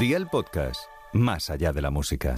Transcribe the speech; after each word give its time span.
Día 0.00 0.16
el 0.16 0.28
podcast, 0.28 0.80
más 1.12 1.50
allá 1.50 1.74
de 1.74 1.82
la 1.82 1.90
música. 1.90 2.34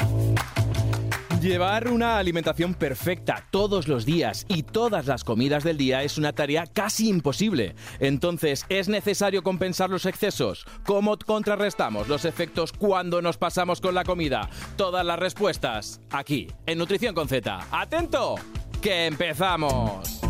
Llevar 1.40 1.92
una 1.92 2.18
alimentación 2.18 2.74
perfecta 2.74 3.46
todos 3.52 3.86
los 3.86 4.04
días 4.04 4.44
y 4.48 4.64
todas 4.64 5.06
las 5.06 5.22
comidas 5.22 5.62
del 5.62 5.76
día 5.76 6.02
es 6.02 6.18
una 6.18 6.32
tarea 6.32 6.66
casi 6.66 7.08
imposible. 7.08 7.76
Entonces, 8.00 8.66
¿es 8.68 8.88
necesario 8.88 9.44
compensar 9.44 9.90
los 9.90 10.06
excesos? 10.06 10.66
¿Cómo 10.84 11.16
contrarrestamos 11.16 12.08
los 12.08 12.24
efectos 12.24 12.72
cuando 12.72 13.22
nos 13.22 13.38
pasamos 13.38 13.80
con 13.80 13.94
la 13.94 14.02
comida? 14.02 14.50
Todas 14.74 15.06
las 15.06 15.20
respuestas 15.20 16.00
aquí, 16.10 16.48
en 16.66 16.78
Nutrición 16.78 17.14
con 17.14 17.28
Z. 17.28 17.60
¡Atento! 17.70 18.34
¡Que 18.80 19.06
empezamos! 19.06 20.20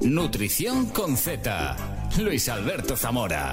Nutrición 0.00 0.90
con 0.90 1.16
Z. 1.16 1.76
Luis 2.20 2.48
Alberto 2.48 2.96
Zamora. 2.96 3.52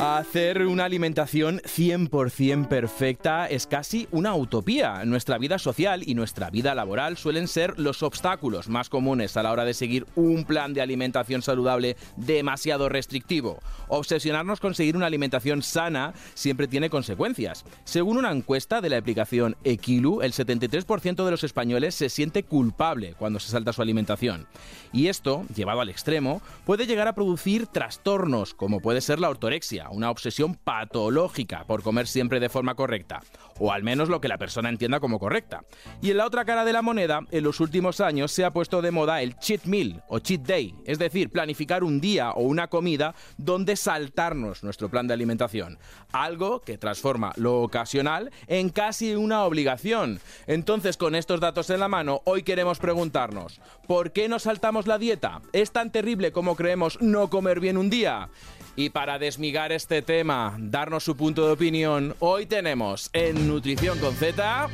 Hacer 0.00 0.66
una 0.66 0.86
alimentación 0.86 1.60
100% 1.60 2.66
perfecta 2.66 3.46
es 3.46 3.68
casi 3.68 4.08
una 4.10 4.34
utopía. 4.34 5.04
Nuestra 5.04 5.38
vida 5.38 5.60
social 5.60 6.02
y 6.04 6.16
nuestra 6.16 6.50
vida 6.50 6.74
laboral 6.74 7.16
suelen 7.16 7.46
ser 7.46 7.78
los 7.78 8.02
obstáculos 8.02 8.68
más 8.68 8.88
comunes 8.88 9.36
a 9.36 9.44
la 9.44 9.52
hora 9.52 9.64
de 9.64 9.72
seguir 9.72 10.04
un 10.16 10.44
plan 10.44 10.74
de 10.74 10.82
alimentación 10.82 11.42
saludable 11.42 11.96
demasiado 12.16 12.88
restrictivo. 12.88 13.60
Obsesionarnos 13.86 14.58
con 14.58 14.74
seguir 14.74 14.96
una 14.96 15.06
alimentación 15.06 15.62
sana 15.62 16.12
siempre 16.34 16.66
tiene 16.66 16.90
consecuencias. 16.90 17.64
Según 17.84 18.16
una 18.16 18.32
encuesta 18.32 18.80
de 18.80 18.90
la 18.90 18.98
aplicación 18.98 19.56
Equilu, 19.62 20.22
el 20.22 20.32
73% 20.32 21.24
de 21.24 21.30
los 21.30 21.44
españoles 21.44 21.94
se 21.94 22.08
siente 22.08 22.42
culpable 22.42 23.14
cuando 23.16 23.38
se 23.38 23.52
salta 23.52 23.72
su 23.72 23.80
alimentación. 23.80 24.48
Y 24.92 25.06
esto, 25.06 25.44
llevado 25.54 25.80
al 25.80 25.88
extremo, 25.88 26.42
puede 26.64 26.86
llegar 26.86 27.06
a 27.06 27.14
producir 27.14 27.68
trastornos 27.68 28.54
como 28.54 28.80
puede 28.80 29.00
ser 29.00 29.20
la 29.20 29.30
ortorexia, 29.30 29.83
una 29.90 30.10
obsesión 30.10 30.54
patológica 30.54 31.64
por 31.64 31.82
comer 31.82 32.06
siempre 32.06 32.40
de 32.40 32.48
forma 32.48 32.74
correcta, 32.74 33.20
o 33.58 33.72
al 33.72 33.82
menos 33.82 34.08
lo 34.08 34.20
que 34.20 34.28
la 34.28 34.38
persona 34.38 34.68
entienda 34.68 35.00
como 35.00 35.18
correcta. 35.18 35.64
Y 36.02 36.10
en 36.10 36.18
la 36.18 36.26
otra 36.26 36.44
cara 36.44 36.64
de 36.64 36.72
la 36.72 36.82
moneda, 36.82 37.20
en 37.30 37.44
los 37.44 37.60
últimos 37.60 38.00
años 38.00 38.32
se 38.32 38.44
ha 38.44 38.52
puesto 38.52 38.82
de 38.82 38.90
moda 38.90 39.22
el 39.22 39.36
cheat 39.36 39.64
meal 39.64 40.02
o 40.08 40.18
cheat 40.18 40.42
day, 40.42 40.74
es 40.84 40.98
decir, 40.98 41.30
planificar 41.30 41.84
un 41.84 42.00
día 42.00 42.30
o 42.32 42.42
una 42.42 42.68
comida 42.68 43.14
donde 43.36 43.76
saltarnos 43.76 44.62
nuestro 44.62 44.88
plan 44.88 45.06
de 45.06 45.14
alimentación, 45.14 45.78
algo 46.12 46.60
que 46.60 46.78
transforma 46.78 47.32
lo 47.36 47.62
ocasional 47.62 48.30
en 48.46 48.70
casi 48.70 49.14
una 49.14 49.44
obligación. 49.44 50.20
Entonces, 50.46 50.96
con 50.96 51.14
estos 51.14 51.40
datos 51.40 51.70
en 51.70 51.80
la 51.80 51.88
mano, 51.88 52.22
hoy 52.24 52.42
queremos 52.42 52.78
preguntarnos, 52.78 53.60
¿por 53.86 54.12
qué 54.12 54.28
nos 54.28 54.42
saltamos 54.42 54.86
la 54.86 54.98
dieta? 54.98 55.42
¿Es 55.52 55.72
tan 55.72 55.90
terrible 55.90 56.32
como 56.32 56.56
creemos 56.56 57.00
no 57.00 57.30
comer 57.30 57.60
bien 57.60 57.76
un 57.76 57.90
día? 57.90 58.28
Y 58.76 58.90
para 58.90 59.20
desmigar 59.20 59.70
este 59.70 60.02
tema, 60.02 60.56
darnos 60.58 61.04
su 61.04 61.16
punto 61.16 61.46
de 61.46 61.52
opinión, 61.52 62.16
hoy 62.18 62.46
tenemos 62.46 63.08
en 63.12 63.43
Nutrición 63.44 63.98
con 63.98 64.14
Z, 64.14 64.68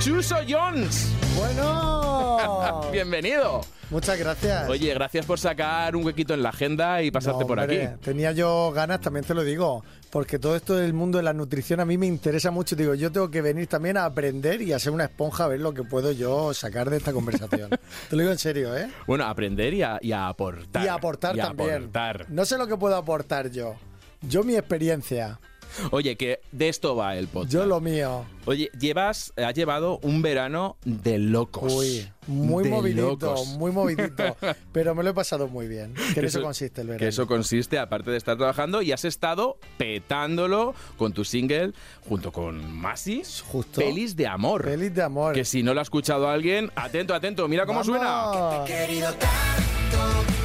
Chuso 0.00 0.36
Jones. 0.48 1.12
Bueno. 1.36 2.88
Bienvenido. 2.92 3.60
Muchas 3.90 4.18
gracias. 4.18 4.68
Oye, 4.68 4.94
gracias 4.94 5.26
por 5.26 5.38
sacar 5.40 5.96
un 5.96 6.04
huequito 6.04 6.32
en 6.34 6.42
la 6.42 6.50
agenda 6.50 7.02
y 7.02 7.10
pasarte 7.10 7.40
No, 7.40 7.46
por 7.46 7.58
hombre, 7.58 7.86
aquí. 7.86 8.00
Tenía 8.04 8.30
yo 8.32 8.70
ganas, 8.72 9.00
también 9.00 9.24
te 9.24 9.34
lo 9.34 9.42
digo, 9.42 9.84
porque 10.10 10.38
todo 10.38 10.54
esto 10.54 10.76
del 10.76 10.92
mundo 10.92 11.18
de 11.18 11.24
la 11.24 11.32
nutrición 11.32 11.80
a 11.80 11.84
mí 11.84 11.98
me 11.98 12.06
interesa 12.06 12.50
mucho. 12.52 12.76
Digo, 12.76 12.94
yo 12.94 13.10
tengo 13.10 13.30
que 13.30 13.42
venir 13.42 13.66
también 13.66 13.96
a 13.96 14.04
aprender 14.04 14.62
y 14.62 14.72
a 14.72 14.78
ser 14.78 14.92
una 14.92 15.04
esponja 15.04 15.44
a 15.44 15.48
ver 15.48 15.60
lo 15.60 15.74
que 15.74 15.82
puedo 15.82 16.12
yo 16.12 16.54
sacar 16.54 16.88
de 16.88 16.98
esta 16.98 17.12
conversación. 17.12 17.70
te 18.10 18.16
lo 18.16 18.18
digo 18.22 18.32
en 18.32 18.38
serio, 18.38 18.76
¿eh? 18.76 18.88
Bueno, 19.08 19.24
aprender 19.24 19.74
y 19.74 19.82
a, 19.82 19.98
y 20.00 20.12
a 20.12 20.28
aportar. 20.28 20.84
Y 20.84 20.88
aportar 20.88 21.36
Y 21.36 21.40
también. 21.40 21.74
aportar. 21.76 22.26
No 22.28 22.44
sé 22.44 22.58
lo 22.58 22.66
que 22.68 22.76
puedo 22.76 22.94
aportar 22.96 23.50
yo. 23.50 23.74
Yo 24.22 24.44
mi 24.44 24.54
experiencia, 24.54 25.40
Oye, 25.90 26.16
que 26.16 26.40
de 26.52 26.68
esto 26.68 26.96
va 26.96 27.16
el 27.16 27.28
podcast. 27.28 27.52
yo 27.52 27.66
lo 27.66 27.80
mío. 27.80 28.24
Oye, 28.46 28.70
llevas, 28.78 29.32
has 29.36 29.54
llevado 29.54 29.98
un 30.02 30.22
verano 30.22 30.76
de 30.84 31.18
locos. 31.18 31.72
Uy, 31.72 32.10
muy 32.26 32.64
De 32.64 32.70
movidito, 32.70 33.02
locos. 33.10 33.46
muy 33.58 33.70
movidito. 33.70 34.36
pero 34.72 34.94
me 34.94 35.02
lo 35.02 35.10
he 35.10 35.14
pasado 35.14 35.48
muy 35.48 35.68
bien. 35.68 35.94
Que 36.14 36.20
en 36.20 36.26
eso, 36.26 36.42
consiste 36.42 36.80
el 36.80 36.88
verano. 36.88 37.00
Que 37.00 37.08
eso 37.08 37.26
consiste, 37.26 37.78
aparte 37.78 38.10
de 38.10 38.16
estar 38.16 38.36
trabajando, 38.36 38.82
y 38.82 38.92
has 38.92 39.04
estado 39.04 39.58
petándolo 39.76 40.74
con 40.96 41.12
tu 41.12 41.24
single 41.24 41.72
junto 42.08 42.32
con 42.32 42.72
Masi. 42.72 43.22
Justo. 43.48 43.80
Pelis 43.80 44.16
de 44.16 44.26
amor. 44.26 44.64
Feliz 44.64 44.94
de 44.94 45.02
amor. 45.02 45.34
Que 45.34 45.44
si 45.44 45.62
no 45.62 45.74
lo 45.74 45.80
ha 45.80 45.82
escuchado 45.82 46.28
alguien, 46.28 46.70
atento, 46.74 47.14
atento, 47.14 47.46
mira 47.48 47.66
cómo 47.66 47.84
suena. 47.84 48.64
Querido 48.66 49.12
tanto 49.14 50.39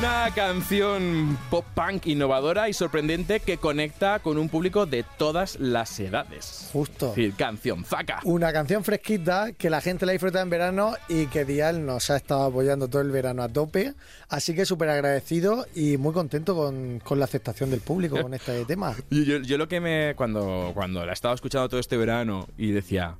Una 0.00 0.30
canción 0.34 1.36
pop 1.50 1.64
punk 1.74 2.06
innovadora 2.06 2.70
y 2.70 2.72
sorprendente 2.72 3.40
que 3.40 3.58
conecta 3.58 4.20
con 4.20 4.38
un 4.38 4.48
público 4.48 4.86
de 4.86 5.04
todas 5.18 5.60
las 5.60 6.00
edades. 6.00 6.70
Justo. 6.72 7.12
Canción 7.36 7.84
zaca. 7.84 8.20
Una 8.24 8.50
canción 8.50 8.82
fresquita 8.82 9.52
que 9.52 9.68
la 9.68 9.82
gente 9.82 10.06
la 10.06 10.12
disfruta 10.12 10.40
en 10.40 10.48
verano 10.48 10.94
y 11.10 11.26
que 11.26 11.44
Dial 11.44 11.84
nos 11.84 12.08
ha 12.08 12.16
estado 12.16 12.44
apoyando 12.44 12.88
todo 12.88 13.02
el 13.02 13.10
verano 13.10 13.42
a 13.42 13.50
tope. 13.50 13.92
Así 14.30 14.54
que 14.54 14.64
súper 14.64 14.88
agradecido 14.88 15.66
y 15.74 15.98
muy 15.98 16.14
contento 16.14 16.54
con, 16.56 17.00
con 17.00 17.18
la 17.18 17.26
aceptación 17.26 17.70
del 17.70 17.80
público 17.82 18.22
con 18.22 18.32
este 18.32 18.64
tema. 18.66 18.96
Yo, 19.10 19.22
yo- 19.22 19.38
yo 19.42 19.58
lo 19.58 19.68
que 19.68 19.80
me. 19.80 20.14
Cuando, 20.16 20.70
cuando 20.72 21.04
la 21.04 21.12
estaba 21.12 21.34
escuchando 21.34 21.68
todo 21.68 21.80
este 21.80 21.98
verano 21.98 22.48
y 22.56 22.70
decía. 22.70 23.16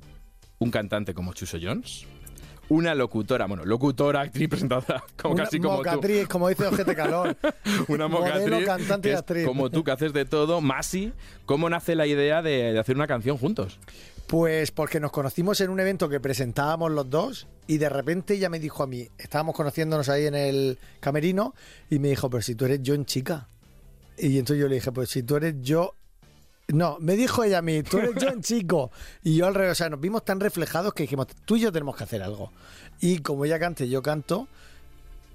Un 0.57 0.69
cantante 0.69 1.15
como 1.15 1.33
Chuso 1.33 1.57
Jones. 1.59 2.05
Una 2.71 2.95
locutora, 2.95 3.47
bueno, 3.47 3.65
locutora, 3.65 4.21
actriz, 4.21 4.47
presentadora, 4.49 5.03
como 5.21 5.33
Una 5.33 5.43
casi 5.43 5.59
como 5.59 5.75
mocatriz, 5.75 6.25
como 6.29 6.47
dice 6.47 6.67
Ojete 6.67 6.95
Calor. 6.95 7.35
tú. 7.35 7.85
Una 7.89 8.07
mocatriz. 8.07 8.49
Modelo, 8.49 8.65
cantante 8.65 9.09
y 9.09 9.11
actriz. 9.11 9.45
Como 9.45 9.69
tú, 9.69 9.83
que 9.83 9.91
haces 9.91 10.13
de 10.13 10.23
todo. 10.23 10.61
Masi, 10.61 11.11
¿cómo 11.45 11.69
nace 11.69 11.95
la 11.95 12.07
idea 12.07 12.41
de, 12.41 12.71
de 12.71 12.79
hacer 12.79 12.95
una 12.95 13.07
canción 13.07 13.37
juntos? 13.37 13.77
Pues 14.25 14.71
porque 14.71 15.01
nos 15.01 15.11
conocimos 15.11 15.59
en 15.59 15.69
un 15.69 15.81
evento 15.81 16.07
que 16.07 16.21
presentábamos 16.21 16.91
los 16.91 17.09
dos 17.09 17.49
y 17.67 17.77
de 17.77 17.89
repente 17.89 18.35
ella 18.35 18.49
me 18.49 18.61
dijo 18.61 18.83
a 18.83 18.87
mí, 18.87 19.05
estábamos 19.17 19.53
conociéndonos 19.53 20.07
ahí 20.07 20.27
en 20.27 20.35
el 20.35 20.79
camerino 21.01 21.53
y 21.89 21.99
me 21.99 22.07
dijo, 22.07 22.29
pero 22.29 22.41
si 22.41 22.55
tú 22.55 22.63
eres 22.63 22.79
John 22.85 23.03
chica. 23.03 23.49
Y 24.17 24.39
entonces 24.39 24.61
yo 24.61 24.69
le 24.69 24.75
dije, 24.75 24.93
pues 24.93 25.09
si 25.09 25.23
tú 25.23 25.35
eres 25.35 25.55
yo... 25.59 25.95
No, 26.73 26.97
me 26.99 27.15
dijo 27.15 27.43
ella 27.43 27.59
a 27.59 27.61
mí, 27.61 27.83
tú 27.83 27.97
eres 27.99 28.11
John 28.21 28.41
chico. 28.41 28.91
Y 29.23 29.35
yo 29.35 29.47
al 29.47 29.55
revés, 29.55 29.73
o 29.73 29.75
sea, 29.75 29.89
nos 29.89 29.99
vimos 29.99 30.23
tan 30.25 30.39
reflejados 30.39 30.93
que 30.93 31.03
dijimos, 31.03 31.27
tú 31.45 31.55
y 31.55 31.61
yo 31.61 31.71
tenemos 31.71 31.95
que 31.95 32.03
hacer 32.03 32.21
algo. 32.23 32.51
Y 32.99 33.19
como 33.19 33.45
ella 33.45 33.59
canta 33.59 33.83
y 33.83 33.89
yo 33.89 34.01
canto, 34.01 34.47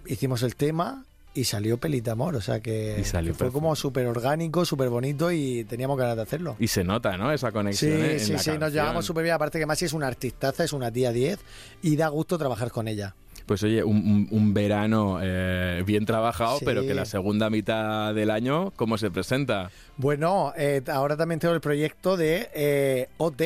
hicimos 0.06 0.42
el 0.42 0.56
tema 0.56 1.04
y 1.34 1.44
salió 1.44 1.78
Pelita 1.78 2.12
Amor. 2.12 2.36
O 2.36 2.40
sea 2.40 2.60
que, 2.60 2.96
Y 3.00 3.04
salió 3.04 3.32
que 3.32 3.38
fue 3.38 3.52
como 3.52 3.74
súper 3.76 4.06
orgánico, 4.06 4.64
súper 4.64 4.88
bonito 4.88 5.30
y 5.32 5.64
teníamos 5.64 5.98
ganas 5.98 6.16
de 6.16 6.22
hacerlo. 6.22 6.56
Y 6.58 6.68
se 6.68 6.84
nota, 6.84 7.16
¿no? 7.16 7.32
Esa 7.32 7.48
Sí, 7.48 7.52
conexión. 7.52 7.92
¿eh? 7.92 8.12
en 8.14 8.20
sí, 8.20 8.38
sí, 8.38 8.56
nos 8.58 8.72
llevamos 8.72 9.04
súper 9.04 9.24
bien. 9.24 9.34
Aparte 9.34 9.58
que 9.58 9.66
Masi 9.66 9.84
es 9.84 9.92
una 9.92 10.06
artistaza, 10.06 10.64
es 10.64 10.72
una 10.72 10.90
tía 10.90 11.12
10 11.12 11.38
y 11.82 11.96
da 11.96 12.08
gusto 12.08 12.38
trabajar 12.38 12.70
con 12.70 12.88
ella. 12.88 13.14
Pues 13.46 13.62
oye, 13.62 13.84
un, 13.84 13.96
un- 13.96 14.28
un 14.30 14.52
verano 14.54 15.18
eh, 15.22 15.82
bien 15.86 16.04
trabajado, 16.04 16.58
Sí. 16.58 16.64
pero 16.64 16.82
que 16.82 16.94
la 16.94 17.04
segunda 17.04 17.48
mitad 17.48 18.12
del 18.14 18.30
año, 18.30 18.72
¿cómo 18.76 18.98
se 18.98 19.10
presenta? 19.10 19.70
Bueno, 19.96 20.52
eh, 20.56 20.82
ahora 20.92 21.16
también 21.16 21.38
tengo 21.38 21.54
el 21.54 21.60
proyecto 21.60 22.16
de 22.16 22.48
eh, 22.54 23.08
OT. 23.18 23.42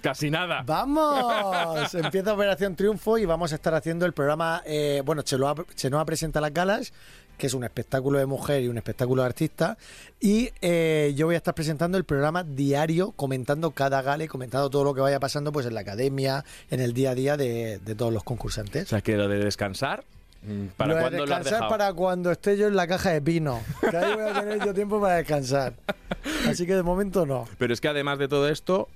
Casi 0.00 0.30
nada. 0.30 0.62
¡Vamos! 0.66 1.94
Empieza 1.94 2.32
Operación 2.32 2.76
Triunfo 2.76 3.18
y 3.18 3.24
vamos 3.24 3.52
a 3.52 3.56
estar 3.56 3.74
haciendo 3.74 4.06
el 4.06 4.12
programa, 4.12 4.62
eh, 4.66 5.02
bueno, 5.04 5.22
Chenoa, 5.22 5.54
Chenoa 5.74 6.04
presenta 6.04 6.40
las 6.40 6.52
galas, 6.52 6.92
que 7.36 7.46
es 7.46 7.54
un 7.54 7.64
espectáculo 7.64 8.18
de 8.18 8.26
mujer 8.26 8.62
y 8.62 8.68
un 8.68 8.76
espectáculo 8.78 9.22
de 9.22 9.26
artista, 9.28 9.78
y 10.20 10.50
eh, 10.60 11.12
yo 11.16 11.26
voy 11.26 11.36
a 11.36 11.38
estar 11.38 11.54
presentando 11.54 11.96
el 11.96 12.04
programa 12.04 12.42
diario, 12.42 13.12
comentando 13.12 13.70
cada 13.70 14.02
gala 14.02 14.24
y 14.24 14.28
comentando 14.28 14.68
todo 14.70 14.84
lo 14.84 14.94
que 14.94 15.00
vaya 15.00 15.20
pasando 15.20 15.52
pues 15.52 15.64
en 15.66 15.74
la 15.74 15.80
academia, 15.80 16.44
en 16.70 16.80
el 16.80 16.92
día 16.94 17.10
a 17.10 17.14
día 17.14 17.36
de, 17.36 17.78
de 17.78 17.94
todos 17.94 18.12
los 18.12 18.22
O 18.22 18.24
concursantes. 18.24 18.88
sea, 18.88 19.00
que 19.02 19.16
lo 19.16 19.28
de 19.28 19.38
descansar, 19.38 20.02
mm, 20.42 20.66
¿para 20.76 20.94
lo 20.94 21.00
lo 21.00 21.06
has 21.06 21.12
descansar 21.12 21.68
para 21.68 21.92
cuando 21.92 22.32
esté 22.32 22.56
yo 22.56 22.66
en 22.66 22.74
la 22.74 22.88
caja 22.88 23.10
de 23.10 23.22
pino. 23.22 23.60
Que 23.80 23.96
ahí 23.96 24.14
voy 24.14 24.24
a 24.24 24.40
tener 24.40 24.64
yo 24.64 24.74
tiempo 24.74 25.00
para 25.00 25.16
descansar. 25.16 25.74
Así 26.48 26.66
que 26.66 26.74
de 26.74 26.82
momento 26.82 27.24
no. 27.24 27.46
Pero 27.58 27.72
es 27.72 27.80
que 27.80 27.86
además 27.88 28.18
de 28.18 28.26
todo 28.26 28.48
esto, 28.48 28.88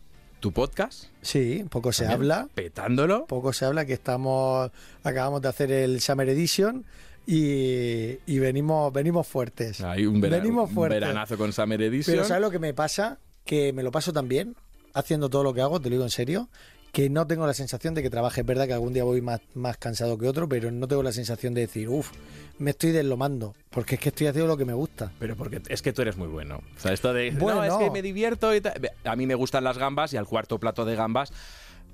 tu 0.42 0.52
podcast, 0.52 1.04
Sí, 1.22 1.64
poco 1.70 1.92
se 1.92 2.02
también, 2.04 2.32
habla. 2.32 2.48
petándolo, 2.54 3.26
Poco 3.26 3.52
se 3.54 3.64
habla 3.64 3.86
que 3.86 3.92
estamos 3.94 4.70
acabamos 5.04 5.40
de 5.40 5.48
hacer 5.48 5.70
el 5.72 6.00
Summer 6.00 6.28
Edition 6.28 6.84
y, 7.26 8.18
y 8.26 8.38
venimos 8.40 8.92
venimos 8.92 9.26
fuertes. 9.26 9.80
hay 9.80 10.04
un, 10.04 10.20
vera- 10.20 10.38
venimos 10.38 10.68
un 10.68 10.74
fuertes. 10.74 11.00
veranazo 11.00 11.38
con 11.38 11.52
Summer 11.52 11.80
Edition. 11.80 12.14
Pero 12.16 12.26
¿sabes 12.26 12.42
lo 12.42 12.50
que 12.50 12.58
me 12.58 12.74
pasa? 12.74 13.18
Que 13.44 13.72
me 13.72 13.82
lo 13.82 13.90
paso 13.92 14.12
tan 14.12 14.28
bien 14.28 14.56
haciendo 14.94 15.30
todo 15.30 15.42
lo 15.44 15.54
que 15.54 15.60
hago, 15.62 15.80
te 15.80 15.88
lo 15.88 15.94
digo 15.94 16.04
en 16.04 16.10
serio, 16.10 16.48
que 16.92 17.08
no 17.08 17.26
tengo 17.26 17.46
la 17.46 17.54
sensación 17.54 17.94
de 17.94 18.02
que 18.02 18.10
trabaje. 18.10 18.42
Es 18.42 18.46
verdad 18.46 18.66
que 18.66 18.74
algún 18.74 18.92
día 18.92 19.02
voy 19.04 19.22
más, 19.22 19.40
más 19.54 19.76
cansado 19.78 20.18
que 20.18 20.28
otro, 20.28 20.48
pero 20.48 20.70
no 20.70 20.86
tengo 20.86 21.02
la 21.02 21.12
sensación 21.12 21.54
de 21.54 21.62
decir, 21.62 21.88
uff, 21.88 22.10
me 22.58 22.70
estoy 22.72 22.90
deslomando, 22.92 23.54
porque 23.70 23.94
es 23.94 24.00
que 24.00 24.10
estoy 24.10 24.26
haciendo 24.26 24.46
lo 24.46 24.56
que 24.58 24.66
me 24.66 24.74
gusta. 24.74 25.10
Pero 25.18 25.34
porque 25.34 25.62
es 25.68 25.80
que 25.82 25.92
tú 25.92 26.02
eres 26.02 26.16
muy 26.18 26.28
bueno. 26.28 26.60
O 26.76 26.80
sea, 26.80 26.92
esto 26.92 27.12
de. 27.14 27.30
Bueno. 27.30 27.64
No, 27.64 27.78
es 27.80 27.84
que 27.86 27.90
me 27.90 28.02
divierto 28.02 28.54
y 28.54 28.60
tal. 28.60 28.74
A 29.04 29.16
mí 29.16 29.26
me 29.26 29.34
gustan 29.34 29.64
las 29.64 29.78
gambas 29.78 30.12
y 30.12 30.16
al 30.18 30.26
cuarto 30.26 30.58
plato 30.60 30.84
de 30.84 30.94
gambas 30.94 31.32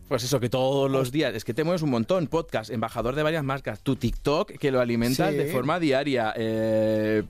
Pues 0.08 0.24
eso, 0.24 0.40
que 0.40 0.48
todos 0.48 0.90
los 0.90 1.12
días, 1.12 1.34
es 1.34 1.44
que 1.44 1.52
te 1.54 1.62
mueves 1.64 1.82
un 1.82 1.90
montón, 1.90 2.26
podcast, 2.26 2.70
embajador 2.70 3.14
de 3.14 3.22
varias 3.22 3.44
marcas, 3.44 3.80
tu 3.80 3.94
TikTok 3.94 4.52
que 4.52 4.70
lo 4.72 4.80
alimentas 4.80 5.30
Sí. 5.30 5.36
de 5.36 5.52
forma 5.52 5.78
diaria. 5.78 6.32
eh, 6.36 7.22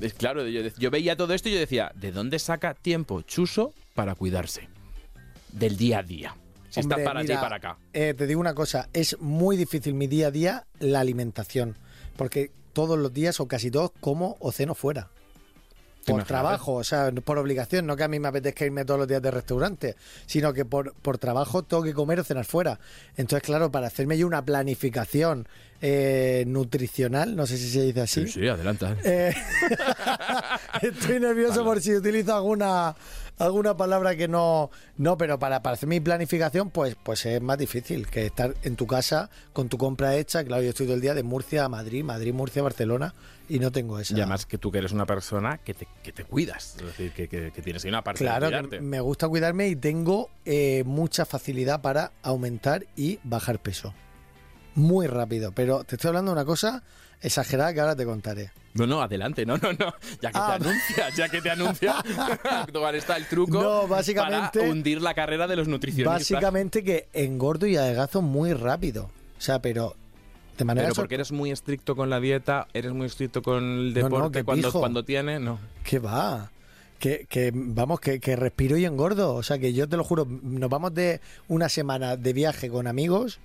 es 0.00 0.14
claro, 0.14 0.46
yo, 0.48 0.62
yo 0.78 0.90
veía 0.90 1.16
todo 1.16 1.32
esto 1.34 1.48
y 1.48 1.52
yo 1.52 1.58
decía, 1.58 1.92
¿de 1.94 2.10
dónde 2.10 2.38
saca 2.38 2.74
tiempo 2.74 3.20
Chuso 3.22 3.72
para 3.94 4.14
cuidarse? 4.14 4.68
Del 5.52 5.76
día 5.76 5.98
a 5.98 6.02
día. 6.02 6.34
Si 6.70 6.80
Hombre, 6.80 6.98
está 6.98 7.10
para 7.10 7.20
allá 7.20 7.34
y 7.34 7.38
para 7.38 7.56
acá. 7.56 7.78
eh, 7.92 8.14
te 8.16 8.26
digo 8.26 8.40
una 8.40 8.54
cosa, 8.54 8.88
es 8.92 9.18
muy 9.20 9.56
difícil 9.56 9.94
mi 9.94 10.06
día 10.06 10.26
a 10.28 10.30
día 10.30 10.66
la 10.80 11.00
alimentación, 11.00 11.76
porque 12.16 12.50
todos 12.72 12.98
los 12.98 13.12
días 13.12 13.40
o 13.40 13.48
casi 13.48 13.70
todos 13.70 13.90
como 14.00 14.36
o 14.40 14.52
ceno 14.52 14.74
fuera. 14.74 15.08
Por 16.06 16.24
trabajo, 16.24 16.72
o 16.74 16.84
sea, 16.84 17.12
por 17.12 17.36
obligación, 17.36 17.84
no 17.84 17.94
que 17.94 18.02
a 18.02 18.08
mí 18.08 18.18
me 18.18 18.28
apetezca 18.28 18.64
irme 18.64 18.86
todos 18.86 18.98
los 18.98 19.06
días 19.08 19.20
de 19.20 19.30
restaurante, 19.30 19.94
sino 20.24 20.54
que 20.54 20.64
por, 20.64 20.94
por 20.94 21.18
trabajo 21.18 21.62
tengo 21.64 21.82
que 21.82 21.92
comer 21.92 22.20
o 22.20 22.24
cenar 22.24 22.46
fuera. 22.46 22.80
Entonces, 23.18 23.42
claro, 23.44 23.70
para 23.70 23.88
hacerme 23.88 24.16
yo 24.16 24.26
una 24.26 24.42
planificación 24.42 25.46
eh, 25.82 26.44
nutricional, 26.46 27.36
no 27.36 27.46
sé 27.46 27.58
si 27.58 27.68
se 27.68 27.82
dice 27.82 28.00
así, 28.00 28.26
Sí, 28.26 28.40
sí, 28.40 28.48
adelanta. 28.48 28.96
eh, 29.04 29.34
estoy 30.82 31.20
nervioso 31.20 31.62
por 31.62 31.80
si 31.82 31.94
utilizo 31.94 32.34
alguna 32.34 32.94
alguna 33.38 33.76
palabra 33.76 34.16
que 34.16 34.28
no 34.28 34.70
no 34.96 35.16
pero 35.18 35.38
para, 35.38 35.62
para 35.62 35.74
hacer 35.74 35.88
mi 35.88 36.00
planificación 36.00 36.70
pues 36.70 36.96
pues 37.02 37.24
es 37.26 37.40
más 37.40 37.58
difícil 37.58 38.06
que 38.08 38.26
estar 38.26 38.54
en 38.62 38.76
tu 38.76 38.86
casa 38.86 39.30
con 39.52 39.68
tu 39.68 39.78
compra 39.78 40.16
hecha. 40.16 40.44
Claro 40.44 40.62
yo 40.62 40.70
estoy 40.70 40.86
todo 40.86 40.94
el 40.96 41.00
día 41.00 41.14
de 41.14 41.22
Murcia 41.22 41.64
a 41.64 41.68
Madrid 41.68 42.02
Madrid 42.04 42.32
Murcia 42.34 42.62
Barcelona 42.62 43.14
y 43.48 43.58
no 43.58 43.70
tengo 43.72 43.98
esa 43.98 44.14
Y 44.14 44.20
además 44.20 44.44
que 44.46 44.58
tú 44.58 44.70
que 44.70 44.78
eres 44.78 44.92
una 44.92 45.06
persona 45.06 45.58
que 45.58 45.72
te, 45.74 45.88
que 46.02 46.12
te 46.12 46.24
cuidas, 46.24 46.76
es 46.78 46.84
decir, 46.86 47.12
que, 47.12 47.28
que- 47.28 47.50
que 47.52 47.62
tienes 47.62 47.84
ahí 47.84 47.88
una 47.88 48.02
parte 48.04 48.18
claro 48.24 48.50
de 48.50 48.68
que 48.68 48.80
me 48.80 49.00
gusta 49.00 49.26
cuidarme 49.28 49.68
y 49.68 49.76
tengo 49.76 50.28
eh, 50.44 50.82
mucha 50.84 51.24
facilidad 51.24 51.80
para 51.80 52.12
aumentar 52.22 52.84
y 52.96 53.18
bajar 53.24 53.58
peso. 53.60 53.94
Muy 54.74 55.06
rápido 55.06 55.52
pero 55.52 55.84
te 55.84 55.96
estoy 55.96 56.08
hablando 56.08 56.30
de 56.30 56.34
una 56.34 56.44
cosa 56.44 56.82
exagerada 57.20 57.72
que 57.74 57.80
ahora 57.80 57.96
te 57.96 58.04
contaré 58.04 58.50
No, 58.74 58.86
no, 58.86 59.00
adelante, 59.02 59.44
no, 59.44 59.56
no, 59.58 59.72
no. 59.72 59.92
Ya 60.22 60.30
que 60.30 60.38
Ah. 60.38 60.56
te 60.58 60.64
anuncia, 60.68 61.08
ya 61.16 61.28
que 61.28 61.40
te 61.42 61.50
anuncia, 61.50 61.94
¿cuál 62.72 62.94
está 62.94 63.16
el 63.16 63.26
truco 63.26 63.60
No, 63.62 63.88
básicamente- 63.88 64.58
para 64.60 64.70
hundir 64.70 65.02
la 65.02 65.14
carrera 65.14 65.46
de 65.46 65.56
los 65.56 65.66
nutricionistas? 65.68 66.14
Básicamente 66.20 66.84
que 66.84 67.08
engordo 67.12 67.66
y 67.66 67.76
adelgazo 67.76 68.22
muy 68.22 68.52
rápido. 68.52 69.10
O 69.36 69.40
sea, 69.40 69.60
pero 69.60 69.96
de 70.56 70.64
manera... 70.64 70.88
Pero 70.88 70.94
porque 70.96 71.14
eres 71.16 71.32
muy 71.32 71.50
estricto 71.50 71.96
con 71.96 72.10
la 72.10 72.20
dieta, 72.20 72.66
eres 72.72 72.92
muy 72.92 73.06
estricto 73.06 73.42
con 73.42 73.62
el 73.64 73.94
No, 73.94 74.00
no, 74.00 74.08
deporte 74.08 74.44
cuando, 74.44 74.68
pijo. 74.68 74.80
cuando 74.80 75.04
tiene, 75.04 75.38
no. 75.40 75.58
¿Qué 75.84 75.98
va? 75.98 76.50
Que, 76.98 77.26
que, 77.28 77.52
vamos, 77.54 78.00
que, 78.00 78.18
que 78.20 78.34
respiro 78.34 78.76
y 78.76 78.84
engordo. 78.84 79.34
O 79.34 79.42
sea, 79.44 79.58
que 79.58 79.72
yo 79.72 79.88
te 79.88 79.96
lo 79.96 80.02
juro, 80.04 80.26
nos 80.42 80.68
vamos 80.68 80.94
de 80.94 81.20
una 81.46 81.68
semana 81.68 82.16
de 82.16 82.32
viaje 82.32 82.68
con 82.68 82.86
amigos. 82.88 83.38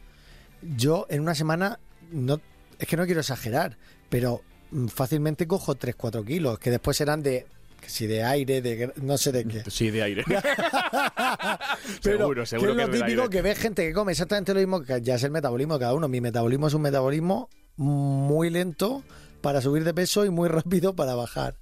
Yo 0.62 1.06
en 1.10 1.22
una 1.22 1.36
semana, 1.36 1.80
no 2.12 2.40
es 2.84 2.90
que 2.90 2.98
no 2.98 3.06
quiero 3.06 3.22
exagerar, 3.22 3.78
pero 4.10 4.42
mm, 4.72 4.88
fácilmente 4.88 5.48
cojo 5.48 5.76
3-4 5.76 6.26
kilos, 6.26 6.60
que 6.60 6.70
después 6.70 6.98
serán 6.98 7.24
de... 7.24 7.46
Si 7.86 8.08
de 8.08 8.24
aire, 8.24 8.62
de 8.62 8.94
no 9.02 9.18
sé 9.18 9.34
de 9.34 9.46
qué. 9.46 9.64
Sí, 9.70 9.92
de 9.92 10.04
aire. 10.04 10.24
Pero 12.02 12.18
seguro, 12.18 12.42
que 12.44 12.48
seguro 12.48 12.72
es 12.72 12.78
que 12.78 12.82
lo 12.82 12.84
es 12.84 12.92
del 12.92 13.02
típico 13.02 13.22
aire. 13.24 13.30
que 13.30 13.42
ves 13.42 13.60
gente 13.60 13.86
que 13.86 13.94
come 13.94 14.14
exactamente 14.14 14.54
lo 14.54 14.62
mismo, 14.62 14.84
que 14.84 15.02
ya 15.02 15.16
es 15.16 15.24
el 15.24 15.32
metabolismo 15.32 15.74
de 15.74 15.80
cada 15.82 15.94
uno. 15.94 16.08
Mi 16.08 16.22
metabolismo 16.22 16.68
es 16.68 16.74
un 16.74 16.82
metabolismo 16.82 17.50
muy 17.76 18.50
lento 18.50 19.04
para 19.42 19.60
subir 19.60 19.84
de 19.84 19.94
peso 19.94 20.24
y 20.24 20.30
muy 20.30 20.48
rápido 20.58 20.96
para 20.96 21.14
bajar. 21.16 21.58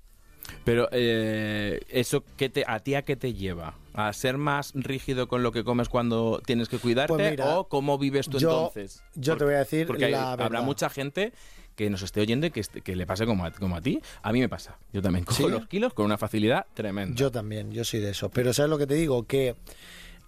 Pero 0.64 0.88
eh, 0.92 1.80
eso 1.90 2.24
que 2.38 2.50
te, 2.50 2.64
a 2.68 2.80
ti 2.80 2.96
a 2.96 3.04
qué 3.04 3.16
te 3.16 3.34
lleva? 3.34 3.76
¿A 3.94 4.12
ser 4.14 4.38
más 4.38 4.72
rígido 4.76 5.28
con 5.28 5.44
lo 5.44 5.52
que 5.52 5.64
comes 5.64 5.90
cuando 5.90 6.42
tienes 6.46 6.70
que 6.70 6.78
cuidarte? 6.78 7.14
Pues 7.14 7.32
mira, 7.32 7.58
¿O 7.60 7.68
cómo 7.68 7.98
vives 7.98 8.28
tú 8.30 8.38
yo- 8.40 8.50
entonces? 8.50 9.04
yo 9.16 9.36
te 9.38 9.44
voy 9.44 9.56
a 9.56 9.60
decir 9.60 9.88
porque 9.88 10.06
hay- 10.06 10.12
la 10.12 10.32
habrá 10.34 10.50
verdad. 10.50 10.64
mucha 10.66 10.90
gente 10.90 11.34
que 11.76 11.90
nos 11.90 12.02
esté 12.04 12.22
oyendo 12.22 12.46
y 12.46 12.52
que, 12.52 12.96
le 12.96 13.06
pase 13.08 13.26
como 13.26 13.46
a, 13.46 13.52
como 13.52 13.76
a 13.76 13.82
ti. 13.82 14.02
A 14.22 14.32
mí 14.32 14.40
me 14.40 14.50
pasa. 14.50 14.78
Yo 14.94 15.02
también 15.02 15.26
cojo 15.26 15.44
¿Sí? 15.46 15.50
los 15.50 15.68
kilos 15.68 15.94
con 15.94 16.06
una 16.06 16.18
facilidad 16.18 16.66
tremenda. 16.74 17.16
Yo 17.16 17.32
también, 17.32 17.72
yo 17.72 17.84
soy 17.84 18.02
de 18.02 18.12
eso. 18.12 18.30
Pero 18.30 18.54
¿sabes 18.54 18.70
lo 18.70 18.78
que 18.78 18.88
te 18.88 18.94
digo? 18.94 19.26
Que 19.26 19.56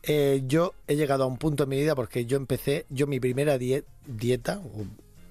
eh, 0.03 0.41
yo 0.47 0.73
he 0.87 0.95
llegado 0.95 1.23
a 1.23 1.27
un 1.27 1.37
punto 1.37 1.63
en 1.63 1.69
mi 1.69 1.77
vida 1.77 1.95
porque 1.95 2.25
yo 2.25 2.37
empecé, 2.37 2.85
yo 2.89 3.07
mi 3.07 3.19
primera 3.19 3.57
die- 3.57 3.83
dieta, 4.07 4.61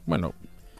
Bueno, 0.06 0.32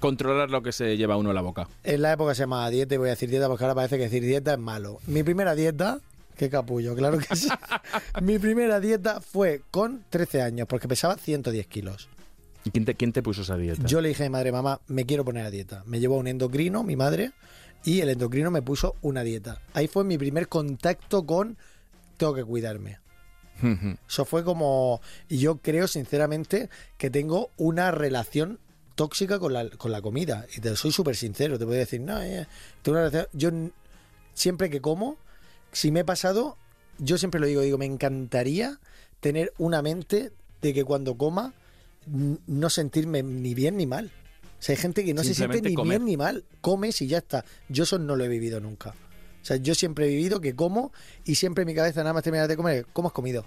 controlar 0.03 0.51
lo 0.51 0.65
que 0.65 0.73
se 0.73 0.97
lleva 0.97 1.17
uno 1.17 1.31
a 1.31 1.33
la 1.33 1.43
boca. 1.43 1.69
en 1.85 2.03
la 2.03 2.13
época 2.13 2.35
se 2.35 2.43
llamaba 2.43 2.69
dieta 2.71 2.97
y 2.97 2.99
voy 2.99 3.07
a 3.07 3.13
decir 3.13 3.31
dieta 3.31 3.47
porque 3.49 3.63
ahora 3.63 3.77
parece 3.77 3.97
que 3.99 4.03
decir 4.03 4.25
dieta 4.25 4.55
es 4.55 4.59
malo. 4.59 4.99
Mi 5.07 5.23
primera 5.23 5.55
dieta, 5.55 6.01
qué 6.37 6.51
capullo, 6.51 6.97
claro 6.97 7.19
que 7.19 7.37
sí. 7.37 7.49
mi 8.21 8.41
primera 8.41 8.81
dieta 8.81 9.21
fue 9.21 9.63
con 9.71 10.05
13 10.11 10.43
años 10.43 10.67
porque 10.67 10.89
pesaba 10.89 11.17
110 11.17 11.69
kilos. 11.69 12.09
¿Y 12.65 12.71
quién 12.71 12.85
te, 12.85 12.97
quién 12.97 13.13
te 13.13 13.23
puso 13.23 13.43
esa 13.43 13.57
dieta? 13.57 13.87
Yo 13.87 14.01
le 14.01 14.09
dije 14.09 14.25
a 14.25 14.27
mi 14.27 14.31
madre, 14.31 14.51
mamá, 14.51 14.81
me 14.89 15.07
quiero 15.07 15.25
poner 15.25 15.47
a 15.47 15.51
dieta. 15.51 15.85
Me 15.87 16.01
llevó 16.01 16.17
a 16.17 16.19
un 16.19 16.27
endocrino, 16.27 16.83
mi 16.83 16.97
madre, 16.97 17.31
y 17.85 18.01
el 18.01 18.09
endocrino 18.09 18.51
me 18.51 18.61
puso 18.61 18.97
una 19.03 19.23
dieta. 19.23 19.61
Ahí 19.73 19.87
fue 19.87 20.03
mi 20.03 20.19
primer 20.19 20.49
contacto 20.49 21.25
con 21.25 21.57
tengo 22.17 22.35
que 22.35 22.45
cuidarme. 22.45 22.99
Eso 24.09 24.25
fue 24.25 24.43
como... 24.43 25.01
Y 25.29 25.39
yo 25.39 25.59
creo 25.59 25.87
sinceramente 25.87 26.71
que 26.99 27.09
tengo 27.11 27.51
una 27.57 27.93
relación 27.93 28.59
tóxica 28.95 29.39
con 29.39 29.53
la, 29.53 29.69
con 29.71 29.93
la 29.93 30.03
comida. 30.03 30.47
Y 30.57 30.61
te 30.61 30.75
soy 30.77 30.93
súper 30.93 31.17
sincero, 31.17 31.59
te 31.59 31.65
voy 31.65 31.77
a 31.77 31.81
decir, 31.81 32.01
no, 32.01 32.21
eh, 32.23 32.47
tengo 32.83 32.99
una 32.99 33.09
relación... 33.09 33.29
Yo 33.33 33.51
siempre 34.35 34.71
que 34.71 34.81
como, 34.81 35.19
si 35.73 35.91
me 35.91 36.01
he 36.01 36.05
pasado, 36.05 36.57
yo 36.99 37.19
siempre 37.19 37.41
lo 37.41 37.47
digo, 37.47 37.61
digo, 37.63 37.79
me 37.79 37.87
encantaría 37.87 38.79
tener 39.21 39.53
una 39.59 39.83
mente 39.83 40.33
de 40.61 40.75
que 40.75 40.85
cuando 40.85 41.17
coma 41.17 41.55
no 42.47 42.71
sentirme 42.71 43.23
ni 43.23 43.55
bien 43.55 43.77
ni 43.77 43.87
mal. 43.87 44.11
O 44.59 44.65
sea, 44.65 44.75
hay 44.75 44.81
gente 44.81 45.05
que 45.05 45.15
no 45.15 45.25
se 45.25 45.35
siente 45.35 45.61
ni 45.61 45.75
comer. 45.75 45.99
bien 45.99 46.07
ni 46.07 46.17
mal. 46.17 46.45
Comes 46.61 47.03
y 47.03 47.09
ya 47.09 47.19
está. 47.19 47.45
Yo 47.69 47.85
eso 47.85 47.99
no 47.99 48.17
lo 48.17 48.25
he 48.25 48.29
vivido 48.29 48.61
nunca. 48.61 48.91
O 48.91 49.45
sea, 49.45 49.57
yo 49.57 49.75
siempre 49.75 50.07
he 50.07 50.09
vivido 50.09 50.41
que 50.41 50.55
como 50.55 50.93
y 51.25 51.35
siempre 51.35 51.63
en 51.63 51.67
mi 51.67 51.75
cabeza 51.75 52.03
nada 52.03 52.13
más 52.13 52.23
terminar 52.23 52.47
de 52.47 52.57
comer, 52.57 52.87
¿cómo 52.93 53.09
has 53.09 53.15
comido? 53.15 53.45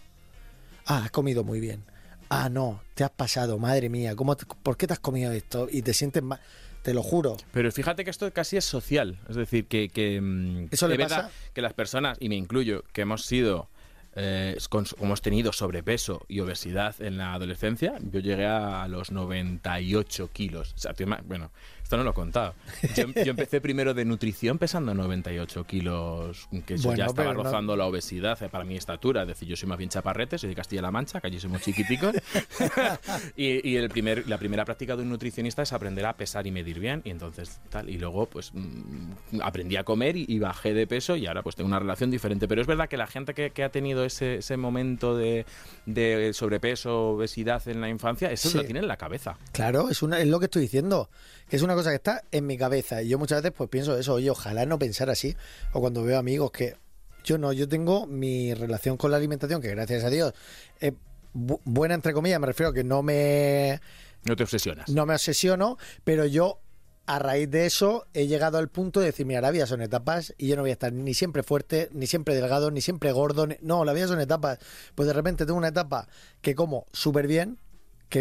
Ah, 0.85 1.05
has 1.05 1.11
comido 1.11 1.43
muy 1.43 1.59
bien. 1.59 1.83
Ah, 2.29 2.49
no, 2.49 2.81
te 2.95 3.03
has 3.03 3.11
pasado, 3.11 3.57
madre 3.59 3.89
mía, 3.89 4.15
¿cómo 4.15 4.35
te- 4.35 4.45
¿por 4.45 4.77
qué 4.77 4.87
te 4.87 4.93
has 4.93 4.99
comido 4.99 5.31
esto? 5.31 5.67
Y 5.71 5.81
te 5.83 5.93
sientes 5.93 6.23
mal, 6.23 6.39
te 6.81 6.93
lo 6.93 7.03
juro. 7.03 7.37
Pero 7.51 7.71
fíjate 7.71 8.03
que 8.03 8.09
esto 8.09 8.31
casi 8.33 8.57
es 8.57 8.65
social. 8.65 9.19
Es 9.29 9.35
decir, 9.35 9.67
que, 9.67 9.89
que, 9.89 10.19
mm, 10.21 10.67
¿Eso 10.71 10.87
le 10.87 10.97
pasa? 10.97 11.29
que 11.53 11.61
las 11.61 11.73
personas, 11.73 12.17
y 12.19 12.29
me 12.29 12.35
incluyo, 12.35 12.83
que 12.93 13.01
hemos 13.01 13.25
sido, 13.25 13.69
eh, 14.15 14.57
con- 14.69 14.85
hemos 15.01 15.21
tenido 15.21 15.51
sobrepeso 15.53 16.25
y 16.27 16.39
obesidad 16.39 16.95
en 17.01 17.17
la 17.17 17.33
adolescencia, 17.33 17.95
yo 18.01 18.19
llegué 18.21 18.45
a 18.47 18.87
los 18.87 19.11
98 19.11 20.29
kilos. 20.31 20.73
O 20.75 20.77
sea, 20.79 20.93
bueno, 21.25 21.51
esto 21.85 21.97
no 21.97 22.03
lo 22.03 22.09
he 22.09 22.13
contado. 22.15 22.55
Yo, 22.95 23.05
yo 23.13 23.29
empecé 23.29 23.61
primero 23.61 23.93
de 23.93 24.05
nutrición 24.05 24.57
pesando 24.57 24.95
98 24.95 25.65
kilos, 25.65 26.47
que 26.65 26.77
Bueno, 26.77 26.97
ya 26.97 27.05
estaba 27.05 27.31
no- 27.31 27.43
rozando 27.43 27.75
la 27.77 27.85
obesidad 27.85 28.41
eh, 28.41 28.49
para 28.49 28.63
mi 28.65 28.75
estatura. 28.75 29.21
Es 29.21 29.27
decir, 29.27 29.47
yo 29.47 29.55
soy 29.55 29.69
más 29.69 29.77
bien 29.77 29.91
chaparrete, 29.91 30.39
soy 30.39 30.49
de 30.49 30.55
Castilla-La 30.55 30.89
Mancha, 30.89 31.21
que 31.21 31.27
allí 31.27 31.39
somos 31.39 31.61
chiquiticos. 31.61 32.15
y 33.35 33.67
y 33.69 33.75
el 33.77 33.89
primer, 33.89 34.27
la 34.27 34.37
primera 34.37 34.65
práctica 34.65 34.95
de 34.95 35.03
un 35.03 35.09
nutricionista 35.09 35.61
es 35.61 35.73
aprender 35.73 36.05
a 36.07 36.13
pesar 36.17 36.47
y 36.47 36.51
medir 36.51 36.79
bien. 36.79 37.01
Y 37.05 37.11
entonces, 37.11 37.59
tal. 37.69 37.89
Y 37.89 37.97
luego, 37.99 38.25
pues, 38.25 38.51
mm, 38.53 39.41
aprendí 39.43 39.75
a 39.77 39.83
comer 39.83 40.15
y, 40.17 40.25
y 40.27 40.39
bajé 40.39 40.73
de 40.73 40.87
peso 40.87 41.15
y 41.15 41.27
ahora, 41.27 41.43
pues, 41.43 41.55
tengo 41.55 41.67
una 41.67 41.79
relación 41.79 42.09
diferente. 42.09 42.47
Pero 42.47 42.61
es 42.61 42.67
verdad 42.67 42.89
que 42.89 42.97
la 42.97 43.07
gente 43.07 43.33
que, 43.35 43.51
que 43.51 43.63
ha 43.63 43.69
tenido 43.69 44.05
ese, 44.05 44.37
ese 44.37 44.57
momento 44.57 45.15
de, 45.15 45.45
de 45.85 46.31
sobrepeso, 46.33 47.09
obesidad 47.11 47.61
en 47.67 47.79
la 47.81 47.89
infancia, 47.89 48.31
eso 48.31 48.49
Sí. 48.49 48.57
lo 48.57 48.63
tiene 48.63 48.79
en 48.79 48.87
la 48.87 48.97
cabeza. 48.97 49.37
Claro, 49.51 49.89
es, 49.89 50.01
una, 50.01 50.19
es 50.19 50.27
lo 50.27 50.39
que 50.39 50.45
estoy 50.45 50.63
diciendo, 50.63 51.09
que 51.49 51.55
es 51.55 51.61
una 51.61 51.75
cosa 51.75 51.89
que 51.91 51.95
está 51.97 52.23
en 52.31 52.45
mi 52.47 52.57
cabeza. 52.57 53.01
Y 53.01 53.09
yo 53.09 53.19
muchas 53.19 53.41
veces 53.41 53.55
pues 53.57 53.69
pienso 53.69 53.97
eso, 53.97 54.13
oye, 54.15 54.29
ojalá 54.29 54.65
no 54.65 54.79
pensar 54.79 55.09
así. 55.09 55.35
O 55.73 55.79
cuando 55.81 56.03
veo 56.03 56.17
amigos 56.17 56.51
que 56.51 56.75
yo 57.23 57.37
no, 57.37 57.53
yo 57.53 57.67
tengo 57.67 58.05
mi 58.07 58.53
relación 58.53 58.97
con 58.97 59.11
la 59.11 59.17
alimentación, 59.17 59.61
que 59.61 59.69
gracias 59.69 60.03
a 60.03 60.09
Dios 60.09 60.33
es 60.79 60.93
bu- 61.33 61.59
buena 61.65 61.95
entre 61.95 62.13
comillas, 62.13 62.39
me 62.39 62.47
refiero 62.47 62.69
a 62.69 62.73
que 62.73 62.83
no 62.83 63.01
me, 63.03 63.79
No 64.25 64.35
te 64.35 64.43
obsesionas. 64.43 64.89
no 64.89 65.05
me 65.05 65.13
obsesiono, 65.15 65.77
pero 66.03 66.25
yo 66.25 66.59
a 67.07 67.19
raíz 67.19 67.49
de 67.51 67.67
eso 67.67 68.07
he 68.15 68.25
llegado 68.25 68.57
al 68.57 68.67
punto 68.69 68.99
de 68.99 69.07
decir, 69.07 69.27
mira, 69.27 69.39
la 69.41 69.51
vida 69.51 69.67
son 69.67 69.81
etapas 69.83 70.33
y 70.39 70.47
yo 70.47 70.55
no 70.55 70.63
voy 70.63 70.71
a 70.71 70.73
estar 70.73 70.91
ni 70.91 71.13
siempre 71.13 71.43
fuerte, 71.43 71.89
ni 71.93 72.07
siempre 72.07 72.33
delgado, 72.33 72.71
ni 72.71 72.81
siempre 72.81 73.11
gordo. 73.11 73.45
ni- 73.45 73.57
No, 73.61 73.85
la 73.85 73.93
vida 73.93 74.07
son 74.07 74.19
etapas. 74.19 74.57
Pues 74.95 75.05
de 75.07 75.13
repente 75.13 75.45
tengo 75.45 75.57
una 75.57 75.67
etapa 75.67 76.07
que 76.41 76.55
como 76.55 76.87
súper 76.93 77.27
bien, 77.27 77.59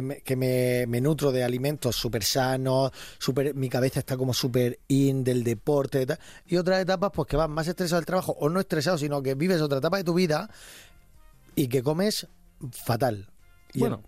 que 0.03 0.37
me, 0.37 1.01
nutro 1.01 1.31
de 1.33 1.45
alimentos 1.45 1.97
súper 1.97 2.25
sanos, 2.25 2.91
súper, 3.19 3.55
mi 3.55 3.69
cabeza 3.69 4.01
está 4.01 4.17
como 4.17 4.35
súper 4.35 4.81
in 4.89 5.23
del 5.23 5.45
deporte. 5.45 6.07
Y 6.47 6.57
otras 6.57 6.81
etapas 6.81 7.11
pues 7.15 7.29
que 7.29 7.37
vas 7.37 7.49
más 7.49 7.69
estresado 7.69 8.01
del 8.01 8.07
trabajo 8.07 8.37
o 8.39 8.49
no 8.49 8.61
estresado, 8.61 8.99
sino 8.99 9.23
que 9.23 9.35
vives 9.35 9.61
otra 9.61 9.79
etapa 9.79 9.99
de 9.99 10.05
tu 10.05 10.15
vida 10.15 10.51
y 11.55 11.69
que 11.69 11.83
comes 11.83 12.27
fatal. 12.71 13.31
Y 13.73 13.81
Bueno, 13.81 14.03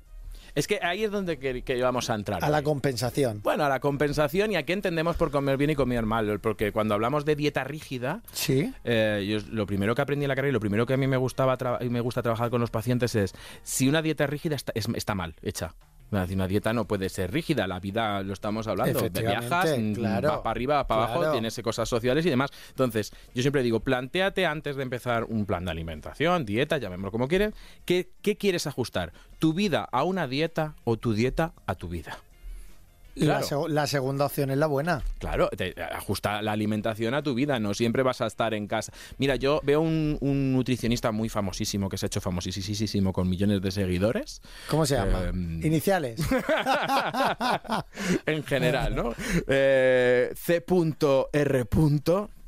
Es 0.57 0.67
que 0.67 0.81
ahí 0.83 1.05
es 1.05 1.13
donde 1.13 1.39
que, 1.39 1.63
que 1.63 1.81
vamos 1.81 2.11
a 2.11 2.15
entrar. 2.17 2.43
A 2.45 2.49
la 2.51 2.63
compensación. 2.63 3.41
Bueno, 3.43 3.65
a 3.65 3.69
la 3.69 3.79
compensación 3.79 4.51
y 4.51 4.57
a 4.57 4.65
qué 4.65 4.73
entendemos 4.73 5.15
por 5.17 5.31
comer 5.31 5.57
bien 5.57 5.71
y 5.71 5.75
comer 5.77 6.05
mal. 6.05 6.41
Porque 6.41 6.73
cuando 6.73 6.95
hablamos 6.95 7.25
de 7.25 7.37
dieta 7.37 7.63
rígida, 7.63 8.23
Sí. 8.33 8.73
eh, 8.83 9.25
yo 9.29 9.39
lo 9.53 9.67
primero 9.67 9.95
que 9.95 10.03
aprendí 10.03 10.25
en 10.25 10.29
la 10.29 10.35
carrera 10.35 10.51
y 10.51 10.53
lo 10.55 10.61
primero 10.61 10.85
que 10.87 10.95
a 10.95 10.97
mí 10.97 11.07
me 11.07 11.17
gustaba 11.19 11.57
y 11.81 11.89
me 11.91 12.01
gusta 12.01 12.23
trabajar 12.23 12.51
con 12.51 12.61
los 12.61 12.71
pacientes 12.71 13.15
es 13.15 13.35
si 13.63 13.89
una 13.89 14.03
dieta 14.03 14.27
rígida 14.27 14.57
está, 14.57 14.73
es- 14.75 14.89
está 14.95 15.15
mal 15.15 15.35
hecha. 15.43 15.75
Una 16.11 16.47
dieta 16.47 16.73
no 16.73 16.87
puede 16.87 17.09
ser 17.09 17.33
rígida, 17.33 17.67
la 17.67 17.81
vida 17.81 18.23
lo 18.23 18.33
estamos 18.33 18.67
hablando. 18.69 18.99
Efectivamente, 18.99 19.47
Viajas, 19.49 19.79
mm, 19.79 19.93
claro, 19.95 20.29
va 20.29 20.43
para 20.43 20.51
arriba, 20.53 20.75
va 20.77 20.87
para 20.87 21.05
abajo, 21.05 21.33
tienes 21.33 21.61
cosas 21.63 21.89
sociales 21.89 22.25
y 22.27 22.31
demás. 22.31 22.51
Entonces, 22.71 23.13
yo 23.35 23.43
siempre 23.43 23.63
digo, 23.63 23.81
planteate 23.81 24.47
antes 24.47 24.77
de 24.77 24.83
empezar 24.83 25.25
un 25.25 25.47
plan 25.47 25.65
de 25.65 25.73
alimentación, 25.73 26.45
dieta, 26.45 26.79
llamémoslo 26.79 27.11
como 27.11 27.29
quieres, 27.29 27.55
¿qué, 27.85 28.11
qué 28.23 28.37
quieres 28.37 28.67
ajustar? 28.67 29.13
¿Tu 29.39 29.53
vida 29.53 29.89
a 29.91 30.05
una 30.05 30.29
dieta 30.29 30.77
o 30.85 30.97
tu 30.97 31.13
dieta 31.13 31.53
a 31.67 31.75
tu 31.75 31.89
vida? 31.89 32.19
La, 33.17 33.41
Claro. 33.41 33.65
seg- 33.65 33.69
la 33.71 33.87
segunda 33.87 34.27
opción 34.27 34.51
es 34.51 34.59
la 34.59 34.67
buena. 34.67 35.03
Claro, 35.19 35.49
te- 35.49 35.75
ajusta 35.83 36.43
la 36.43 36.53
alimentación 36.53 37.15
a 37.15 37.23
tu 37.23 37.35
vida, 37.35 37.59
no 37.59 37.73
siempre 37.75 38.03
vas 38.03 38.21
a 38.21 38.27
estar 38.27 38.53
en 38.55 38.67
casa. 38.67 38.93
Mira, 39.19 39.37
yo 39.37 39.61
veo 39.65 39.81
un, 39.81 40.19
un 40.21 40.53
nutricionista 40.53 41.13
muy 41.13 41.29
famosísimo, 41.31 41.89
que 41.89 41.97
se 41.97 42.07
ha 42.07 42.09
hecho 42.09 42.21
famosísimo 42.21 43.13
con 43.13 43.29
millones 43.29 43.63
de 43.63 43.71
seguidores, 43.71 44.43
¿Cómo 44.69 44.85
se 44.87 44.97
llama? 44.97 45.25
Em, 45.29 45.65
Iniciales. 45.65 46.21
en 48.27 48.43
general, 48.45 48.95
¿no? 48.95 49.15
Eh, 49.49 50.33
C.R. 50.37 51.65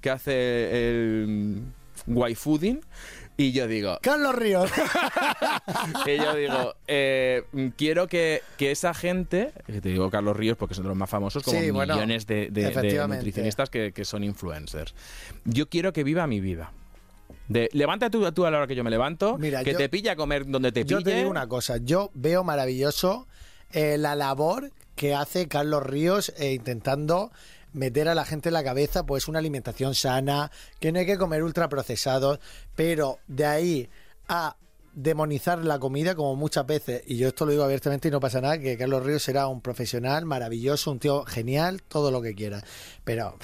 que 0.01 0.11
hace 0.11 0.91
el 0.91 1.63
waifooding, 2.07 2.81
y 3.39 3.53
yo 3.53 3.67
digo, 3.67 3.99
Carlos 4.03 4.35
Ríos. 4.35 4.71
y 6.07 6.17
yo 6.17 6.35
digo, 6.35 6.75
eh, 6.87 7.45
quiero 7.77 8.07
que, 8.09 8.43
que 8.57 8.71
esa 8.71 8.93
gente, 8.93 9.53
que 9.67 9.81
te 9.81 9.89
digo 9.91 10.11
Carlos 10.11 10.37
Ríos 10.37 10.57
porque 10.59 10.75
son 10.75 10.85
de 10.85 10.89
los 10.89 10.97
más 10.97 11.09
famosos, 11.09 11.43
como 11.43 11.59
Sí, 11.61 11.71
bueno, 11.71 11.95
millones 11.95 12.27
de, 12.27 12.51
de- 12.51 12.63
de 12.63 12.69
efectivamente. 12.69 13.17
nutricionistas 13.19 13.71
que, 13.71 13.93
que 13.93 14.05
son 14.05 14.25
influencers. 14.25 14.95
Yo 15.45 15.69
quiero 15.69 15.93
que 15.93 16.05
viva 16.05 16.27
mi 16.27 16.41
vida. 16.41 16.73
De, 17.49 17.71
levanta 17.73 18.11
tú, 18.11 18.31
tú 18.33 18.45
a 18.45 18.51
la 18.51 18.59
hora 18.59 18.67
que 18.67 18.75
yo 18.75 18.85
me 18.85 18.91
levanto, 18.91 19.39
Mira, 19.39 19.65
que 19.65 19.73
yo- 19.73 19.79
te 19.79 19.89
pilla 19.89 20.13
a 20.13 20.17
comer 20.17 20.45
donde 20.47 20.71
te 20.73 20.83
pille. 20.85 20.91
Yo 20.97 21.03
te 21.03 21.15
digo 21.17 21.31
una 21.31 21.47
cosa, 21.47 21.79
yo 21.79 22.11
veo 22.15 22.45
maravilloso 22.45 23.27
eh, 23.73 23.97
la 23.99 24.15
labor 24.17 24.71
que 24.97 25.15
hace 25.15 25.47
Carlos 25.49 25.83
Ríos 25.85 26.33
eh, 26.39 26.53
intentando 26.55 27.31
meter 27.73 28.09
a 28.09 28.15
la 28.15 28.25
gente 28.25 28.49
en 28.49 28.55
la 28.55 28.65
cabeza 28.65 29.05
pues 29.05 29.29
una 29.29 29.39
alimentación 29.39 29.95
sana, 29.95 30.51
que 30.81 30.93
no 30.93 30.99
hay 30.99 31.07
que 31.07 31.19
comer 31.19 31.43
ultraprocesados, 31.43 32.41
pero 32.75 33.19
de 33.27 33.47
ahí 33.47 33.91
a 34.29 34.57
demonizar 34.95 35.65
la 35.65 35.79
comida 35.79 36.15
como 36.15 36.35
muchas 36.35 36.67
veces, 36.67 37.03
y 37.07 37.17
yo 37.17 37.29
esto 37.29 37.45
lo 37.47 37.53
digo 37.53 37.65
abiertamente 37.65 38.09
y 38.09 38.11
no 38.11 38.21
pasa 38.21 38.41
nada, 38.41 38.59
que 38.59 38.77
Carlos 38.77 39.05
Ríos 39.05 39.23
será 39.23 39.47
un 39.47 39.61
profesional 39.61 40.25
maravilloso, 40.25 40.91
un 40.91 40.99
tío 40.99 41.25
genial, 41.25 41.83
todo 41.83 42.11
lo 42.11 42.21
que 42.23 42.35
quiera, 42.35 42.63
pero... 43.05 43.37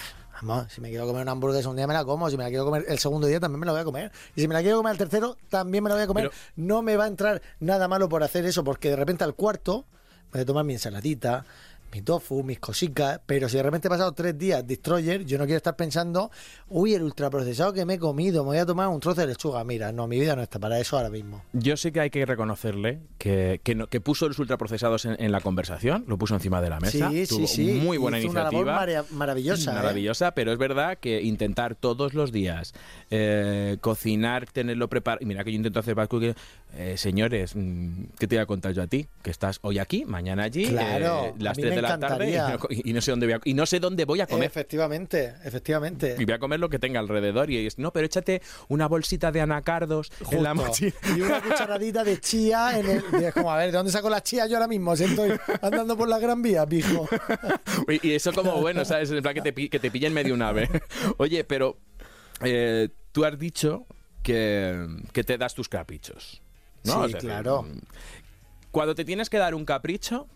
Vamos, 0.42 0.72
si 0.72 0.80
me 0.80 0.90
quiero 0.90 1.06
comer 1.06 1.22
una 1.22 1.30
hamburguesa 1.30 1.70
un 1.70 1.76
día 1.76 1.86
me 1.86 1.94
la 1.94 2.04
como, 2.04 2.28
si 2.28 2.36
me 2.36 2.42
la 2.42 2.48
quiero 2.48 2.64
comer 2.64 2.84
el 2.88 2.98
segundo 2.98 3.28
día 3.28 3.38
también 3.38 3.60
me 3.60 3.66
la 3.66 3.72
voy 3.72 3.80
a 3.80 3.84
comer. 3.84 4.10
Y 4.34 4.40
si 4.40 4.48
me 4.48 4.52
la 4.52 4.62
quiero 4.62 4.78
comer 4.78 4.92
el 4.92 4.98
tercero, 4.98 5.36
también 5.48 5.82
me 5.82 5.88
la 5.88 5.94
voy 5.94 6.04
a 6.04 6.06
comer. 6.08 6.24
Pero- 6.28 6.42
no 6.56 6.82
me 6.82 6.96
va 6.96 7.04
a 7.04 7.06
entrar 7.06 7.40
nada 7.60 7.86
malo 7.86 8.08
por 8.08 8.22
hacer 8.24 8.44
eso, 8.44 8.64
porque 8.64 8.90
de 8.90 8.96
repente 8.96 9.22
al 9.22 9.34
cuarto 9.34 9.86
voy 10.32 10.42
a 10.42 10.44
tomar 10.44 10.64
mi 10.64 10.72
ensaladita, 10.72 11.46
mi 11.94 12.02
tofu, 12.02 12.42
mis 12.42 12.58
cositas, 12.58 13.20
pero 13.24 13.48
si 13.48 13.56
de 13.56 13.62
repente 13.62 13.86
he 13.86 13.90
pasado 13.90 14.10
tres 14.12 14.36
días 14.36 14.66
Destroyer, 14.66 15.24
yo 15.24 15.38
no 15.38 15.44
quiero 15.44 15.58
estar 15.58 15.76
pensando, 15.76 16.28
uy, 16.68 16.92
el 16.94 17.04
ultraprocesado 17.04 17.72
que 17.72 17.84
me 17.84 17.94
he 17.94 17.98
comido, 18.00 18.42
me 18.42 18.48
voy 18.48 18.58
a 18.58 18.66
tomar 18.66 18.88
un 18.88 18.98
trozo 18.98 19.20
de 19.20 19.28
lechuga. 19.28 19.62
Mira, 19.62 19.92
no, 19.92 20.08
mi 20.08 20.18
vida 20.18 20.34
no 20.34 20.42
está 20.42 20.58
para 20.58 20.80
eso 20.80 20.96
ahora 20.96 21.08
mismo. 21.08 21.44
Yo 21.52 21.76
sé 21.76 21.92
que 21.92 22.00
hay 22.00 22.10
que 22.10 22.26
reconocerle 22.26 22.98
que, 23.16 23.60
que, 23.62 23.76
no- 23.76 23.86
que 23.86 24.00
puso 24.00 24.26
los 24.26 24.36
ultraprocesados 24.40 25.04
en, 25.04 25.14
en 25.22 25.30
la 25.30 25.40
conversación, 25.40 26.04
lo 26.08 26.18
puso 26.18 26.34
encima 26.34 26.60
de 26.60 26.70
la 26.70 26.80
mesa. 26.80 27.10
Sí, 27.10 27.26
tuvo 27.28 27.46
sí, 27.46 27.64
sí. 27.72 27.80
Muy 27.80 27.96
buena 27.96 28.18
Hizo 28.18 28.30
una 28.30 28.40
iniciativa. 28.50 28.86
labor 28.86 29.06
maravillosa. 29.12 29.70
¿eh? 29.70 29.74
Maravillosa, 29.76 30.32
pero 30.32 30.50
es 30.52 30.58
verdad 30.58 30.98
que 30.98 31.22
intentar 31.22 31.76
todos 31.76 32.12
los 32.14 32.32
días 32.32 32.74
eh, 33.10 33.76
cocinar, 33.80 34.46
tenerlo 34.50 34.88
preparado. 34.88 35.24
Mira 35.26 35.44
que 35.44 35.52
yo 35.52 35.56
intento 35.56 35.78
hacer 35.78 35.94
cooking. 36.08 36.34
Eh, 36.76 36.96
señores, 36.96 37.54
mm, 37.54 38.04
¿qué 38.18 38.26
te 38.26 38.34
voy 38.34 38.42
a 38.42 38.46
contar 38.46 38.72
yo 38.72 38.82
a 38.82 38.88
ti? 38.88 39.06
Que 39.22 39.30
estás 39.30 39.60
hoy 39.62 39.78
aquí, 39.78 40.04
mañana 40.04 40.42
allí, 40.42 40.66
Claro, 40.66 41.26
eh, 41.26 41.34
las 41.38 41.56
a 41.56 41.60
mí 41.60 41.62
3 41.62 41.70
me 41.70 41.76
de 41.76 41.82
la 41.82 41.83
tarde 41.88 42.30
y 42.30 42.36
no, 42.36 42.58
y 42.70 42.92
no 42.92 43.00
sé 43.00 43.10
dónde 43.10 43.26
voy 43.26 43.34
a, 43.34 43.40
y 43.44 43.54
no 43.54 43.66
sé 43.66 43.80
dónde 43.80 44.04
voy 44.04 44.20
a 44.20 44.26
comer. 44.26 44.46
Efectivamente, 44.46 45.34
efectivamente. 45.44 46.16
Y 46.18 46.24
voy 46.24 46.34
a 46.34 46.38
comer 46.38 46.60
lo 46.60 46.68
que 46.68 46.78
tenga 46.78 47.00
alrededor. 47.00 47.50
Y 47.50 47.66
es, 47.66 47.78
no, 47.78 47.92
pero 47.92 48.06
échate 48.06 48.42
una 48.68 48.88
bolsita 48.88 49.30
de 49.32 49.40
anacardos 49.40 50.10
en 50.30 50.42
la 50.42 50.50
Justo. 50.54 50.66
mochila. 50.68 50.92
Y 51.16 51.20
una 51.20 51.42
cucharadita 51.42 52.04
de 52.04 52.20
chía 52.20 52.78
en 52.78 52.88
el. 52.90 53.04
y 53.20 53.24
es 53.24 53.34
como, 53.34 53.50
a 53.52 53.56
ver, 53.56 53.70
¿de 53.70 53.76
dónde 53.76 53.92
saco 53.92 54.10
la 54.10 54.22
chía 54.22 54.46
yo 54.46 54.56
ahora 54.56 54.68
mismo? 54.68 54.96
Si 54.96 55.04
estoy 55.04 55.32
andando 55.62 55.96
por 55.96 56.08
la 56.08 56.18
gran 56.18 56.42
vía, 56.42 56.66
pijo. 56.66 57.08
Y, 57.88 58.08
y 58.08 58.14
eso 58.14 58.32
como 58.32 58.60
bueno, 58.60 58.84
¿sabes? 58.84 59.10
En 59.10 59.20
plan 59.22 59.34
que 59.34 59.42
te, 59.42 59.68
que 59.68 59.78
te 59.78 59.90
pilla 59.90 60.08
en 60.08 60.14
medio 60.14 60.34
un 60.34 60.42
ave. 60.42 60.68
Oye, 61.18 61.44
pero 61.44 61.78
eh, 62.42 62.88
tú 63.12 63.24
has 63.24 63.38
dicho 63.38 63.86
que, 64.22 64.86
que 65.12 65.24
te 65.24 65.36
das 65.38 65.54
tus 65.54 65.68
caprichos. 65.68 66.40
¿no? 66.84 67.06
Sí, 67.08 67.14
claro. 67.14 67.66
Cuando 68.70 68.94
te 68.94 69.04
tienes 69.04 69.30
que 69.30 69.38
dar 69.38 69.54
un 69.54 69.64
capricho, 69.64 70.26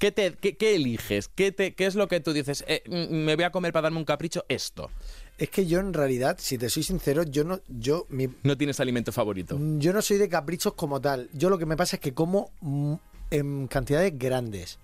¿qué, 0.00 0.10
te, 0.10 0.32
qué, 0.32 0.56
qué 0.56 0.74
eliges? 0.74 1.28
¿Qué, 1.28 1.52
te, 1.52 1.74
¿Qué 1.74 1.86
es 1.86 1.94
lo 1.94 2.08
que 2.08 2.18
tú 2.18 2.32
dices? 2.32 2.64
Eh, 2.66 2.82
mm, 2.88 3.14
me 3.14 3.36
voy 3.36 3.44
a 3.44 3.52
comer 3.52 3.72
para 3.72 3.84
darme 3.84 3.98
un 3.98 4.04
capricho 4.04 4.44
esto. 4.48 4.90
Es 5.38 5.50
que 5.50 5.66
yo 5.66 5.78
en 5.78 5.94
realidad, 5.94 6.36
si 6.40 6.58
te 6.58 6.68
soy 6.68 6.82
sincero, 6.82 7.22
yo 7.22 7.44
no, 7.44 7.60
yo, 7.68 8.06
mi, 8.08 8.28
No 8.42 8.56
tienes 8.56 8.80
alimento 8.80 9.12
favorito. 9.12 9.56
yo 9.78 9.92
no 9.92 10.02
soy 10.02 10.18
de 10.18 10.28
caprichos 10.28 10.72
como 10.74 11.00
tal. 11.00 11.28
Yo 11.32 11.48
lo 11.48 11.58
que 11.58 11.66
me 11.66 11.76
pasa 11.76 11.96
es 11.96 12.00
que 12.00 12.12
como 12.12 12.50
mm, 12.60 12.94
en 13.30 13.68
cantidades 13.68 14.18
grandes. 14.18 14.78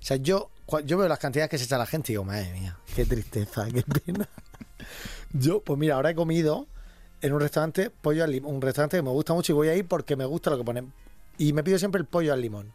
O 0.00 0.04
sea, 0.04 0.16
yo, 0.16 0.50
yo 0.84 0.98
veo 0.98 1.06
las 1.06 1.20
cantidades 1.20 1.48
que 1.48 1.58
se 1.58 1.64
echa 1.64 1.78
la 1.78 1.86
gente 1.86 2.10
y 2.10 2.14
digo, 2.14 2.24
madre 2.24 2.52
mía, 2.52 2.76
qué 2.96 3.04
tristeza, 3.04 3.68
qué 3.72 3.82
pena. 3.82 4.28
Yo, 5.32 5.60
pues 5.60 5.78
mira, 5.78 5.94
ahora 5.94 6.10
he 6.10 6.14
comido 6.14 6.66
en 7.22 7.32
un 7.32 7.40
restaurante 7.40 7.88
pollo 7.88 8.24
al 8.24 8.32
limón, 8.32 8.56
un 8.56 8.60
restaurante 8.60 8.96
que 8.96 9.02
me 9.02 9.10
gusta 9.10 9.32
mucho 9.32 9.52
y 9.52 9.54
voy 9.54 9.68
ahí 9.68 9.82
porque 9.82 10.16
me 10.16 10.24
gusta 10.24 10.50
lo 10.50 10.58
que 10.58 10.64
ponen. 10.64 10.92
Y 11.38 11.52
me 11.52 11.62
pido 11.62 11.78
siempre 11.78 12.00
el 12.00 12.06
pollo 12.06 12.32
al 12.32 12.42
limón, 12.42 12.72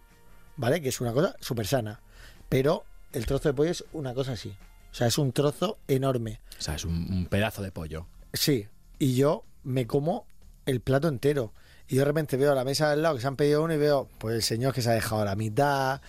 ¿vale? 0.58 0.82
Que 0.82 0.90
es 0.90 1.02
una 1.02 1.14
cosa 1.14 1.36
súper 1.40 1.68
sana. 1.68 2.02
Pero 2.50 2.84
el 3.14 3.26
trozo 3.26 3.50
de 3.50 3.54
pollo 3.54 3.72
es 3.72 3.86
una 3.94 4.14
cosa 4.14 4.34
así. 4.34 4.56
O 4.92 4.94
sea, 4.94 5.08
es 5.08 5.18
un 5.18 5.32
trozo 5.32 5.78
enorme. 5.88 6.42
O 6.58 6.62
sea, 6.62 6.76
es 6.76 6.86
un, 6.86 6.94
un 7.12 7.26
pedazo 7.28 7.62
de 7.62 7.72
pollo. 7.72 8.08
Sí, 8.34 8.68
y 9.00 9.16
yo 9.16 9.44
me 9.64 9.88
como 9.88 10.26
el 10.66 10.82
plato 10.82 11.08
entero. 11.08 11.54
Y 11.88 11.96
yo 11.96 12.02
de 12.02 12.06
repente 12.06 12.36
veo 12.38 12.52
a 12.52 12.56
la 12.56 12.64
mesa 12.64 12.90
del 12.90 13.02
lado 13.02 13.16
que 13.16 13.22
se 13.22 13.28
han 13.28 13.36
pedido 13.36 13.64
uno 13.64 13.74
y 13.74 13.78
veo, 13.78 14.10
pues 14.18 14.36
el 14.36 14.44
señor 14.44 14.74
que 14.74 14.82
se 14.82 14.90
ha 14.90 14.94
dejado 14.94 15.24
la 15.24 15.36
mitad. 15.36 16.02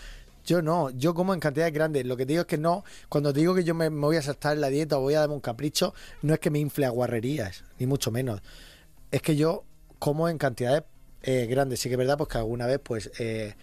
Yo 0.45 0.63
no, 0.63 0.91
yo 0.91 1.15
como 1.15 1.35
en 1.35 1.41
cantidades 1.41 1.73
grandes. 1.73 2.07
Lo 2.07 2.17
que 2.17 2.25
te 2.25 2.33
digo 2.33 2.41
es 2.41 2.47
que 2.47 2.59
no, 2.59 2.85
cuando 3.09 3.33
te 3.33 3.41
digo 3.41 3.55
que 3.55 3.65
yo 3.65 3.75
me, 3.75 3.91
me 3.91 4.01
voy 4.01 4.17
a 4.17 4.23
saltar 4.23 4.55
en 4.55 4.63
la 4.63 4.69
dieta 4.69 4.99
o 4.99 5.03
voy 5.03 5.15
a 5.15 5.21
darme 5.21 5.35
un 5.35 5.41
capricho, 5.41 5.95
no 6.23 6.35
es 6.35 6.41
que 6.41 6.51
me 6.51 6.59
infle 6.59 6.87
a 6.87 6.91
guarrerías, 6.91 7.65
ni 7.79 7.87
mucho 7.87 8.11
menos. 8.11 8.41
Es 9.11 9.23
que 9.23 9.37
yo 9.37 9.65
como 9.99 10.29
en 10.29 10.39
cantidades 10.39 10.85
eh, 11.23 11.47
grandes. 11.47 11.81
Sí 11.81 11.89
que 11.89 11.95
es 11.95 11.99
verdad, 11.99 12.17
pues 12.17 12.29
que 12.29 12.39
alguna 12.39 12.67
vez, 12.67 12.81
pues, 12.83 13.11
eh, 13.19 13.55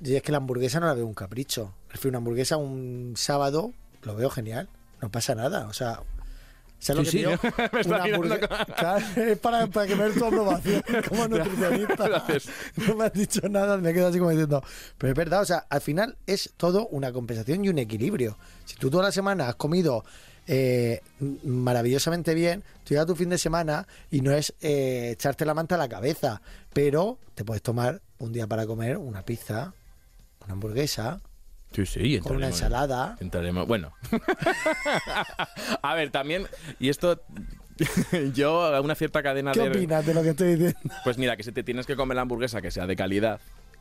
yo 0.00 0.16
es 0.16 0.22
que 0.22 0.32
la 0.32 0.38
hamburguesa 0.38 0.80
no 0.80 0.86
la 0.86 0.94
veo 0.94 1.06
un 1.06 1.14
capricho. 1.14 1.74
Prefiero 1.88 2.10
una 2.10 2.18
hamburguesa 2.18 2.56
un 2.56 3.14
sábado, 3.16 3.72
lo 4.02 4.14
veo 4.14 4.30
genial, 4.30 4.68
no 5.00 5.10
pasa 5.10 5.34
nada. 5.34 5.66
O 5.66 5.72
sea, 5.72 6.00
¿sabes 6.78 6.98
lo 6.98 7.04
que 7.04 7.10
Sí, 7.10 7.24
sí, 7.24 7.48
me 7.72 7.80
está 7.80 8.04
mirando 8.04 8.38
Claro, 8.76 9.06
es 9.16 9.38
para, 9.38 9.66
para 9.66 9.86
que 9.86 9.96
me 9.96 10.04
des 10.04 10.14
tu 10.14 10.24
aprobación 10.24 10.82
como 11.08 11.28
nutricionista. 11.28 12.08
Gracias. 12.08 12.48
No 12.76 12.96
me 12.96 13.06
has 13.06 13.12
dicho 13.12 13.48
nada, 13.48 13.76
me 13.78 13.92
quedo 13.92 14.08
así 14.08 14.18
como 14.18 14.30
diciendo. 14.30 14.62
Pero 14.98 15.12
es 15.12 15.16
verdad, 15.16 15.42
o 15.42 15.46
sea, 15.46 15.66
al 15.68 15.80
final 15.80 16.16
es 16.26 16.52
todo 16.56 16.88
una 16.88 17.12
compensación 17.12 17.64
y 17.64 17.68
un 17.68 17.78
equilibrio. 17.78 18.38
Si 18.64 18.76
tú 18.76 18.90
toda 18.90 19.04
la 19.04 19.12
semana 19.12 19.48
has 19.48 19.56
comido 19.56 20.04
eh, 20.46 21.00
maravillosamente 21.44 22.34
bien, 22.34 22.62
tú 22.84 22.90
llegas 22.90 23.06
tu 23.06 23.16
fin 23.16 23.28
de 23.28 23.38
semana 23.38 23.86
y 24.10 24.20
no 24.20 24.32
es 24.32 24.54
eh, 24.60 25.10
echarte 25.12 25.44
la 25.44 25.54
manta 25.54 25.74
a 25.74 25.78
la 25.78 25.88
cabeza, 25.88 26.40
pero 26.72 27.18
te 27.34 27.44
puedes 27.44 27.62
tomar 27.62 28.00
un 28.18 28.32
día 28.32 28.46
para 28.46 28.66
comer 28.66 28.96
una 28.96 29.22
pizza, 29.22 29.74
una 30.46 30.54
hamburguesa, 30.54 31.20
Sí, 31.72 31.84
sí, 31.84 32.20
con 32.20 32.36
una 32.36 32.46
ensalada. 32.46 33.16
Entraremos. 33.20 33.66
Bueno. 33.66 33.92
a 35.82 35.94
ver, 35.94 36.10
también. 36.10 36.46
Y 36.78 36.88
esto. 36.88 37.20
yo, 38.34 38.62
a 38.62 38.80
una 38.80 38.94
cierta 38.94 39.22
cadena 39.22 39.52
¿Qué 39.52 39.60
de. 39.60 39.68
opinas 39.68 40.06
de 40.06 40.14
lo 40.14 40.22
que 40.22 40.30
estoy 40.30 40.54
diciendo? 40.54 40.94
Pues 41.04 41.18
mira, 41.18 41.36
que 41.36 41.42
si 41.42 41.52
te 41.52 41.62
tienes 41.62 41.84
que 41.84 41.94
comer 41.94 42.16
la 42.16 42.22
hamburguesa 42.22 42.62
que 42.62 42.70
sea 42.70 42.86
de 42.86 42.96
calidad. 42.96 43.40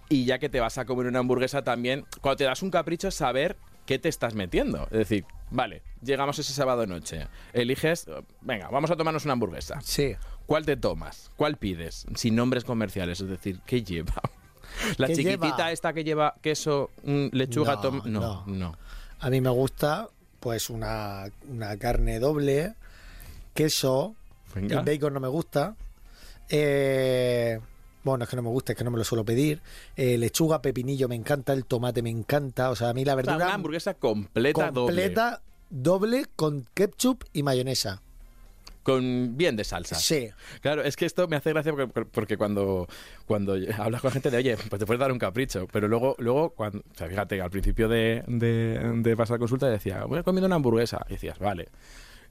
Y 0.10 0.26
ya 0.26 0.38
que 0.40 0.50
te 0.50 0.60
vas 0.60 0.78
a 0.78 0.86
comer 0.86 1.08
una 1.08 1.20
hamburguesa 1.20 1.64
también, 1.64 2.06
cuando 2.22 2.38
te 2.38 2.44
das 2.44 2.62
un 2.62 2.70
capricho 2.70 3.08
es 3.08 3.16
saber 3.16 3.56
qué 3.86 3.98
te 3.98 4.10
estás 4.10 4.36
metiendo. 4.36 4.84
Es 4.92 4.98
decir, 5.00 5.26
vale, 5.50 5.82
llegamos 6.04 6.38
ese 6.38 6.54
sábado 6.54 6.86
noche. 6.86 7.28
Eliges, 7.54 8.08
venga, 8.42 8.68
vamos 8.70 8.92
a 8.92 8.98
tomarnos 8.98 9.24
una 9.24 9.34
hamburguesa. 9.34 9.80
Sí. 9.82 10.16
¿Cuál 10.46 10.66
te 10.66 10.78
tomas? 10.78 11.32
¿Cuál 11.38 11.58
pides? 11.58 12.06
Sin 12.16 12.36
nombres 12.36 12.66
comerciales, 12.66 13.22
es 13.22 13.30
decir, 13.30 13.62
¿qué 13.66 13.84
lleva? 13.84 14.22
La 14.98 15.08
¿Qué 15.08 15.16
chiquitita 15.16 15.56
lleva? 15.58 15.72
esta 15.72 15.94
que 15.94 16.04
lleva 16.04 16.36
queso, 16.42 16.92
mm, 17.04 17.28
lechuga, 17.32 17.76
No, 17.76 17.82
tom... 17.82 18.02
No, 18.06 18.20
no. 18.20 18.44
no. 18.48 18.78
A 19.20 19.30
mí 19.30 19.42
me 19.42 19.50
gusta, 19.50 20.10
pues, 20.40 20.70
una, 20.70 21.26
una 21.50 21.78
carne 21.78 22.20
doble, 22.20 22.76
queso, 23.54 24.16
Venga. 24.54 24.80
el 24.80 24.86
bacon 24.86 25.14
no 25.14 25.20
me 25.20 25.28
gusta. 25.28 25.76
Eh, 26.50 27.60
Bueno, 28.04 28.24
es 28.26 28.30
que 28.30 28.36
no 28.36 28.44
me 28.44 28.50
gusta, 28.50 28.74
es 28.74 28.78
que 28.78 28.84
no 28.84 28.92
me 28.92 29.00
lo 29.00 29.04
suelo 29.04 29.26
pedir. 29.26 29.62
Eh, 29.96 30.18
lechuga, 30.20 30.62
pepinillo 30.62 31.08
me 31.08 31.16
encanta, 31.16 31.54
el 31.54 31.66
tomate 31.66 32.04
me 32.04 32.12
encanta. 32.12 32.70
O 32.70 32.76
sea, 32.76 32.90
a 32.90 32.94
mí 32.94 33.04
la 33.04 33.14
O 33.14 33.16
sea, 33.16 33.16
verdura 33.16 33.46
una 33.48 33.54
hamburguesa 33.56 33.96
completa, 33.96 34.70
doble. 34.72 34.94
completa, 34.94 35.42
doble. 35.72 36.26
con 36.36 36.68
ketchup 36.76 37.24
y 37.34 37.42
mayonesa. 37.42 38.04
Con 38.86 39.36
bien 39.36 39.56
de 39.56 39.64
salsa. 39.64 39.96
Sí. 39.96 40.30
Claro, 40.62 40.84
es 40.84 40.96
que 40.96 41.08
esto 41.08 41.28
me 41.28 41.36
hace 41.36 41.50
gracia 41.50 41.74
porque, 41.74 42.06
porque 42.06 42.38
cuando, 42.38 42.88
cuando 43.26 43.58
hablas 43.80 44.00
con 44.00 44.12
gente 44.12 44.30
de, 44.30 44.38
oye, 44.38 44.58
pues 44.70 44.80
te 44.80 44.86
puedes 44.86 45.00
dar 45.00 45.12
un 45.12 45.18
capricho, 45.18 45.68
pero 45.72 45.88
luego, 45.88 46.16
luego 46.20 46.52
cuando, 46.52 46.80
o 46.80 46.96
sea, 46.96 47.08
fíjate, 47.08 47.42
al 47.42 47.50
principio 47.50 47.90
de, 47.90 48.24
de, 48.28 48.80
de 48.98 49.18
pasar 49.18 49.40
consulta 49.40 49.68
decía, 49.68 50.06
voy 50.06 50.20
a 50.20 50.24
comiendo 50.24 50.46
una 50.46 50.58
hamburguesa. 50.58 51.04
Y 51.10 51.14
decías, 51.14 51.40
vale. 51.40 51.70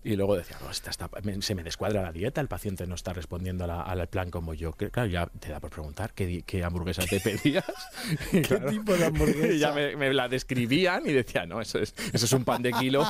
Y 0.05 0.17
luego 0.17 0.37
decía, 0.37 0.57
"No, 0.63 0.71
esta 0.71 0.93
se 1.41 1.55
me 1.55 1.63
descuadra 1.63 2.03
la 2.03 2.13
dieta, 2.13 2.41
el 2.41 2.49
paciente 2.49 2.87
no 2.87 2.95
está 2.95 3.13
respondiendo 3.13 3.65
al 3.65 4.07
plan 4.09 4.31
como 4.31 4.55
yo. 4.55 4.73
Que, 4.73 4.91
Claro, 4.91 5.09
ya 5.09 5.27
te 5.27 5.49
da 5.51 5.61
por 5.61 5.71
preguntar 5.71 6.13
qué, 6.15 6.43
qué 6.47 6.63
hamburguesa 6.63 7.03
te 7.09 7.19
pedías. 7.21 7.65
¿Qué 8.31 8.43
tipo 8.69 8.95
de 8.97 9.07
hamburguesa? 9.07 9.53
Y 9.55 9.59
ya 9.65 9.73
me, 9.73 9.97
me 9.97 10.13
la 10.13 10.29
describían 10.29 11.07
y 11.07 11.13
decía, 11.13 11.47
no, 11.47 11.61
eso 11.61 11.79
es, 11.79 11.95
eso 12.13 12.27
es 12.27 12.33
un 12.33 12.45
pan 12.45 12.63
de 12.63 12.73
kilo. 12.73 13.05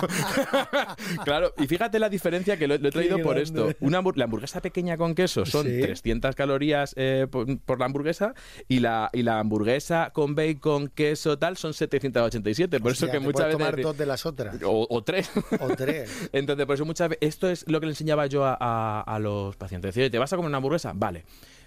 claro, 1.25 1.53
y 1.59 1.67
fíjate 1.67 1.99
la 1.99 2.09
diferencia 2.09 2.57
que 2.57 2.67
lo, 2.69 2.79
lo 2.79 2.89
he 2.89 2.93
traído 2.93 3.17
por 3.19 3.35
grande. 3.37 3.43
esto. 3.43 3.73
Una 3.81 4.03
la 4.15 4.25
hamburguesa 4.25 4.61
pequeña 4.61 4.97
con 4.97 5.15
queso 5.15 5.45
son 5.47 5.65
Sí. 5.67 5.81
300 5.81 6.35
calorías 6.35 6.95
eh, 6.97 7.27
por, 7.31 7.59
por 7.61 7.79
la 7.81 7.87
hamburguesa 7.87 8.35
y 8.69 8.81
la, 8.81 9.11
y 9.13 9.23
la 9.23 9.41
hamburguesa 9.41 10.11
con 10.13 10.35
bacon, 10.35 10.89
queso, 10.89 11.39
tal, 11.39 11.57
son 11.57 11.75
787. 11.75 12.81
Por 12.81 12.93
eso 12.93 13.07
Hostia, 13.07 13.13
que 13.13 13.19
te 13.19 13.25
muchas 13.25 13.47
veces... 13.47 13.59
tomar 13.59 13.81
dos 13.81 13.97
de 13.97 14.07
las 14.07 14.27
otras. 14.27 14.57
O, 14.63 14.87
o 14.89 15.03
tres. 15.03 15.31
O 15.61 15.69
tres. 15.75 16.29
Entonces, 16.33 16.67
por 16.67 16.75
eso 16.75 16.84
esto 17.21 17.49
es 17.49 17.65
lo 17.69 17.81
que 17.81 17.87
le 17.87 17.93
enseñaba 17.93 18.27
yo 18.27 18.43
a, 18.45 19.19
los 19.21 19.57
pacientes. 19.57 19.91
Decir, 19.91 20.03
"Oye, 20.05 20.11
¿te 20.11 20.19
vas 20.19 20.33
a 20.33 20.37
comer 20.37 20.49
una 20.49 20.59
hamburguesa? 20.59 20.93
Vale, 20.95 21.25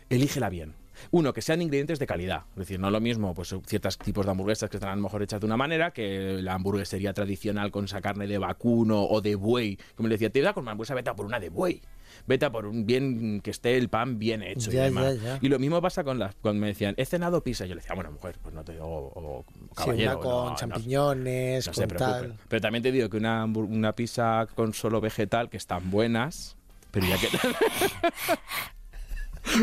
elígela 0.10 0.50
bien. 0.50 0.74
Uno, 1.12 1.34
que 1.34 1.42
sean 1.42 1.62
ingredientes 1.62 2.00
de 2.00 2.08
calidad. 2.08 2.44
Es 2.52 2.60
decir, 2.60 2.80
no 2.80 2.90
lo 2.90 3.00
mismo, 3.00 3.34
pues 3.34 3.56
ciertos 3.66 3.98
tipos 3.98 4.26
de 4.26 4.32
hamburguesas 4.32 4.70
que 4.70 4.80
lo 4.80 4.96
mejor 4.96 5.22
hechas 5.22 5.40
de 5.40 5.46
una 5.46 5.58
manera 5.58 5.92
que 5.92 6.42
la 6.42 6.56
hamburguesería 6.56 7.14
tradicional 7.14 7.72
con 7.72 7.86
esa 7.86 8.02
carne 8.02 8.28
de 8.28 8.38
vacuno 8.38 9.04
o 9.04 9.22
de 9.22 9.36
buey. 9.36 9.78
Como 9.96 10.10
le 10.10 10.16
decía, 10.16 10.30
te 10.30 10.40
voy 10.40 10.48
a 10.48 10.54
comer 10.54 10.64
una 10.64 10.72
hamburguesa, 10.72 10.96
vete 10.96 11.10
a 11.10 11.16
por 11.16 11.26
una 11.26 11.40
de 11.40 11.50
buey. 11.50 11.82
Vete 12.26 12.46
a 12.46 12.52
por 12.52 12.66
un 12.66 12.86
bien 12.86 13.42
que 13.42 13.52
esté 13.52 13.78
el 13.78 13.90
pan 13.90 14.18
bien 14.20 14.42
hecho 14.42 14.72
Ya, 14.72 14.82
y 14.82 14.90
demás. 14.90 15.16
ya, 15.22 15.24
ya. 15.36 15.40
Y 15.42 15.50
lo 15.50 15.60
mismo 15.60 15.82
pasa 15.82 16.04
con 16.04 16.18
las 16.20 16.36
cuando 16.36 16.62
me 16.62 16.68
decían, 16.68 16.94
he 16.98 17.06
cenado 17.06 17.44
pizza. 17.44 17.66
Yo 17.66 17.76
le 17.76 17.82
decía, 17.82 17.96
bueno, 17.96 18.12
mujer, 18.12 18.36
pues 18.42 18.56
no 18.56 18.64
te. 18.64 18.80
O, 18.80 18.88
o 18.88 19.46
Sí, 19.48 19.76
caballero. 19.76 20.12
una 20.14 20.20
con 20.22 20.32
no, 20.46 20.50
no, 20.52 20.56
champiñones, 20.56 21.68
no 21.68 21.74
se 21.74 21.88
con 21.88 21.98
tal. 21.98 22.38
Pero 22.48 22.62
también 22.62 22.84
te 22.84 22.92
digo 22.92 23.10
que 23.10 23.18
una, 23.18 23.46
una 23.46 23.94
pizza 23.94 24.48
con 24.56 24.74
solo 24.74 25.02
vegetal, 25.02 25.50
que 25.50 25.58
están 25.58 25.92
buenas, 25.92 26.56
pero 26.92 27.06
ya 27.08 27.18
que... 27.18 27.28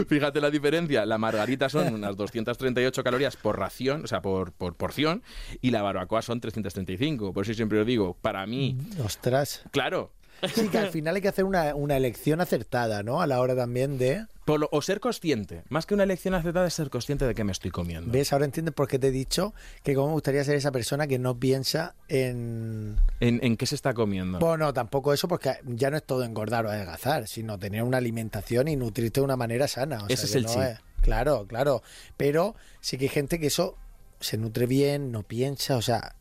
Fíjate 0.08 0.40
la 0.40 0.50
diferencia. 0.50 1.04
La 1.04 1.18
margarita 1.18 1.68
son 1.68 1.92
unas 1.92 2.16
238 2.16 3.04
calorías 3.04 3.36
por 3.36 3.58
ración, 3.58 4.04
o 4.04 4.06
sea, 4.06 4.22
por, 4.22 4.52
por 4.52 4.76
porción, 4.76 5.22
y 5.60 5.70
la 5.72 5.82
barbacoa 5.82 6.22
son 6.22 6.40
335. 6.40 7.32
Por 7.34 7.44
eso 7.44 7.52
siempre 7.52 7.78
os 7.80 7.86
digo, 7.86 8.16
para 8.22 8.46
mí, 8.46 8.78
Ostras. 9.04 9.62
claro, 9.72 10.10
Sí, 10.48 10.68
que 10.68 10.78
al 10.78 10.88
final 10.90 11.16
hay 11.16 11.22
que 11.22 11.28
hacer 11.28 11.44
una, 11.44 11.74
una 11.74 11.96
elección 11.96 12.40
acertada, 12.40 13.02
¿no? 13.02 13.20
A 13.20 13.26
la 13.26 13.40
hora 13.40 13.54
también 13.56 13.98
de... 13.98 14.26
lo- 14.46 14.68
o 14.72 14.82
ser 14.82 15.00
consciente, 15.00 15.62
más 15.68 15.86
que 15.86 15.94
una 15.94 16.02
elección 16.04 16.34
acertada, 16.34 16.66
es 16.66 16.74
ser 16.74 16.90
consciente 16.90 17.26
de 17.26 17.34
que 17.34 17.44
me 17.44 17.52
estoy 17.52 17.70
comiendo. 17.70 18.10
¿Ves? 18.12 18.32
Ahora 18.32 18.44
entiendes 18.44 18.74
por 18.74 18.88
qué 18.88 18.98
te 18.98 19.08
he 19.08 19.10
dicho 19.10 19.54
que 19.82 19.94
como 19.94 20.08
me 20.08 20.12
gustaría 20.14 20.44
ser 20.44 20.56
esa 20.56 20.72
persona 20.72 21.06
que 21.06 21.18
no 21.18 21.38
piensa 21.38 21.94
en... 22.08 22.96
¿En, 23.20 23.40
en 23.42 23.56
qué 23.56 23.66
se 23.66 23.74
está 23.74 23.94
comiendo? 23.94 24.38
Bueno, 24.38 24.72
tampoco 24.72 25.12
eso 25.12 25.28
porque 25.28 25.56
ya 25.64 25.90
no 25.90 25.96
es 25.96 26.02
todo 26.04 26.24
engordar 26.24 26.66
o 26.66 26.70
adelgazar, 26.70 27.26
sino 27.28 27.58
tener 27.58 27.82
una 27.82 27.98
alimentación 27.98 28.68
y 28.68 28.76
nutrirte 28.76 29.20
de 29.20 29.24
una 29.24 29.36
manera 29.36 29.68
sana. 29.68 30.02
O 30.04 30.06
Ese 30.08 30.16
sea, 30.16 30.24
es 30.26 30.32
que 30.32 30.38
el 30.38 30.44
no 30.44 30.62
es- 30.64 30.78
Claro, 31.02 31.46
claro. 31.46 31.82
Pero 32.16 32.54
sí 32.80 32.96
que 32.96 33.04
hay 33.04 33.08
gente 33.10 33.38
que 33.38 33.48
eso 33.48 33.76
se 34.20 34.38
nutre 34.38 34.66
bien, 34.66 35.12
no 35.12 35.22
piensa, 35.22 35.76
o 35.76 35.82
sea, 35.82 36.14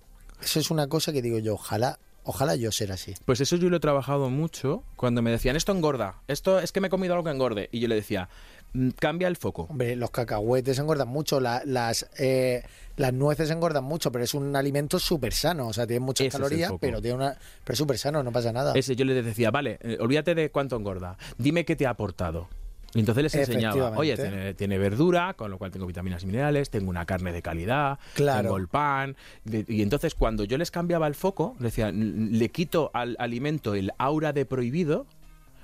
eso 0.44 0.60
es 0.60 0.70
una 0.72 0.88
cosa 0.88 1.14
que 1.14 1.22
digo 1.22 1.40
yo, 1.40 1.54
ojalá, 1.54 2.00
ojalá 2.24 2.56
yo 2.56 2.72
ser 2.72 2.92
así. 2.92 3.14
Pues 3.26 3.42
eso 3.42 3.56
yo 3.56 3.70
lo 3.70 3.78
he 3.78 3.80
trabajado 3.80 4.30
mucho 4.30 4.84
cuando 4.96 5.22
me 5.22 5.32
decían, 5.32 5.56
esto 5.56 5.72
engorda, 5.72 6.22
esto 6.28 6.60
es 6.60 6.72
que 6.72 6.82
me 6.82 6.88
he 6.88 6.90
comido 6.90 7.14
algo 7.14 7.24
que 7.26 7.32
engorde. 7.32 7.70
Y 7.72 7.80
yo 7.80 7.88
le 7.88 7.96
decía, 7.96 8.30
"Mm, 8.74 8.90
cambia 8.92 9.28
el 9.28 9.36
foco. 9.38 9.68
Hombre, 9.70 9.96
los 9.96 10.12
cacahuetes 10.12 10.80
engordan 10.80 11.08
mucho, 11.08 11.40
la- 11.40 11.62
las, 11.66 12.10
eh, 12.18 12.64
las 12.98 13.14
nueces 13.14 13.50
engordan 13.52 13.84
mucho, 13.84 14.12
pero 14.12 14.24
es 14.24 14.34
un 14.34 14.56
alimento 14.56 15.00
súper 15.00 15.34
sano. 15.34 15.68
O 15.68 15.74
sea, 15.74 15.86
tiene 15.88 16.00
muchas 16.06 16.28
Ese 16.28 16.38
calorías, 16.38 16.72
pero 16.80 17.02
tiene 17.02 17.18
una, 17.18 17.38
pero 17.64 17.74
es 17.74 17.78
súper 17.78 17.98
sano, 17.98 18.24
no 18.24 18.32
pasa 18.32 18.52
nada. 18.52 18.74
Ese 18.76 18.96
yo 18.96 19.06
le 19.06 19.22
decía, 19.22 19.52
vale, 19.52 19.78
eh, 19.82 19.98
olvídate 20.00 20.36
de 20.36 20.50
cuánto 20.52 20.76
engorda, 20.76 21.18
dime 21.38 21.66
qué 21.66 21.76
te 21.76 21.86
ha 21.86 21.92
aportado. 21.92 22.48
Y 22.96 23.00
entonces 23.00 23.24
les 23.24 23.34
enseñaba, 23.36 23.98
oye, 23.98 24.16
tiene, 24.16 24.54
tiene 24.54 24.78
verdura, 24.78 25.34
con 25.34 25.50
lo 25.50 25.58
cual 25.58 25.72
tengo 25.72 25.88
vitaminas 25.88 26.22
y 26.24 26.28
minerales, 26.28 26.70
tengo 26.70 26.90
una 26.92 27.06
carne 27.06 27.32
de 27.32 27.42
calidad, 27.42 27.98
Claro. 28.14 28.44
tengo 28.44 28.58
el 28.58 28.68
pan. 28.68 29.16
de- 29.46 29.66
y 29.68 29.82
entonces 29.82 30.14
cuando 30.14 30.44
yo 30.44 30.58
les 30.60 30.70
cambiaba 30.70 31.08
el 31.08 31.16
foco, 31.16 31.56
le 31.60 31.66
decía, 31.66 31.90
"N- 31.90 32.38
le 32.38 32.50
quito 32.50 32.92
al 32.94 33.16
alimento 33.20 33.74
el 33.74 33.92
aura 33.98 34.32
de 34.32 34.46
prohibido, 34.46 35.08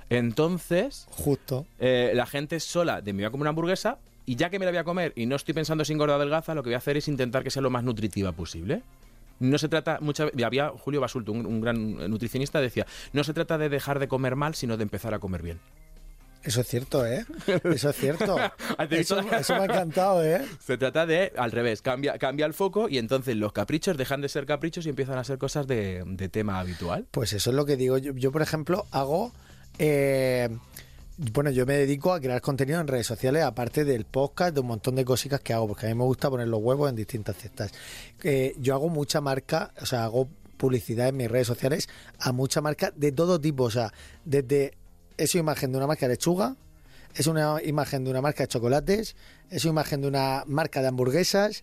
entonces 0.08 1.06
Justo. 1.10 1.66
eh, 1.78 2.10
la 2.14 2.26
gente 2.26 2.58
sola 2.60 3.00
de 3.00 3.12
me 3.12 3.18
voy 3.22 3.26
a 3.26 3.30
comer 3.30 3.42
una 3.42 3.50
hamburguesa 3.50 3.98
y 4.26 4.34
ya 4.36 4.50
que 4.50 4.58
me 4.58 4.64
la 4.64 4.72
voy 4.72 4.78
a 4.78 4.84
comer 4.84 5.12
y 5.16 5.26
no 5.26 5.36
estoy 5.36 5.54
pensando 5.54 5.84
si 5.84 5.92
engorda 5.92 6.14
o 6.14 6.16
adelgaza, 6.16 6.54
lo 6.54 6.62
que 6.62 6.68
voy 6.70 6.74
a 6.74 6.78
hacer 6.78 6.96
es 6.96 7.08
intentar 7.08 7.42
que 7.44 7.50
sea 7.50 7.62
lo 7.62 7.70
más 7.70 7.84
nutritiva 7.84 8.32
posible. 8.32 8.82
No 9.38 9.56
se 9.56 9.68
trata, 9.68 9.98
muchas 10.02 10.26
veces, 10.26 10.42
había 10.44 10.68
Julio 10.68 11.00
Basulto, 11.00 11.32
un, 11.32 11.46
un 11.46 11.60
gran 11.62 12.10
nutricionista, 12.10 12.60
decía, 12.60 12.86
no 13.14 13.24
se 13.24 13.32
trata 13.32 13.56
de 13.56 13.68
dejar 13.70 13.98
de 13.98 14.06
comer 14.08 14.36
mal, 14.36 14.54
sino 14.54 14.76
de 14.76 14.82
empezar 14.82 15.14
a 15.14 15.18
comer 15.18 15.42
bien. 15.42 15.60
Eso 16.42 16.60
es 16.62 16.66
cierto, 16.66 17.06
¿eh? 17.06 17.24
Eso 17.64 17.90
es 17.90 17.96
cierto. 17.96 18.36
Eso 18.90 19.22
me 19.22 19.60
ha 19.60 19.64
encantado, 19.64 20.24
¿eh? 20.24 20.44
Se 20.64 20.78
trata 20.78 21.04
de, 21.06 21.32
al 21.36 21.52
revés, 21.52 21.82
cambia, 21.82 22.18
cambia 22.18 22.46
el 22.46 22.54
foco 22.54 22.88
y 22.88 22.98
entonces 22.98 23.36
los 23.36 23.52
caprichos 23.52 23.96
dejan 23.96 24.20
de 24.20 24.28
ser 24.28 24.46
caprichos 24.46 24.86
y 24.86 24.88
empiezan 24.88 25.18
a 25.18 25.24
ser 25.24 25.38
cosas 25.38 25.66
de, 25.66 26.02
de 26.06 26.28
tema 26.28 26.58
habitual. 26.58 27.06
Pues 27.10 27.32
eso 27.32 27.50
es 27.50 27.56
lo 27.56 27.66
que 27.66 27.76
digo. 27.76 27.98
Yo, 27.98 28.12
yo, 28.14 28.32
por 28.32 28.42
ejemplo, 28.42 28.86
hago. 28.90 29.32
eh, 29.78 30.48
bueno, 31.34 31.50
yo 31.50 31.66
me 31.66 31.74
dedico 31.74 32.14
a 32.14 32.20
crear 32.20 32.40
contenido 32.40 32.80
en 32.80 32.86
redes 32.88 33.06
sociales, 33.06 33.42
aparte 33.44 33.84
del 33.84 34.06
podcast, 34.06 34.54
de 34.54 34.60
un 34.60 34.68
montón 34.68 34.94
de 34.94 35.04
cositas 35.04 35.40
que 35.40 35.52
hago, 35.52 35.68
porque 35.68 35.84
a 35.84 35.88
mí 35.90 35.94
me 35.94 36.04
gusta 36.04 36.30
poner 36.30 36.48
los 36.48 36.60
huevos 36.62 36.88
en 36.88 36.96
distintas 36.96 37.36
cestas. 37.36 37.72
Eh, 38.22 38.54
yo 38.58 38.72
hago 38.74 38.88
mucha 38.88 39.20
marca, 39.20 39.72
o 39.82 39.84
sea, 39.84 40.04
hago 40.04 40.30
publicidad 40.56 41.08
en 41.08 41.18
mis 41.18 41.30
redes 41.30 41.46
sociales 41.46 41.88
a 42.18 42.32
mucha 42.32 42.62
marca 42.62 42.90
de 42.96 43.12
todo 43.12 43.38
tipo, 43.38 43.64
o 43.64 43.70
sea, 43.70 43.92
desde 44.24 44.72
es 45.22 45.34
una 45.34 45.40
imagen 45.40 45.72
de 45.72 45.78
una 45.78 45.86
marca 45.86 46.06
de 46.06 46.14
lechuga, 46.14 46.56
es 47.14 47.26
una 47.26 47.62
imagen 47.62 48.04
de 48.04 48.10
una 48.10 48.22
marca 48.22 48.44
de 48.44 48.48
chocolates, 48.48 49.16
es 49.50 49.64
una 49.64 49.72
imagen 49.72 50.00
de 50.00 50.08
una 50.08 50.44
marca 50.46 50.80
de 50.80 50.88
hamburguesas, 50.88 51.62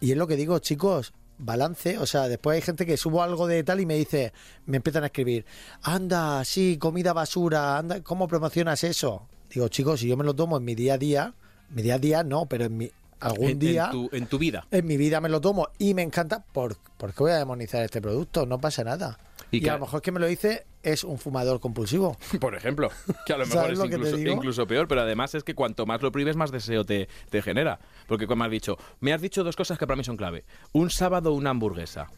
y 0.00 0.12
es 0.12 0.16
lo 0.16 0.26
que 0.26 0.36
digo, 0.36 0.58
chicos, 0.60 1.12
balance. 1.38 1.98
O 1.98 2.06
sea, 2.06 2.28
después 2.28 2.56
hay 2.56 2.62
gente 2.62 2.86
que 2.86 2.96
subo 2.96 3.22
algo 3.22 3.46
de 3.46 3.64
tal 3.64 3.80
y 3.80 3.86
me 3.86 3.96
dice, 3.96 4.32
me 4.66 4.76
empiezan 4.76 5.02
a 5.02 5.06
escribir, 5.06 5.44
anda, 5.82 6.44
sí, 6.44 6.76
comida 6.78 7.12
basura, 7.12 7.76
anda, 7.78 8.02
¿cómo 8.02 8.28
promocionas 8.28 8.84
eso? 8.84 9.26
Digo, 9.50 9.68
chicos, 9.68 10.00
si 10.00 10.08
yo 10.08 10.16
me 10.16 10.24
lo 10.24 10.34
tomo 10.34 10.56
en 10.56 10.64
mi 10.64 10.74
día 10.74 10.94
a 10.94 10.98
día, 10.98 11.34
mi 11.70 11.82
día 11.82 11.94
a 11.94 11.98
día 11.98 12.22
no, 12.22 12.46
pero 12.46 12.66
en 12.66 12.76
mi 12.76 12.90
algún 13.20 13.50
En, 13.50 13.58
día 13.58 13.86
en 13.86 13.90
tu, 13.90 14.08
en 14.12 14.26
tu 14.26 14.38
vida. 14.38 14.66
en 14.70 14.86
mi 14.86 14.96
vida 14.96 15.20
me 15.20 15.28
lo 15.28 15.40
tomo 15.40 15.68
y 15.78 15.94
me 15.94 16.02
encanta, 16.02 16.44
¿por, 16.52 16.76
¿por 16.98 17.14
qué 17.14 17.22
voy 17.22 17.32
a 17.32 17.38
demonizar 17.38 17.82
este 17.82 18.02
producto? 18.02 18.44
No 18.44 18.60
pasa 18.60 18.84
nada. 18.84 19.18
Y 19.54 19.58
Y, 19.58 19.60
que- 19.60 19.70
a 19.70 19.74
lo 19.74 19.80
mejor 19.80 20.02
que 20.02 20.12
me 20.12 20.20
lo 20.20 20.26
dice 20.26 20.66
es 20.82 21.04
un 21.04 21.18
fumador 21.18 21.60
compulsivo. 21.60 22.16
Por 22.40 22.54
ejemplo, 22.54 22.90
que 23.26 23.32
a 23.32 23.38
lo 23.38 23.44
mejor 23.46 23.62
¿Sabes 23.62 23.72
es 23.72 23.78
lo 23.78 23.84
te 24.24 24.30
incluso, 24.30 24.66
peor, 24.66 24.86
pero 24.88 25.00
además 25.02 25.34
es 25.34 25.44
que 25.44 25.54
cuanto 25.54 25.86
más 25.86 26.02
lo 26.02 26.12
prives, 26.12 26.36
más 26.36 26.50
deseo 26.50 26.84
te, 26.84 27.08
te 27.30 27.42
genera. 27.42 27.78
Porque 28.06 28.26
como 28.26 28.44
has 28.44 28.50
dicho, 28.50 28.76
me 29.00 29.12
has 29.12 29.20
dicho 29.20 29.44
dos 29.44 29.56
cosas 29.56 29.78
que 29.78 29.86
para 29.86 29.96
mí 29.96 30.04
son 30.04 30.16
clave. 30.16 30.44
Un 30.72 30.90
sábado, 30.90 31.32
una 31.32 31.50
hamburguesa. 31.50 32.08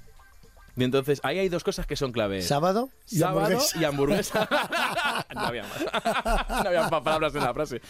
Y 0.78 0.84
entonces, 0.84 1.20
ahí 1.22 1.38
hay 1.38 1.48
dos 1.48 1.64
cosas 1.64 1.86
que 1.86 1.96
son 1.96 2.12
clave. 2.12 2.42
Sábado 2.42 2.90
y 3.10 3.16
Sábado 3.18 3.46
hamburguesa. 3.46 3.80
y 3.80 3.84
hamburguesa. 3.84 4.48
no 5.34 5.40
había 5.40 5.62
más. 5.62 5.84
no 6.62 6.68
había 6.68 6.90
palabras 6.90 7.34
en 7.34 7.42
la 7.44 7.54
frase. 7.54 7.80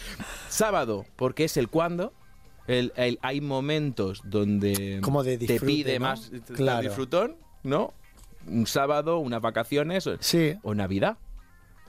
Sábado, 0.49 1.05
porque 1.17 1.45
es 1.45 1.57
el 1.57 1.69
cuándo. 1.69 2.13
El, 2.69 2.93
el- 2.97 3.19
hay 3.23 3.41
momentos 3.41 4.21
donde 4.25 5.01
Como 5.03 5.23
de 5.25 5.39
te 5.39 5.47
disfrute, 5.47 5.67
pide 5.73 5.99
¿no? 5.99 6.07
más 6.07 6.31
Claro. 6.55 6.83
disfrutón, 6.83 7.37
¿no? 7.63 7.93
Un 8.49 8.67
sábado, 8.67 9.19
unas 9.19 9.41
vacaciones 9.43 10.07
o- 10.07 10.17
Sí. 10.21 10.55
o 10.63 10.75
Navidad. 10.75 11.17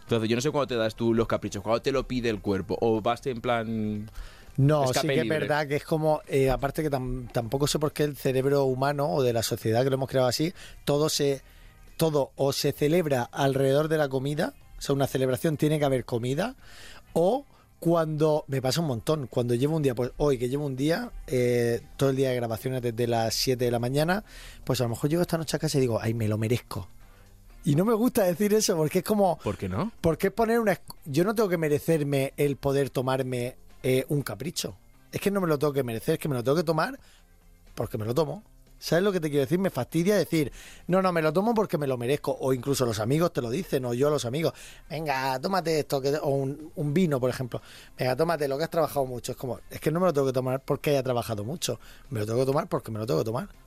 Entonces, 0.02 0.30
yo 0.30 0.36
no 0.38 0.42
sé 0.42 0.52
cuándo 0.52 0.68
te 0.68 0.76
das 0.76 0.96
tú 0.96 1.14
los 1.14 1.28
caprichos, 1.28 1.62
cuándo 1.62 1.82
te 1.82 1.92
lo 1.92 2.08
pide 2.08 2.30
el 2.30 2.40
cuerpo, 2.40 2.78
o 2.82 3.02
vas 3.02 3.26
en 3.28 3.42
plan... 3.42 4.10
No, 4.56 4.88
sí 4.92 5.08
que 5.08 5.20
es 5.22 5.28
verdad 5.30 5.68
que 5.68 5.76
es 5.76 5.84
como, 5.84 6.22
eh, 6.28 6.50
aparte 6.50 6.82
que 6.82 6.90
tam- 6.90 7.32
tampoco 7.32 7.68
sé 7.68 7.78
por 7.78 7.92
qué 7.92 8.04
el 8.06 8.16
cerebro 8.16 8.64
humano 8.64 9.08
o 9.08 9.22
de 9.22 9.32
la 9.34 9.44
sociedad 9.44 9.84
que 9.84 9.90
lo 9.92 9.98
hemos 9.98 10.10
creado 10.10 10.28
así, 10.28 10.52
todo 10.84 11.10
se, 11.10 11.44
todo 11.98 12.32
o 12.36 12.54
se 12.54 12.72
celebra 12.72 13.22
alrededor 13.32 13.88
de 13.88 13.98
la 14.00 14.10
comida, 14.10 14.54
o 14.80 14.82
sea, 14.82 14.96
una 14.96 15.06
celebración 15.06 15.58
tiene 15.58 15.78
que 15.78 15.86
haber 15.86 16.06
comida, 16.06 16.56
o 17.14 17.46
cuando, 17.80 18.44
me 18.48 18.62
pasa 18.62 18.82
un 18.82 18.88
montón, 18.88 19.28
cuando 19.28 19.54
llevo 19.54 19.76
un 19.76 19.84
día, 19.84 19.94
pues 19.94 20.12
hoy 20.18 20.38
que 20.38 20.50
llevo 20.50 20.66
un 20.66 20.76
día, 20.76 21.12
eh, 21.28 21.82
todo 21.96 22.10
el 22.10 22.16
día 22.16 22.30
de 22.30 22.36
grabaciones 22.36 22.82
desde 22.82 23.08
las 23.08 23.36
7 23.36 23.64
de 23.64 23.72
la 23.72 23.80
mañana, 23.80 24.24
pues 24.64 24.82
a 24.82 24.86
lo 24.86 24.90
mejor 24.90 25.10
llego 25.10 25.22
esta 25.22 25.38
noche 25.38 25.58
a 25.58 25.60
casa 25.60 25.78
y 25.78 25.82
digo, 25.82 26.00
ay, 26.02 26.14
me 26.14 26.28
lo 26.28 26.38
merezco. 26.38 26.90
Y 27.64 27.76
no 27.76 27.86
me 27.86 27.94
gusta 27.94 28.24
decir 28.24 28.54
eso 28.54 28.76
porque 28.78 29.00
es 29.00 29.04
como, 29.04 29.38
¿Por 29.40 29.58
qué 29.58 29.68
no? 29.68 29.92
porque 30.02 30.28
es 30.28 30.34
poner 30.34 30.60
una... 30.60 30.80
Yo 31.06 31.24
no 31.24 31.36
tengo 31.36 31.50
que 31.50 31.58
merecerme 31.58 32.34
el 32.38 32.56
poder 32.56 32.90
tomarme 32.90 33.58
eh, 33.84 34.06
un 34.10 34.22
capricho. 34.22 34.78
Es 35.12 35.22
que 35.22 35.32
no 35.32 35.42
me 35.42 35.48
lo 35.48 35.60
tengo 35.60 35.74
que 35.74 35.84
merecer, 35.84 36.14
es 36.14 36.20
que 36.20 36.30
me 36.30 36.36
lo 36.36 36.44
tengo 36.44 36.58
que 36.58 36.64
tomar 36.64 36.98
porque 37.76 37.98
me 37.98 38.06
lo 38.06 38.16
tomo. 38.16 38.44
¿Sabes 38.80 39.04
lo 39.04 39.12
que 39.12 39.20
te 39.20 39.30
quiero 39.30 39.42
decir? 39.42 39.60
Me 39.60 39.70
fastidia 39.70 40.16
decir, 40.16 40.52
no, 40.88 41.02
no, 41.02 41.12
me 41.12 41.22
lo 41.22 41.34
tomo 41.34 41.54
porque 41.54 41.78
me 41.78 41.88
lo 41.88 41.98
merezco. 41.98 42.38
O 42.40 42.54
incluso 42.54 42.86
los 42.86 43.00
amigos 43.00 43.34
te 43.34 43.42
lo 43.42 43.50
dicen, 43.50 43.86
o 43.86 43.94
yo 43.94 44.08
a 44.08 44.12
los 44.12 44.26
amigos, 44.26 44.54
venga, 44.90 45.40
tómate 45.40 45.80
esto, 45.80 46.02
que, 46.02 46.16
o 46.16 46.30
un, 46.30 46.72
un 46.76 46.94
vino, 46.94 47.20
por 47.20 47.30
ejemplo. 47.30 47.62
Venga, 47.98 48.16
tómate 48.16 48.48
lo 48.48 48.58
que 48.58 48.64
has 48.64 48.70
trabajado 48.70 49.06
mucho. 49.06 49.32
Es 49.32 49.38
como, 49.38 49.60
es 49.70 49.80
que 49.80 49.92
no 49.92 50.00
me 50.00 50.06
lo 50.08 50.14
tengo 50.14 50.28
que 50.28 50.34
tomar 50.34 50.62
porque 50.62 50.92
haya 50.92 51.04
trabajado 51.04 51.44
mucho. 51.44 51.80
Me 52.10 52.20
lo 52.20 52.26
tengo 52.26 52.40
que 52.40 52.46
tomar 52.46 52.68
porque 52.68 52.92
me 52.92 53.00
lo 53.00 53.06
tengo 53.06 53.20
que 53.20 53.26
tomar. 53.26 53.67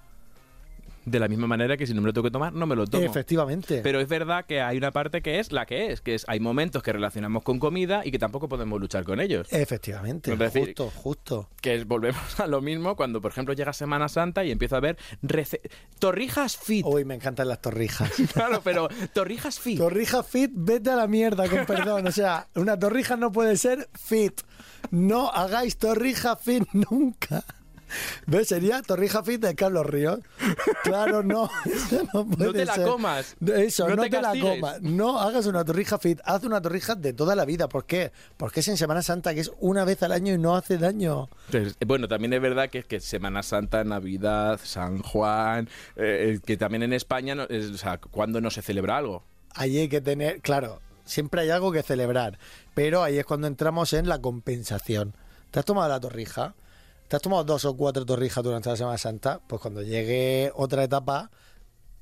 De 1.05 1.19
la 1.19 1.29
misma 1.29 1.47
manera 1.47 1.77
que 1.77 1.87
si 1.87 1.95
no 1.95 2.03
me 2.03 2.09
lo 2.09 2.13
tengo 2.13 2.25
que 2.25 2.31
tomar, 2.31 2.53
no 2.53 2.67
me 2.67 2.77
lo 2.77 2.87
tomo. 2.87 3.05
Efectivamente. 3.05 3.81
Pero 3.83 4.01
es 4.01 4.09
verdad 4.09 4.45
que 4.45 4.61
hay 4.61 4.77
una 4.77 4.91
parte 4.91 5.23
que 5.23 5.39
es 5.39 5.51
la 5.51 5.65
que 5.67 5.93
es, 5.93 6.01
que 6.01 6.15
es 6.15 6.25
hay 6.29 6.41
momentos 6.41 6.83
que 6.83 6.93
relacionamos 6.93 7.43
con 7.43 7.59
comida 7.59 8.03
y 8.05 8.11
que 8.11 8.19
tampoco 8.19 8.49
podemos 8.49 8.79
luchar 8.81 9.05
con 9.05 9.21
ellos. 9.21 9.49
Efectivamente, 9.51 10.33
Es 10.33 10.39
decir, 10.39 10.67
justo, 10.67 10.91
justo. 10.95 11.49
Que 11.63 11.85
volvemos 11.85 12.39
a 12.41 12.47
lo 12.47 12.61
mismo 12.61 12.97
cuando, 12.97 13.21
por 13.21 13.31
ejemplo, 13.33 13.55
llega 13.55 13.73
Semana 13.73 14.09
Santa 14.09 14.45
y 14.45 14.51
empiezo 14.51 14.77
a 14.77 14.81
ver 14.81 14.99
torrijas 15.99 16.57
fit. 16.57 16.85
Hoy 16.87 17.05
me 17.05 17.15
encantan 17.15 17.49
las 17.49 17.61
torrijas. 17.61 18.11
Claro, 18.33 18.61
pero 18.63 18.89
torrijas 19.13 19.59
fit. 19.59 19.79
Torrija 19.79 20.23
fit, 20.23 20.51
vete 20.55 20.91
a 20.91 20.97
la 20.97 21.07
mierda, 21.07 21.49
con 21.49 21.67
perdón. 21.67 22.07
O 22.07 22.13
sea, 22.13 22.49
una 22.55 22.79
torrija 22.79 23.17
no 23.17 23.33
puede 23.33 23.57
ser 23.57 23.89
fit. 23.95 24.41
No 24.91 25.29
hagáis 25.31 25.77
torrija 25.77 26.37
fit 26.37 26.65
nunca. 26.73 27.45
¿Ves? 28.27 28.49
Sería 28.49 28.83
torrija 28.83 29.23
fit 29.23 29.41
de 29.41 29.55
Carlos 29.55 29.87
Ríos. 29.87 30.21
Claro, 30.85 31.23
no. 31.23 31.51
eso 31.65 32.03
no, 32.15 32.27
puede 32.27 32.53
te 32.53 32.65
la 32.65 32.75
ser. 32.75 32.87
comas. 32.87 33.37
Eso, 33.55 33.89
No 33.89 33.97
no, 33.97 34.03
te 34.05 34.11
te, 34.11 34.23
la 34.23 34.33
comas. 34.41 34.81
No 34.83 35.19
hagas 35.21 35.47
una 35.47 35.65
torrija 35.65 35.99
fit. 35.99 36.21
Haz 36.25 36.45
una 36.45 36.61
torrija 36.61 36.95
de 36.95 37.13
toda 37.13 37.35
la 37.35 37.45
vida. 37.45 37.69
¿Por 37.69 37.85
qué? 37.87 38.13
Porque 38.37 38.61
es 38.61 38.69
en 38.69 38.77
Semana 38.77 39.03
Santa, 39.03 39.35
que 39.35 39.41
es 39.41 39.51
una 39.61 39.85
vez 39.85 40.03
al 40.03 40.13
año 40.13 40.35
y 40.35 40.39
no 40.39 40.57
hace 40.57 40.79
daño. 40.79 41.29
Eh, 41.53 41.73
bueno, 41.87 42.09
también 42.09 42.33
es 42.33 42.41
verdad 42.41 42.69
que 42.71 42.79
es 42.79 42.85
que 42.85 43.01
Semana 43.01 43.43
Santa, 43.43 43.85
Navidad, 43.85 44.61
San 44.63 45.03
Juan, 45.03 45.69
eh, 45.97 46.39
que 46.45 46.57
también 46.57 46.83
en 46.83 46.93
España, 46.93 47.35
no- 47.35 47.45
es- 47.45 47.71
o 47.71 47.79
sea, 47.79 47.99
¿cuándo 47.99 48.41
no 48.41 48.51
se 48.51 48.63
celebra 48.63 48.97
algo? 48.97 49.25
Ahí 49.55 49.79
hay 49.79 49.89
que 49.89 50.01
tener, 50.01 50.41
claro, 50.41 50.81
siempre 51.05 51.41
hay 51.43 51.51
algo 51.51 51.73
que 51.73 51.83
celebrar, 51.83 52.39
pero 52.75 53.03
ahí 53.03 53.19
es 53.19 53.25
cuando 53.27 53.47
entramos 53.49 53.93
en 53.93 54.09
la 54.09 54.21
compensación. 54.21 55.15
¿Te 55.51 55.59
has 55.59 55.65
tomado 55.65 55.89
la 55.89 55.99
torrija? 55.99 56.55
¿Te 57.11 57.17
has 57.17 57.23
tomado 57.23 57.43
dos 57.43 57.65
o 57.65 57.77
cuatro 57.77 58.07
torrijas 58.07 58.45
durante 58.45 58.69
la 58.69 58.77
Semana 58.77 58.97
Santa? 58.97 59.41
Pues 59.45 59.61
cuando 59.61 59.83
llegue 59.83 60.53
otra 60.55 60.85
etapa, 60.85 61.29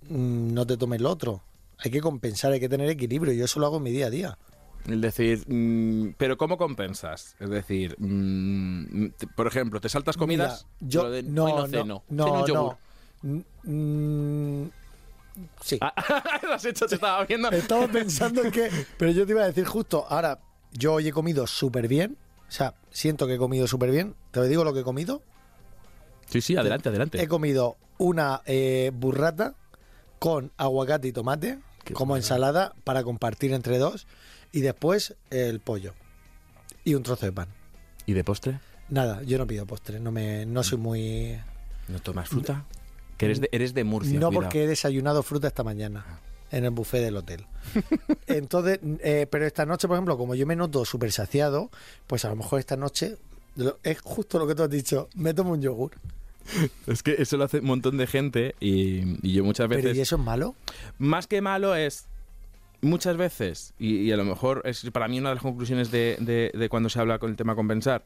mm, 0.03 0.53
no 0.53 0.67
te 0.67 0.77
tomes 0.77 1.01
lo 1.01 1.09
otro. 1.09 1.43
Hay 1.79 1.91
que 1.91 2.03
compensar, 2.03 2.53
hay 2.53 2.61
que 2.61 2.69
tener 2.69 2.91
equilibrio. 2.91 3.33
Yo 3.33 3.47
eso 3.47 3.59
lo 3.59 3.65
hago 3.65 3.79
en 3.79 3.85
mi 3.85 3.91
día 3.91 4.09
a 4.09 4.11
día. 4.11 4.39
Es 4.87 5.01
decir, 5.01 5.45
mm, 5.49 6.13
pero 6.19 6.37
¿cómo 6.37 6.59
compensas? 6.59 7.37
Es 7.41 7.49
decir, 7.49 7.97
mm, 7.99 9.07
por 9.35 9.47
ejemplo, 9.47 9.81
¿te 9.81 9.89
saltas 9.89 10.19
comidas? 10.19 10.67
Mira, 10.79 10.91
yo 10.91 11.11
de, 11.11 11.23
no, 11.23 11.49
no 11.49 11.57
no, 11.57 11.67
ceno, 11.69 12.03
no, 12.11 12.25
ceno 12.25 12.35
un 12.35 12.41
no. 12.41 12.47
yogur. 12.47 12.77
Mm, 13.63 14.65
sí. 15.63 15.79
Ah, 15.81 15.95
lo 16.43 16.53
has 16.53 16.65
hecho, 16.67 16.85
te 16.85 16.97
estaba 16.97 17.25
viendo. 17.25 17.49
Estaba 17.49 17.89
pensando 17.89 18.43
en 18.43 18.51
que. 18.51 18.71
Pero 18.99 19.13
yo 19.13 19.25
te 19.25 19.33
iba 19.33 19.43
a 19.43 19.47
decir 19.47 19.65
justo, 19.65 20.05
ahora, 20.07 20.39
yo 20.71 20.93
hoy 20.93 21.09
he 21.09 21.13
comido 21.13 21.47
súper 21.47 21.89
bien. 21.89 22.19
O 22.49 22.53
sea, 22.53 22.75
siento 22.91 23.27
que 23.27 23.35
he 23.35 23.39
comido 23.39 23.67
súper 23.67 23.91
bien. 23.91 24.15
Te 24.31 24.47
digo 24.49 24.65
lo 24.65 24.73
que 24.73 24.81
he 24.81 24.85
comido. 24.85 25.23
Sí, 26.27 26.41
sí, 26.41 26.57
adelante, 26.57 26.89
adelante. 26.89 27.23
He 27.23 27.29
comido 27.29 27.77
una 27.99 28.43
eh, 28.47 28.91
burrata 28.95 29.55
con 30.19 30.53
aguacate 30.57 31.09
y 31.09 31.13
tomate 31.13 31.59
Qué 31.85 31.95
como 31.95 32.17
ensalada 32.17 32.75
para 32.85 33.03
compartir 33.03 33.53
entre 33.53 33.79
dos. 33.79 34.07
Y 34.53 34.61
después 34.61 35.17
el 35.31 35.61
pollo. 35.61 35.95
Y 36.85 36.95
un 36.95 37.03
trozo 37.03 37.27
de 37.27 37.33
pan. 37.33 37.49
¿Y 38.07 38.15
de 38.15 38.25
postre? 38.25 38.61
Nada, 38.89 39.23
yo 39.23 39.37
no 39.37 39.47
pido 39.47 39.67
postre. 39.67 40.01
No, 40.01 40.11
me, 40.11 40.47
no 40.47 40.63
soy 40.63 40.79
muy. 40.79 41.39
¿No 41.89 42.01
tomas 42.01 42.29
fruta? 42.29 42.65
Que 43.19 43.27
eres 43.27 43.41
de, 43.41 43.49
eres 43.53 43.75
de 43.75 43.85
Murcia. 43.85 44.19
no 44.19 44.29
cuidado. 44.29 44.43
porque 44.43 44.65
he 44.65 44.67
desayunado 44.67 45.23
fruta 45.23 45.49
esta 45.49 45.65
mañana. 45.65 46.21
En 46.51 46.65
el 46.65 46.71
buffet 46.71 47.03
del 47.03 47.17
hotel. 47.17 47.45
Entonces, 48.27 48.81
eh, 49.01 49.27
pero 49.31 49.47
esta 49.47 49.67
noche, 49.67 49.87
por 49.89 49.97
ejemplo, 49.97 50.17
como 50.17 50.35
yo 50.35 50.47
me 50.47 50.57
noto 50.57 50.85
súper 50.85 51.13
saciado, 51.13 51.71
pues 52.07 52.25
a 52.25 52.29
lo 52.31 52.37
mejor 52.37 52.59
esta 52.61 52.77
noche 52.77 53.17
es 53.83 54.01
justo 54.01 54.39
lo 54.39 54.47
que 54.47 54.55
tú 54.55 54.63
has 54.63 54.71
dicho. 54.71 55.09
Me 55.15 55.35
tomo 55.35 55.53
un 55.53 55.61
yogur. 55.63 55.93
Es 56.87 57.03
que 57.03 57.17
eso 57.19 57.37
lo 57.37 57.45
hace 57.45 57.59
un 57.59 57.67
montón 57.67 57.99
de 57.99 58.07
gente 58.07 58.55
y, 58.61 59.27
y 59.27 59.35
yo 59.35 59.45
muchas 59.45 59.69
veces... 59.69 59.85
Pero 59.85 59.97
¿y 59.97 60.01
eso 60.01 60.17
es 60.17 60.23
malo? 60.23 60.55
Más 60.99 61.27
que 61.27 61.43
malo 61.43 61.75
es 61.75 62.07
muchas 62.81 63.17
veces, 63.19 63.75
y, 63.79 63.97
y 64.03 64.13
a 64.13 64.17
lo 64.17 64.25
mejor 64.25 64.63
es 64.65 64.89
para 64.93 65.09
mí 65.09 65.19
una 65.19 65.31
de 65.31 65.35
las 65.35 65.43
conclusiones 65.43 65.91
de, 65.91 66.17
de- 66.21 66.53
de 66.57 66.69
cuando 66.69 66.89
se 66.89 67.01
habla 67.01 67.19
con 67.19 67.29
el 67.31 67.37
tema 67.37 67.55
compensar, 67.57 68.05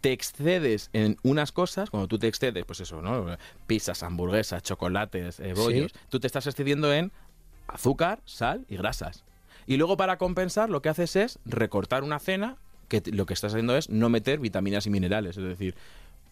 te 0.00 0.12
excedes 0.12 0.88
en 0.92 1.16
unas 1.24 1.50
cosas, 1.50 1.90
cuando 1.90 2.06
tú 2.08 2.18
te 2.18 2.28
excedes, 2.28 2.64
pues 2.64 2.78
eso, 2.80 3.02
¿no? 3.02 3.26
Pizzas, 3.66 4.02
hamburguesas, 4.02 4.62
chocolates, 4.62 5.40
eh, 5.40 5.52
bollos, 5.54 5.90
Sí. 5.92 5.98
tú 6.10 6.20
te 6.20 6.26
estás 6.26 6.46
excediendo 6.46 6.92
en 6.94 7.10
azúcar, 7.66 8.20
sal 8.24 8.64
y 8.68 8.76
grasas. 8.76 9.24
Y 9.66 9.76
luego 9.76 9.96
para 9.96 10.18
compensar 10.18 10.70
lo 10.70 10.82
que 10.82 10.88
haces 10.88 11.16
es 11.16 11.38
recortar 11.44 12.02
una 12.02 12.18
cena, 12.18 12.56
que 12.88 13.02
lo 13.12 13.26
que 13.26 13.34
estás 13.34 13.52
haciendo 13.52 13.76
es 13.76 13.88
no 13.88 14.08
meter 14.08 14.38
vitaminas 14.38 14.86
y 14.86 14.90
minerales, 14.90 15.36
es 15.38 15.44
decir, 15.44 15.74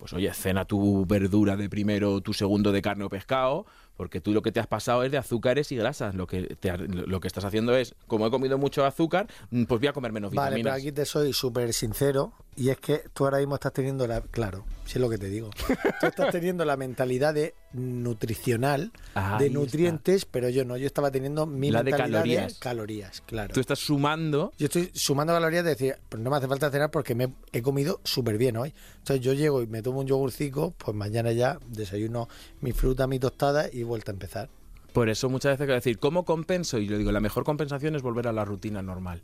pues 0.03 0.12
oye, 0.14 0.35
cena 0.35 0.64
tu 0.64 1.07
verdura 1.07 1.57
de 1.57 1.71
primero, 1.71 2.21
tu 2.21 2.33
segundo 2.33 2.73
de 2.73 2.83
carne 2.83 3.05
o 3.05 3.09
pescado, 3.09 3.66
porque 3.97 4.21
tú 4.21 4.33
lo 4.33 4.42
que 4.42 4.51
te 4.51 4.59
has 4.59 4.66
pasado 4.66 5.05
es 5.05 5.12
de 5.12 5.18
azúcares 5.18 5.71
y 5.71 5.77
grasas. 5.77 6.16
Lo 6.16 6.27
que, 6.27 6.57
te 6.57 6.77
lo 6.77 7.21
que 7.21 7.29
estás 7.29 7.45
haciendo 7.45 7.77
es, 7.77 7.95
como 8.09 8.27
he 8.27 8.31
comido 8.33 8.59
mucho 8.59 8.85
azúcar, 8.85 9.29
mm, 9.51 9.62
pues 9.64 9.81
voy 9.81 9.87
a 9.87 9.92
comer 9.92 10.11
menos 10.11 10.35
Vale, 10.35 10.57
vitaminas. 10.57 10.75
pero 10.75 10.83
aquí 10.83 10.92
te 10.92 11.05
soy 11.05 11.33
súper 11.33 11.73
sincero 11.73 12.33
y 12.57 12.71
es 12.71 12.79
que 12.79 13.05
tú 13.14 13.27
ahora 13.27 13.38
mismo 13.38 13.55
estás 13.55 13.73
teniendo 13.73 14.09
la... 14.09 14.23
Claro, 14.23 14.64
si 14.87 14.95
es 14.95 15.01
lo 15.01 15.09
que 15.09 15.18
te 15.18 15.29
digo. 15.29 15.51
Tú 16.01 16.07
estás 16.07 16.33
teniendo 16.33 16.64
la 16.64 16.77
mentalidad 16.77 17.33
de 17.33 17.55
nutricional, 17.73 18.93
Ahí 19.15 19.45
de 19.45 19.51
nutrientes, 19.51 20.25
pero 20.25 20.49
yo 20.49 20.65
no. 20.65 20.77
Yo 20.77 20.87
estaba 20.87 21.11
teniendo 21.11 21.47
mi 21.47 21.71
La 21.71 21.83
de 21.83 21.93
calorías. 21.93 22.55
calorías, 22.59 23.23
claro. 23.23 23.53
Tú 23.55 23.61
estás 23.61 23.79
sumando 23.79 24.53
Yo 24.59 24.67
estoy 24.67 24.91
sumando 24.95 25.33
calorías 25.33 25.65
de 25.65 25.71
decir, 25.71 25.97
pues 26.09 26.23
no 26.23 26.31
me 26.31 26.37
hace 26.37 26.49
falta 26.49 26.71
cenar 26.71 26.91
porque 26.91 27.15
me 27.15 27.33
he 27.53 27.63
comido 27.63 28.01
súper 28.05 28.39
bien 28.39 28.57
hoy. 28.57 28.75
Entonces 28.99 29.25
yo 29.25 29.33
llego 29.33 29.63
y 29.63 29.67
me 29.67 29.83
tomo 29.83 30.01
un 30.01 30.07
yogurcico, 30.07 30.75
pues 30.79 30.97
mañana 30.97 31.33
ya 31.33 31.59
desayuno 31.69 32.29
mi 32.61 32.73
fruta, 32.73 33.07
mi 33.07 33.19
tostada 33.19 33.69
y 33.73 33.83
vuelta 33.83 34.13
a 34.13 34.15
empezar. 34.15 34.49
Por 34.93 35.09
eso 35.09 35.29
muchas 35.31 35.53
veces 35.53 35.65
quiero 35.65 35.75
decir, 35.75 35.99
¿cómo 35.99 36.25
compenso? 36.25 36.79
Y 36.79 36.87
yo 36.87 36.99
digo, 36.99 37.13
la 37.13 37.21
mejor 37.21 37.45
compensación 37.45 37.97
es 37.97 38.03
volver 38.03 38.29
a 38.29 38.33
la 38.33 38.45
rutina 38.45 38.83
normal. 38.83 39.23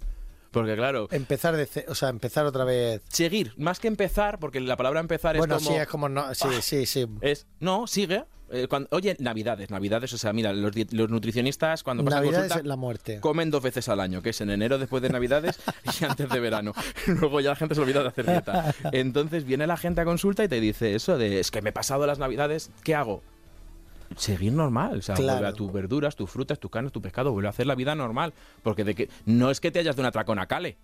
Porque 0.50 0.74
claro, 0.76 1.08
Empezar 1.10 1.56
de, 1.56 1.68
o 1.88 1.94
sea, 1.94 2.08
empezar 2.08 2.46
otra 2.46 2.64
vez. 2.64 3.02
seguir, 3.08 3.52
más 3.56 3.80
que 3.80 3.88
empezar, 3.88 4.38
porque 4.38 4.60
la 4.60 4.76
palabra 4.76 5.00
empezar 5.00 5.36
Bueno, 5.36 5.56
es 5.56 5.62
como... 5.64 5.76
sí, 5.76 5.80
es 5.82 5.88
como 5.88 6.08
no, 6.08 6.34
sí, 6.34 6.48
Ah. 6.48 6.62
sí, 6.62 6.86
sí. 6.86 7.06
Es, 7.20 7.46
no, 7.60 7.86
sigue. 7.86 8.24
Eh, 8.50 8.66
cuando- 8.66 8.88
oye, 8.92 9.14
navidades, 9.20 9.68
navidades, 9.70 10.10
o 10.14 10.16
sea, 10.16 10.32
mira, 10.32 10.54
los, 10.54 10.72
los 10.92 11.10
nutricionistas 11.10 11.82
cuando 11.82 12.02
pasan 12.02 12.20
Navidad 12.20 12.38
consulta 12.40 12.60
es 12.60 12.66
la 12.66 12.76
muerte. 12.76 13.20
comen 13.20 13.50
dos 13.50 13.62
veces 13.62 13.90
al 13.90 14.00
año, 14.00 14.22
que 14.22 14.30
es 14.30 14.40
en 14.40 14.48
enero 14.48 14.78
después 14.78 15.02
de 15.02 15.10
navidades 15.10 15.58
y 16.00 16.04
antes 16.04 16.30
de 16.30 16.40
verano. 16.40 16.72
Luego 17.06 17.40
ya 17.40 17.50
la 17.50 17.56
gente 17.56 17.74
se 17.74 17.82
olvida 17.82 18.00
de 18.02 18.08
hacer 18.08 18.24
dieta. 18.24 18.74
Entonces 18.92 19.44
viene 19.44 19.66
la 19.66 19.76
gente 19.76 20.00
a 20.00 20.06
consulta 20.06 20.44
y 20.44 20.48
te 20.48 20.60
dice 20.60 20.94
eso 20.94 21.18
de, 21.18 21.40
es 21.40 21.50
que 21.50 21.60
me 21.60 21.70
he 21.70 21.72
pasado 21.74 22.06
las 22.06 22.18
navidades, 22.18 22.70
¿qué 22.84 22.94
hago? 22.94 23.22
Seguir 24.16 24.52
normal, 24.52 24.98
o 24.98 25.02
sea, 25.02 25.14
Claro. 25.14 25.32
vuelve 25.34 25.48
a 25.48 25.52
tus 25.52 25.72
verduras, 25.72 26.16
tus 26.16 26.30
frutas, 26.30 26.58
tus 26.58 26.70
carnes, 26.70 26.92
tu 26.92 27.00
pescado, 27.02 27.32
vuelve 27.32 27.48
a 27.48 27.50
hacer 27.50 27.66
la 27.66 27.74
vida 27.74 27.94
normal. 27.94 28.32
Porque 28.62 28.84
de 28.84 28.94
que 28.94 29.08
no 29.26 29.50
es 29.50 29.60
que 29.60 29.70
te 29.70 29.78
hayas 29.80 29.96
de 29.96 30.00
una 30.02 30.08
atracón 30.08 30.38
a 30.38 30.46
cale, 30.46 30.76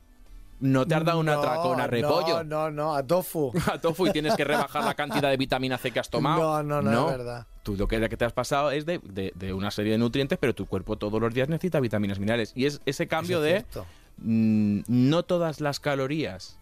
no 0.61 0.87
te 0.87 0.95
has 0.95 1.05
dado 1.05 1.19
una 1.19 1.35
No, 1.35 1.41
atracón 1.41 1.81
a 1.81 1.87
repollo. 1.87 2.45
No, 2.45 2.69
no, 2.69 2.71
no, 2.71 2.95
a 2.95 3.03
tofu. 3.03 3.53
a 3.73 3.81
tofu 3.81 4.07
y 4.07 4.13
tienes 4.13 4.35
que 4.37 4.45
rebajar 4.45 4.85
la 4.85 4.95
cantidad 4.95 5.31
de 5.31 5.37
vitamina 5.37 5.79
C 5.79 5.91
que 5.91 6.01
has 6.01 6.09
tomado. 6.11 6.63
No, 6.63 6.81
no, 6.81 6.91
no, 6.91 7.11
es 7.11 7.19
verdad. 7.19 7.47
Tú 7.63 7.77
lo 7.77 7.89
que, 7.89 8.09
que 8.09 8.17
te 8.17 8.25
has 8.25 8.33
pasado 8.33 8.71
es 8.71 8.85
de, 8.87 9.01
de- 9.03 9.33
de 9.35 9.53
una 9.53 9.71
serie 9.71 9.93
de 9.93 9.99
nutrientes, 9.99 10.39
pero 10.39 10.55
tu 10.55 10.67
cuerpo 10.67 10.97
todos 10.97 11.21
los 11.21 11.33
días 11.35 11.49
necesita 11.49 11.81
vitaminas 11.81 12.19
minerales. 12.19 12.53
Y 12.55 12.67
es 12.67 12.81
ese 12.87 13.09
cambio 13.09 13.43
Eso 13.45 13.45
de 13.45 13.85
mm, 14.19 14.83
no 14.87 15.23
todas 15.25 15.61
las 15.61 15.81
calorías 15.81 16.57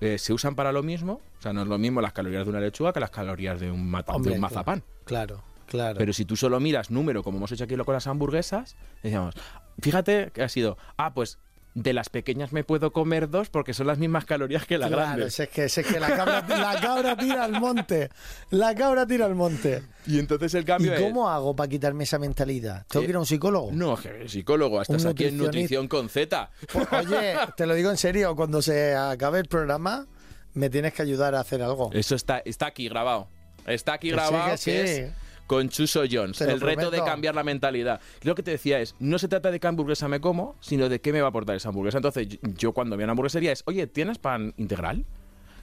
eh, 0.00 0.18
se 0.18 0.32
usan 0.32 0.54
para 0.54 0.72
lo 0.72 0.82
mismo. 0.82 1.20
O 1.38 1.42
sea, 1.42 1.52
no 1.52 1.62
es 1.62 1.68
lo 1.68 1.78
mismo 1.78 2.00
las 2.00 2.12
calorías 2.12 2.44
de 2.44 2.50
una 2.50 2.60
lechuga 2.60 2.92
que 2.92 3.00
las 3.00 3.10
calorías 3.10 3.60
de 3.60 3.70
un, 3.70 3.88
mata- 3.90 4.14
de 4.20 4.30
un 4.32 4.40
mazapán. 4.40 4.82
Claro, 5.04 5.36
claro. 5.36 5.48
Pero 5.96 6.12
si 6.12 6.24
tú 6.24 6.36
solo 6.36 6.60
miras 6.60 6.90
número, 6.90 7.22
como 7.22 7.38
hemos 7.38 7.52
hecho 7.52 7.64
aquí 7.64 7.76
con 7.76 7.94
las 7.94 8.06
hamburguesas, 8.06 8.76
decíamos, 9.02 9.34
fíjate 9.80 10.30
que 10.32 10.42
ha 10.42 10.48
sido, 10.48 10.76
ah, 10.96 11.14
pues 11.14 11.38
de 11.74 11.92
las 11.92 12.08
pequeñas 12.08 12.52
me 12.52 12.64
puedo 12.64 12.92
comer 12.92 13.30
dos 13.30 13.50
porque 13.50 13.72
son 13.72 13.86
las 13.86 13.98
mismas 13.98 14.24
calorías 14.24 14.66
que 14.66 14.78
la 14.78 14.88
Claro, 14.88 15.02
grande. 15.02 15.26
es 15.26 15.48
que, 15.52 15.64
es 15.66 15.74
que 15.86 16.00
la, 16.00 16.08
cabra, 16.16 16.44
la 16.48 16.80
cabra 16.80 17.16
tira 17.16 17.44
al 17.44 17.52
monte. 17.60 18.08
La 18.50 18.74
cabra 18.74 19.06
tira 19.06 19.26
al 19.26 19.36
monte. 19.36 19.84
Y 20.06 20.18
entonces 20.18 20.54
el 20.54 20.62
¿Y 20.62 20.64
cambio 20.66 20.94
es... 20.94 21.00
cómo 21.00 21.28
hago 21.28 21.54
para 21.54 21.68
quitarme 21.68 22.02
esa 22.02 22.18
mentalidad? 22.18 22.84
¿Tengo 22.88 23.02
Eh, 23.04 23.06
que 23.06 23.10
ir 23.10 23.16
a 23.16 23.20
un 23.20 23.26
psicólogo? 23.26 23.70
No, 23.70 23.96
que 23.96 24.28
psicólogo, 24.28 24.82
estás 24.82 25.04
aquí 25.04 25.26
en 25.26 25.38
nutrición 25.38 25.86
con 25.86 26.08
Z. 26.08 26.50
Pues, 26.72 26.88
oye, 26.92 27.34
te 27.56 27.66
lo 27.66 27.74
digo 27.74 27.90
en 27.90 27.96
serio, 27.96 28.34
cuando 28.34 28.60
se 28.60 28.96
acabe 28.96 29.38
el 29.38 29.46
programa, 29.46 30.06
me 30.54 30.70
tienes 30.70 30.94
que 30.94 31.02
ayudar 31.02 31.36
a 31.36 31.40
hacer 31.40 31.62
algo. 31.62 31.90
Eso 31.92 32.16
está, 32.16 32.38
está 32.38 32.66
aquí 32.66 32.88
grabado. 32.88 33.28
Está 33.66 33.92
aquí 33.92 34.08
sí, 34.08 34.12
grabado 34.14 34.50
que 34.52 34.56
sí. 34.56 34.70
que 34.70 34.82
es 35.06 35.12
con 35.48 35.68
Chuso 35.68 36.04
Jones. 36.08 36.40
El 36.42 36.60
reto 36.60 36.92
de 36.92 37.02
cambiar 37.02 37.34
la 37.34 37.42
mentalidad. 37.42 38.00
Lo 38.22 38.36
que 38.36 38.44
te 38.44 38.52
decía 38.52 38.78
es, 38.78 38.94
no 39.00 39.18
se 39.18 39.26
trata 39.26 39.50
de 39.50 39.58
qué 39.58 39.66
hamburguesa 39.66 40.06
me 40.06 40.20
como, 40.20 40.54
sino 40.60 40.88
de 40.88 41.00
qué 41.00 41.12
me 41.12 41.20
va 41.20 41.26
a 41.26 41.30
aportar 41.30 41.56
esa 41.56 41.70
hamburguesa. 41.70 41.98
Entonces, 41.98 42.28
yo- 42.56 42.72
cuando 42.72 42.94
voy 42.94 43.02
a 43.02 43.06
una 43.06 43.12
hamburguesería 43.12 43.50
es, 43.50 43.64
oye, 43.66 43.88
¿tienes 43.88 44.18
pan 44.18 44.54
integral? 44.58 45.04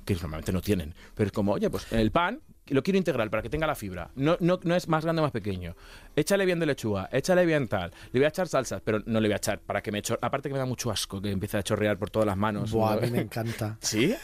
que 0.03 0.13
normalmente 0.13 0.51
no 0.51 0.61
tienen. 0.61 0.93
Pero 1.15 1.25
es 1.25 1.31
como, 1.31 1.53
oye, 1.53 1.67
pues 1.67 1.91
el 1.91 2.11
pan 2.11 2.39
lo 2.67 2.83
quiero 2.83 2.99
integral 2.99 3.31
para 3.31 3.41
que 3.41 3.49
tenga 3.49 3.65
la 3.65 3.73
fibra. 3.73 4.11
No, 4.15 4.37
no, 4.39 4.59
no 4.61 4.75
es 4.75 4.87
más 4.87 5.03
grande 5.03 5.21
o 5.21 5.23
más 5.23 5.31
pequeño. 5.31 5.75
Échale 6.15 6.45
bien 6.45 6.59
de 6.59 6.67
lechuga, 6.67 7.09
échale 7.11 7.43
bien 7.43 7.67
tal. 7.67 7.89
Le 8.11 8.19
voy 8.19 8.25
a 8.25 8.27
echar 8.27 8.47
salsas, 8.47 8.81
pero 8.85 8.99
no 9.07 9.19
le 9.19 9.29
voy 9.29 9.33
a 9.33 9.37
echar 9.37 9.61
para 9.61 9.81
que 9.81 9.91
me 9.91 10.03
chor- 10.03 10.19
Aparte 10.21 10.47
que 10.47 10.53
me 10.53 10.59
da 10.59 10.65
mucho 10.67 10.91
asco 10.91 11.19
que 11.19 11.31
empiece 11.31 11.57
a 11.57 11.63
chorrear 11.63 11.97
por 11.97 12.11
todas 12.11 12.27
las 12.27 12.37
manos. 12.37 12.71
Buah, 12.71 12.91
a 12.93 12.95
¿no? 12.97 13.01
mí 13.01 13.09
me 13.09 13.21
encanta. 13.21 13.77
¿Sí? 13.81 14.15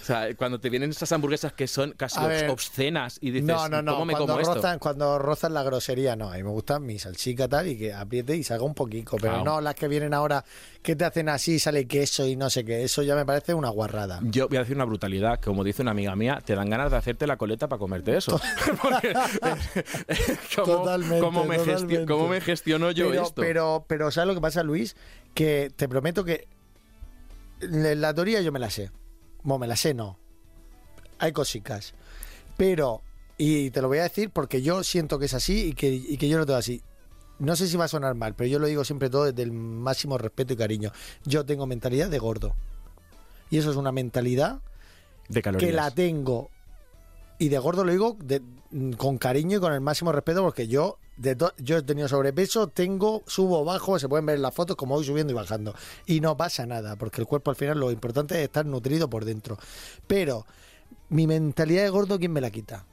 O 0.00 0.04
sea, 0.04 0.34
cuando 0.34 0.58
te 0.60 0.70
vienen 0.70 0.90
esas 0.90 1.10
hamburguesas 1.12 1.52
que 1.52 1.66
son 1.66 1.92
casi 1.92 2.18
ver. 2.26 2.48
obscenas 2.50 3.18
y 3.20 3.30
dices, 3.30 3.46
no, 3.46 3.68
no, 3.68 3.82
no. 3.82 3.92
¿cómo 3.92 4.04
me 4.06 4.12
cuando, 4.14 4.26
como 4.34 4.40
esto? 4.40 4.54
rozan, 4.54 4.78
cuando 4.78 5.18
rozan 5.18 5.52
la 5.54 5.62
grosería, 5.62 6.16
no. 6.16 6.30
A 6.30 6.36
mí 6.36 6.42
me 6.42 6.50
gusta 6.50 6.78
mi 6.80 6.98
salchica 6.98 7.46
tal 7.48 7.68
y 7.68 7.78
que 7.78 7.92
apriete 7.92 8.36
y 8.36 8.42
salga 8.42 8.64
un 8.64 8.74
poquito. 8.74 9.12
Pero 9.20 9.32
Claro. 9.34 9.44
no 9.44 9.60
las 9.60 9.74
que 9.74 9.88
vienen 9.88 10.14
ahora 10.14 10.44
que 10.82 10.96
te 10.96 11.04
hacen 11.04 11.28
así, 11.28 11.58
sale 11.58 11.86
queso 11.86 12.26
y 12.26 12.36
no 12.36 12.48
sé 12.50 12.64
qué. 12.64 12.82
Eso 12.82 13.02
ya 13.02 13.14
me 13.14 13.26
parece 13.26 13.52
una 13.54 13.68
guarrada. 13.68 14.20
Yo 14.22 14.48
voy 14.48 14.56
a 14.56 14.60
decir 14.60 14.76
una 14.76 14.84
brutalidad, 14.86 15.38
que 15.38 15.44
como 15.46 15.62
dice 15.64 15.82
una 15.82 15.90
amiga 15.90 16.16
mía, 16.16 16.40
te 16.44 16.54
dan 16.54 16.70
ganas 16.70 16.90
de 16.90 16.96
hacerte 16.96 17.26
la 17.26 17.36
coleta 17.36 17.68
para 17.68 17.78
comerte 17.78 18.16
eso. 18.16 18.40
Porque, 18.82 19.12
¿cómo, 20.56 20.66
Totalmente, 20.78 21.20
cómo 21.20 21.44
me 21.44 21.58
gestio- 21.58 21.74
totalmente. 21.74 22.06
cómo 22.12 22.28
me 22.28 22.40
gestiono 22.40 22.90
yo 22.90 23.10
pero, 23.10 23.22
esto? 23.22 23.42
Pero, 23.42 23.84
pero, 23.86 24.10
¿sabes 24.10 24.28
lo 24.28 24.34
que 24.34 24.40
pasa, 24.40 24.62
Luis? 24.62 24.96
Que 25.34 25.70
te 25.76 25.88
prometo 25.88 26.24
que 26.24 26.48
la 27.60 28.14
teoría 28.14 28.40
yo 28.40 28.52
me 28.52 28.58
la 28.58 28.70
sé. 28.70 28.90
Bueno, 29.42 29.60
me 29.60 29.66
la 29.66 29.76
sé, 29.76 29.94
no. 29.94 30.18
Hay 31.18 31.32
cositas. 31.32 31.94
Pero, 32.56 33.02
y 33.38 33.70
te 33.70 33.80
lo 33.82 33.88
voy 33.88 33.98
a 33.98 34.02
decir 34.04 34.30
porque 34.30 34.62
yo 34.62 34.82
siento 34.84 35.18
que 35.18 35.26
es 35.26 35.34
así 35.34 35.68
y 35.68 35.72
que, 35.74 35.90
y 35.92 36.16
que 36.16 36.28
yo 36.28 36.38
lo 36.38 36.46
tengo 36.46 36.58
así. 36.58 36.82
No 37.38 37.56
sé 37.56 37.68
si 37.68 37.76
va 37.76 37.86
a 37.86 37.88
sonar 37.88 38.14
mal, 38.14 38.34
pero 38.34 38.48
yo 38.48 38.58
lo 38.58 38.66
digo 38.66 38.84
siempre 38.84 39.08
todo 39.08 39.24
desde 39.24 39.42
el 39.42 39.52
máximo 39.52 40.18
respeto 40.18 40.52
y 40.52 40.56
cariño. 40.56 40.92
Yo 41.24 41.44
tengo 41.46 41.66
mentalidad 41.66 42.10
de 42.10 42.18
gordo. 42.18 42.54
Y 43.48 43.58
eso 43.58 43.70
es 43.70 43.76
una 43.76 43.92
mentalidad 43.92 44.60
de 45.28 45.42
calorías. 45.42 45.70
que 45.70 45.74
la 45.74 45.90
tengo 45.90 46.50
y 47.38 47.48
de 47.48 47.58
gordo 47.58 47.84
lo 47.84 47.92
digo 47.92 48.16
de- 48.22 48.42
con 48.98 49.16
cariño 49.16 49.56
y 49.56 49.60
con 49.60 49.72
el 49.72 49.80
máximo 49.80 50.12
respeto 50.12 50.42
porque 50.42 50.68
yo 50.68 50.98
de 51.20 51.36
yo 51.58 51.76
he 51.76 51.82
tenido 51.82 52.08
sobrepeso, 52.08 52.68
tengo, 52.68 53.22
subo, 53.26 53.64
bajo, 53.64 53.98
se 53.98 54.08
pueden 54.08 54.24
ver 54.26 54.36
en 54.36 54.42
las 54.42 54.54
fotos 54.54 54.76
como 54.76 54.94
voy 54.94 55.04
subiendo 55.04 55.32
y 55.32 55.36
bajando 55.36 55.74
y 56.06 56.20
no 56.20 56.36
pasa 56.36 56.64
nada 56.66 56.96
porque 56.96 57.20
el 57.20 57.26
cuerpo 57.26 57.50
al 57.50 57.56
final 57.56 57.78
lo 57.78 57.90
importante 57.90 58.36
es 58.36 58.44
estar 58.44 58.64
nutrido 58.64 59.10
por 59.10 59.24
dentro. 59.24 59.58
Pero 60.06 60.46
mi 61.10 61.26
mentalidad 61.26 61.82
de 61.82 61.90
gordo 61.90 62.18
quién 62.18 62.32
me 62.32 62.40
la 62.40 62.50
quita? 62.50 62.86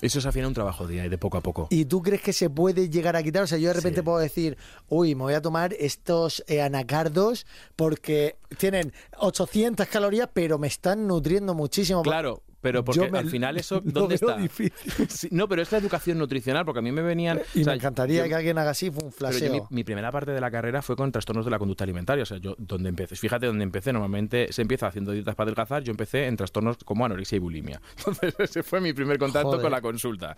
Eso 0.00 0.18
es 0.18 0.24
al 0.24 0.32
final 0.32 0.48
un 0.48 0.54
trabajo 0.54 0.86
día 0.86 1.04
y 1.04 1.10
de 1.10 1.18
poco 1.18 1.36
a 1.36 1.42
poco. 1.42 1.66
¿Y 1.68 1.84
tú 1.84 2.00
crees 2.00 2.22
que 2.22 2.32
se 2.32 2.48
puede 2.48 2.88
llegar 2.88 3.16
a 3.16 3.22
quitar? 3.22 3.42
O 3.42 3.46
sea, 3.46 3.58
yo 3.58 3.68
de 3.68 3.74
repente 3.74 4.00
Sí. 4.00 4.04
puedo 4.04 4.16
decir, 4.16 4.56
uy, 4.88 5.14
me 5.14 5.24
voy 5.24 5.34
a 5.34 5.42
tomar 5.42 5.74
estos 5.74 6.42
eh, 6.46 6.62
anacardos 6.62 7.46
porque 7.76 8.36
tienen 8.56 8.94
800 9.18 9.86
calorías, 9.88 10.30
pero 10.32 10.58
me 10.58 10.68
están 10.68 11.06
nutriendo 11.06 11.52
muchísimo. 11.54 12.00
Claro, 12.00 12.42
pero 12.60 12.84
porque 12.84 13.10
me- 13.10 13.18
al 13.18 13.28
final 13.28 13.56
eso, 13.56 13.80
¿dónde 13.84 14.14
está? 14.16 14.36
difícil. 14.36 15.08
Sí, 15.08 15.28
no, 15.30 15.48
pero 15.48 15.62
es 15.62 15.72
la 15.72 15.78
educación 15.78 16.18
nutricional, 16.18 16.64
porque 16.64 16.80
a 16.80 16.82
mí 16.82 16.92
me 16.92 17.02
venían... 17.02 17.40
Y 17.54 17.60
o 17.62 17.64
sea, 17.64 17.72
me 17.72 17.76
encantaría 17.78 18.22
yo- 18.22 18.28
que 18.28 18.34
alguien 18.34 18.58
haga 18.58 18.70
así, 18.70 18.90
fue 18.90 19.04
un 19.04 19.12
Pero 19.18 19.38
yo, 19.38 19.52
mi, 19.52 19.60
mi 19.70 19.84
primera 19.84 20.10
parte 20.12 20.30
de 20.32 20.40
la 20.40 20.50
carrera 20.50 20.82
fue 20.82 20.96
con 20.96 21.10
trastornos 21.12 21.44
de 21.44 21.50
la 21.50 21.58
conducta 21.58 21.84
alimentaria. 21.84 22.22
O 22.22 22.26
sea, 22.26 22.38
yo 22.38 22.54
donde 22.58 22.88
empecé, 22.88 23.16
fíjate 23.16 23.46
donde 23.46 23.64
empecé, 23.64 23.92
normalmente 23.92 24.52
se 24.52 24.62
empieza 24.62 24.86
haciendo 24.86 25.12
dietas 25.12 25.34
para 25.34 25.46
adelgazar, 25.48 25.82
yo 25.82 25.90
empecé 25.90 26.26
en 26.26 26.36
trastornos 26.36 26.76
como 26.84 27.04
anorexia 27.04 27.36
y 27.36 27.38
bulimia. 27.38 27.80
Entonces, 27.98 28.34
ese 28.38 28.62
fue 28.62 28.80
mi 28.80 28.92
primer 28.92 29.18
contacto 29.18 29.48
Joder. 29.48 29.62
con 29.62 29.70
la 29.70 29.80
consulta. 29.80 30.36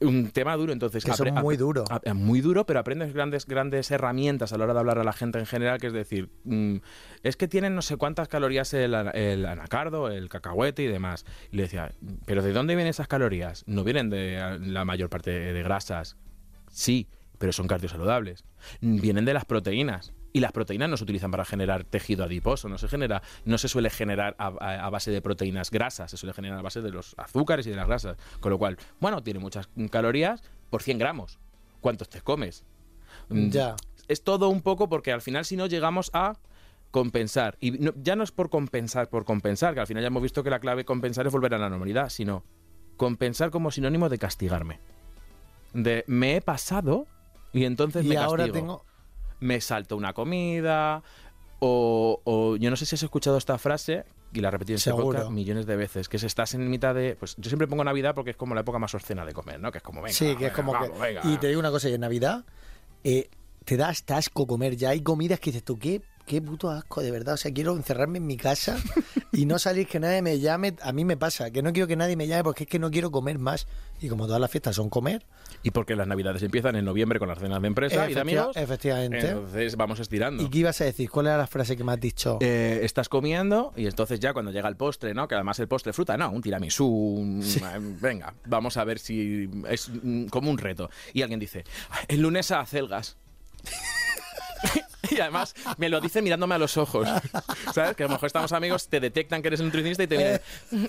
Un 0.00 0.30
tema 0.30 0.56
duro, 0.56 0.72
entonces. 0.72 1.04
Que 1.04 1.12
son 1.12 1.32
muy 1.34 1.56
duro. 1.56 1.84
a- 1.88 2.14
muy 2.14 2.40
duro, 2.40 2.66
pero 2.66 2.80
aprendes 2.80 3.12
grandes, 3.12 3.46
grandes 3.46 3.90
herramientas 3.90 4.52
a 4.52 4.58
la 4.58 4.64
hora 4.64 4.74
de 4.74 4.80
hablar 4.80 4.98
a 4.98 5.04
la 5.04 5.12
gente 5.12 5.38
en 5.38 5.46
general, 5.46 5.78
que 5.80 5.88
es 5.88 5.92
decir, 5.92 6.28
mm, 6.44 6.76
es 7.22 7.36
que 7.36 7.48
tienen 7.48 7.74
no 7.74 7.82
sé 7.82 7.96
cuántas 7.96 8.28
calorías 8.28 8.72
el, 8.74 8.94
el 8.94 9.46
anacardo, 9.46 10.08
el 10.08 10.28
cacahuete 10.28 10.82
y 10.82 10.86
demás. 10.86 11.24
Y 11.52 11.56
le 11.56 11.62
decía, 11.64 11.92
¿pero 12.26 12.42
de 12.42 12.52
dónde 12.52 12.74
vienen 12.76 12.90
esas 12.90 13.08
calorías? 13.08 13.64
No 13.66 13.82
vienen 13.84 14.08
de 14.10 14.36
eh, 14.38 14.58
la 14.60 14.84
mayor 14.84 15.08
parte 15.10 15.30
de 15.30 15.62
grasas. 15.62 16.16
Sí, 16.70 17.08
pero 17.38 17.52
son 17.52 17.66
cardiosaludables. 17.66 18.44
Vienen 18.80 19.24
de 19.24 19.34
las 19.34 19.44
proteínas. 19.44 20.12
Y 20.32 20.38
las 20.38 20.52
proteínas 20.52 20.88
no 20.88 20.96
se 20.96 21.02
utilizan 21.02 21.32
para 21.32 21.44
generar 21.44 21.82
tejido 21.82 22.22
adiposo, 22.22 22.68
no 22.68 22.78
se 22.78 22.86
genera, 22.86 23.20
no 23.44 23.58
se 23.58 23.66
suele 23.66 23.90
generar 23.90 24.36
a, 24.38 24.46
a- 24.60 24.86
a 24.86 24.90
base 24.90 25.10
de 25.10 25.20
proteínas 25.20 25.72
grasas, 25.72 26.08
se 26.12 26.16
suele 26.16 26.32
generar 26.34 26.56
a 26.58 26.62
base 26.62 26.80
de 26.82 26.90
los 26.90 27.14
azúcares 27.18 27.66
y 27.66 27.70
de 27.70 27.76
las 27.76 27.88
grasas. 27.88 28.16
Con 28.38 28.52
lo 28.52 28.58
cual, 28.58 28.78
bueno, 29.00 29.24
tiene 29.24 29.40
muchas 29.40 29.68
calorías 29.90 30.42
por 30.70 30.82
100 30.84 30.98
gramos. 30.98 31.40
¿Cuántos 31.80 32.08
te 32.08 32.20
comes? 32.20 32.62
Mm, 33.28 33.48
Ya. 33.50 33.74
Es 34.06 34.22
todo 34.22 34.48
un 34.48 34.60
poco 34.60 34.88
porque 34.88 35.10
al 35.12 35.20
final 35.22 35.44
si 35.44 35.56
no 35.56 35.66
llegamos 35.66 36.10
a 36.14 36.34
compensar. 36.90 37.56
Y 37.60 37.72
no- 37.72 37.92
ya 37.96 38.16
no 38.16 38.24
es 38.24 38.32
por 38.32 38.50
compensar, 38.50 39.08
por 39.08 39.24
compensar, 39.24 39.74
que 39.74 39.80
al 39.80 39.86
final 39.86 40.02
ya 40.02 40.08
hemos 40.08 40.22
visto 40.22 40.42
que 40.42 40.50
la 40.50 40.58
clave 40.60 40.84
compensar 40.84 41.26
es 41.26 41.32
volver 41.32 41.54
a 41.54 41.58
la 41.58 41.68
normalidad, 41.68 42.08
sino 42.08 42.44
compensar 42.96 43.50
como 43.50 43.70
sinónimo 43.70 44.08
de 44.08 44.18
castigarme. 44.18 44.80
De 45.72 46.04
me 46.08 46.36
he 46.36 46.40
pasado 46.40 47.06
y 47.52 47.64
entonces 47.64 48.04
y 48.04 48.08
me 48.08 48.16
ahora 48.16 48.44
castigo. 48.44 48.54
tengo. 48.54 48.84
Me 49.40 49.60
salto 49.60 49.96
una 49.96 50.12
comida 50.12 51.02
o, 51.60 52.20
o 52.24 52.56
yo 52.56 52.70
no 52.70 52.76
sé 52.76 52.86
si 52.86 52.94
has 52.96 53.02
escuchado 53.02 53.36
esta 53.38 53.56
frase 53.58 54.04
y 54.32 54.40
la 54.40 54.48
he 54.48 54.50
repetido 54.50 54.74
en 54.74 54.78
este 54.78 54.92
podcast 54.92 55.30
millones 55.30 55.66
de 55.66 55.76
veces, 55.76 56.08
que 56.08 56.16
es 56.16 56.22
estás 56.24 56.54
en 56.54 56.68
mitad 56.70 56.94
de... 56.94 57.16
Pues 57.16 57.34
yo 57.36 57.48
siempre 57.50 57.66
pongo 57.66 57.82
Navidad 57.84 58.14
porque 58.14 58.30
es 58.30 58.36
como 58.36 58.54
la 58.54 58.60
época 58.60 58.78
más 58.78 58.94
obscena 58.94 59.24
de 59.24 59.32
comer, 59.32 59.58
¿no? 59.60 59.72
Que 59.72 59.78
es 59.78 59.82
como, 59.84 60.02
venga, 60.02 60.12
sí, 60.14 60.36
que 60.36 60.46
es 60.46 60.52
como 60.52 60.72
vamos, 60.72 60.90
que. 60.90 60.98
venga. 60.98 61.20
Y 61.24 61.36
te 61.38 61.48
digo 61.48 61.58
una 61.60 61.70
cosa, 61.70 61.88
y 61.88 61.94
en 61.94 62.00
Navidad 62.02 62.44
eh, 63.02 63.28
te 63.64 63.76
da 63.76 63.88
hasta 63.88 64.16
asco 64.18 64.46
comer. 64.46 64.76
Ya 64.76 64.90
hay 64.90 65.00
comidas 65.02 65.40
que 65.40 65.50
dices 65.50 65.64
tú, 65.64 65.78
qué, 65.78 66.02
qué 66.30 66.40
puto 66.40 66.70
asco, 66.70 67.02
de 67.02 67.10
verdad. 67.10 67.34
O 67.34 67.36
sea, 67.36 67.52
quiero 67.52 67.74
encerrarme 67.74 68.18
en 68.18 68.26
mi 68.26 68.36
casa 68.36 68.78
y 69.32 69.46
no 69.46 69.58
salir 69.58 69.88
que 69.88 69.98
nadie 69.98 70.22
me 70.22 70.38
llame. 70.38 70.76
A 70.80 70.92
mí 70.92 71.04
me 71.04 71.16
pasa, 71.16 71.50
que 71.50 71.60
no 71.60 71.72
quiero 71.72 71.88
que 71.88 71.96
nadie 71.96 72.14
me 72.14 72.28
llame 72.28 72.44
porque 72.44 72.62
es 72.64 72.70
que 72.70 72.78
no 72.78 72.88
quiero 72.92 73.10
comer 73.10 73.40
más. 73.40 73.66
Y 74.00 74.08
como 74.08 74.26
todas 74.26 74.40
las 74.40 74.48
fiestas 74.50 74.76
son 74.76 74.88
comer, 74.88 75.26
Y 75.64 75.72
porque 75.72 75.94
las 75.96 76.06
navidades 76.06 76.42
empiezan 76.44 76.76
en 76.76 76.84
noviembre 76.84 77.18
con 77.18 77.28
las 77.28 77.38
cenas 77.40 77.60
de 77.60 77.66
empresa 77.68 78.08
y 78.08 78.14
de 78.14 78.20
amigos. 78.20 78.56
efectivamente. 78.56 79.28
Entonces 79.28 79.76
vamos 79.76 79.98
estirando. 80.00 80.42
¿Y 80.44 80.48
qué 80.48 80.58
ibas 80.58 80.80
a 80.80 80.84
decir? 80.84 81.10
¿Cuál 81.10 81.26
era 81.26 81.36
la 81.36 81.46
frase 81.48 81.76
que 81.76 81.82
me 81.84 81.92
has 81.92 82.00
dicho? 82.00 82.38
Eh, 82.40 82.80
estás 82.84 83.08
comiendo 83.08 83.72
y 83.76 83.86
entonces 83.86 84.20
ya 84.20 84.32
cuando 84.32 84.52
llega 84.52 84.68
el 84.68 84.76
postre, 84.76 85.12
¿no? 85.14 85.26
Que 85.28 85.34
además 85.34 85.58
el 85.58 85.66
postre 85.68 85.92
fruta, 85.92 86.16
no, 86.16 86.30
un 86.30 86.40
tiramisú, 86.42 86.86
un- 86.86 87.42
eh, 87.42 87.78
venga, 88.00 88.32
vamos 88.46 88.76
a 88.76 88.84
ver 88.84 89.00
si 89.00 89.50
es 89.68 89.90
mm, 90.02 90.26
como 90.26 90.48
un 90.50 90.58
reto. 90.58 90.88
Y 91.12 91.22
alguien 91.22 91.40
dice, 91.40 91.64
"Ay, 91.90 92.04
el 92.08 92.20
lunes 92.22 92.50
a 92.52 92.60
acelgas. 92.60 93.16
y 95.16 95.20
además 95.20 95.54
me 95.78 95.88
lo 95.88 96.00
dice 96.00 96.22
mirándome 96.22 96.54
a 96.54 96.58
los 96.58 96.76
ojos. 96.76 97.08
¿Sabes? 97.74 97.96
Que 97.96 98.04
a 98.04 98.06
lo 98.06 98.12
mejor 98.12 98.26
estamos 98.26 98.52
amigos, 98.52 98.88
te 98.88 99.00
detectan 99.00 99.42
que 99.42 99.48
eres 99.48 99.60
nutricionista 99.60 100.02
y 100.02 100.06
te 100.06 100.16
vienen, 100.16 100.40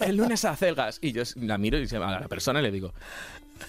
el 0.01 0.15
lunes 0.17 0.45
a 0.45 0.51
acelgas. 0.51 0.99
Y 1.01 1.11
yo 1.11 1.23
la 1.35 1.57
miro 1.57 1.77
y 1.77 1.87
se- 1.87 1.97
a 1.97 2.19
la 2.19 2.27
persona 2.27 2.61
le 2.61 2.71
digo, 2.71 2.93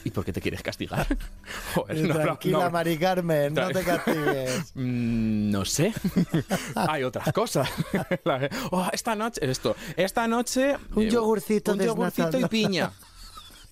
¿y 0.05 0.11
por 0.11 0.25
qué 0.25 0.33
te 0.33 0.41
quieres 0.41 0.63
castigar? 0.63 1.07
Joder, 1.75 1.97
no, 1.99 2.15
no, 2.15 2.21
Tranquila, 2.21 2.65
no. 2.65 2.71
Mari 2.71 2.99
Carmen, 2.99 3.55
no 3.55 3.69
te 3.69 3.83
castigues. 3.83 4.73
Mm, 4.75 5.51
No 5.51 5.65
sé. 5.65 5.93
Hay 6.75 7.03
otras 7.05 7.33
cosas. 7.33 7.69
Oh, 8.71 8.89
esta 8.93 9.15
noche, 9.15 9.41
esto. 9.51 9.77
Esta 9.97 10.27
noche. 10.27 10.77
Un 10.95 11.05
eh, 11.05 11.11
yogurcito 11.11 11.73
Un 11.73 11.81
yogurcito 11.81 12.39
y 12.39 12.45
piña. 12.47 12.91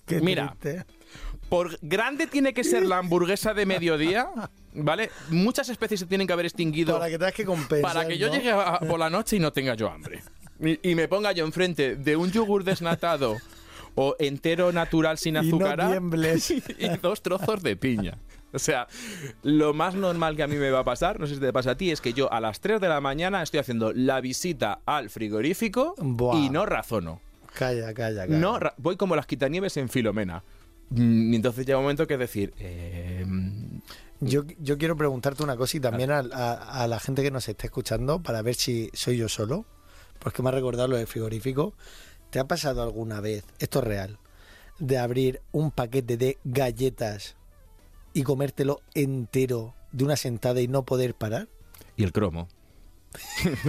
Qué 0.05 0.19
Mira. 0.21 0.55
triste. 0.59 0.85
Por 1.51 1.77
grande 1.81 2.27
tiene 2.27 2.53
que 2.53 2.63
ser 2.63 2.85
la 2.85 2.99
hamburguesa 2.99 3.53
de 3.53 3.65
mediodía, 3.65 4.29
¿vale? 4.73 5.11
Muchas 5.29 5.67
especies 5.67 5.99
se 5.99 6.05
tienen 6.05 6.25
que 6.25 6.31
haber 6.31 6.45
extinguido 6.45 6.97
Para 6.97 7.09
que 7.11 7.17
tengas 7.17 7.33
que 7.33 7.43
compensar. 7.45 7.93
para 7.93 8.07
que 8.07 8.17
yo 8.17 8.27
¿no? 8.29 8.33
llegue 8.35 8.51
a- 8.51 8.79
por 8.79 8.97
la 8.97 9.09
noche 9.09 9.35
y 9.35 9.39
no 9.41 9.51
tenga 9.51 9.75
yo 9.75 9.89
hambre. 9.89 10.23
Y, 10.61 10.91
y 10.91 10.95
me 10.95 11.09
ponga 11.09 11.33
yo 11.33 11.43
enfrente 11.43 11.97
de 11.97 12.15
un 12.15 12.31
yogur 12.31 12.63
desnatado 12.63 13.35
o 13.95 14.15
entero 14.19 14.71
natural 14.71 15.17
sin 15.17 15.35
Y 15.35 15.39
no 15.41 15.57
azúcar 15.67 15.87
tiembles. 15.89 16.51
y, 16.79 16.87
dos 17.01 17.21
trozos 17.21 17.61
de 17.61 17.75
piña. 17.75 18.17
O 18.53 18.59
sea, 18.59 18.87
lo 19.43 19.73
más 19.73 19.93
normal 19.93 20.37
que 20.37 20.43
a 20.43 20.47
mí 20.47 20.55
me 20.55 20.71
va 20.71 20.79
a 20.79 20.83
pasar, 20.85 21.19
no 21.19 21.27
sé 21.27 21.33
si 21.35 21.41
te 21.41 21.51
pasa 21.51 21.71
a 21.71 21.75
ti, 21.75 21.91
es 21.91 21.99
que 21.99 22.13
yo 22.13 22.31
a 22.31 22.39
las 22.39 22.61
3 22.61 22.79
de 22.79 22.87
la 22.87 23.01
mañana 23.01 23.43
estoy 23.43 23.59
haciendo 23.59 23.91
la 23.91 24.21
visita 24.21 24.79
al 24.85 25.09
frigorífico 25.09 25.95
Buah. 25.97 26.37
y 26.37 26.49
no 26.49 26.65
razono. 26.65 27.19
Calla, 27.53 27.93
calla, 27.93 28.25
calla. 28.27 28.37
No, 28.39 28.57
ra- 28.57 28.73
voy 28.77 28.95
como 28.95 29.17
las 29.17 29.25
quitanieves 29.25 29.75
en 29.75 29.89
Filomena. 29.89 30.43
Mm, 30.91 31.33
Y 31.33 31.35
entonces 31.35 31.65
llega 31.65 31.77
un 31.79 31.83
momento 31.85 32.05
que 32.07 32.13
es 32.13 32.19
decir, 32.19 32.53
eh, 32.59 33.25
Yo, 34.23 34.43
yo 34.59 34.77
quiero 34.77 34.95
preguntarte 34.95 35.41
una 35.43 35.57
cosa 35.57 35.77
y 35.77 35.79
también 35.79 36.11
a, 36.11 36.19
a- 36.19 36.83
a 36.83 36.87
la 36.87 36.99
gente 36.99 37.23
que 37.23 37.31
nos 37.31 37.49
esté 37.49 37.65
escuchando 37.67 38.21
para 38.21 38.43
ver 38.43 38.53
si 38.53 38.91
soy 38.93 39.17
yo 39.17 39.27
solo, 39.27 39.65
porque 40.19 40.43
me 40.43 40.49
ha 40.49 40.51
recordado 40.51 40.87
lo 40.89 40.97
del 40.97 41.07
frigorífico. 41.07 41.73
¿Te 42.29 42.37
ha 42.39 42.47
pasado 42.47 42.83
alguna 42.83 43.19
vez, 43.19 43.43
esto 43.57 43.79
es 43.79 43.85
real, 43.85 44.19
de 44.77 44.99
abrir 44.99 45.41
un 45.51 45.71
paquete 45.71 46.17
de 46.17 46.37
galletas 46.43 47.35
y 48.13 48.21
comértelo 48.23 48.81
entero 48.93 49.73
de 49.91 50.03
una 50.03 50.15
sentada 50.15 50.61
y 50.61 50.67
no 50.67 50.83
poder 50.85 51.15
parar? 51.15 51.47
y 51.97 52.03
el 52.03 52.11
cromo. 52.13 52.47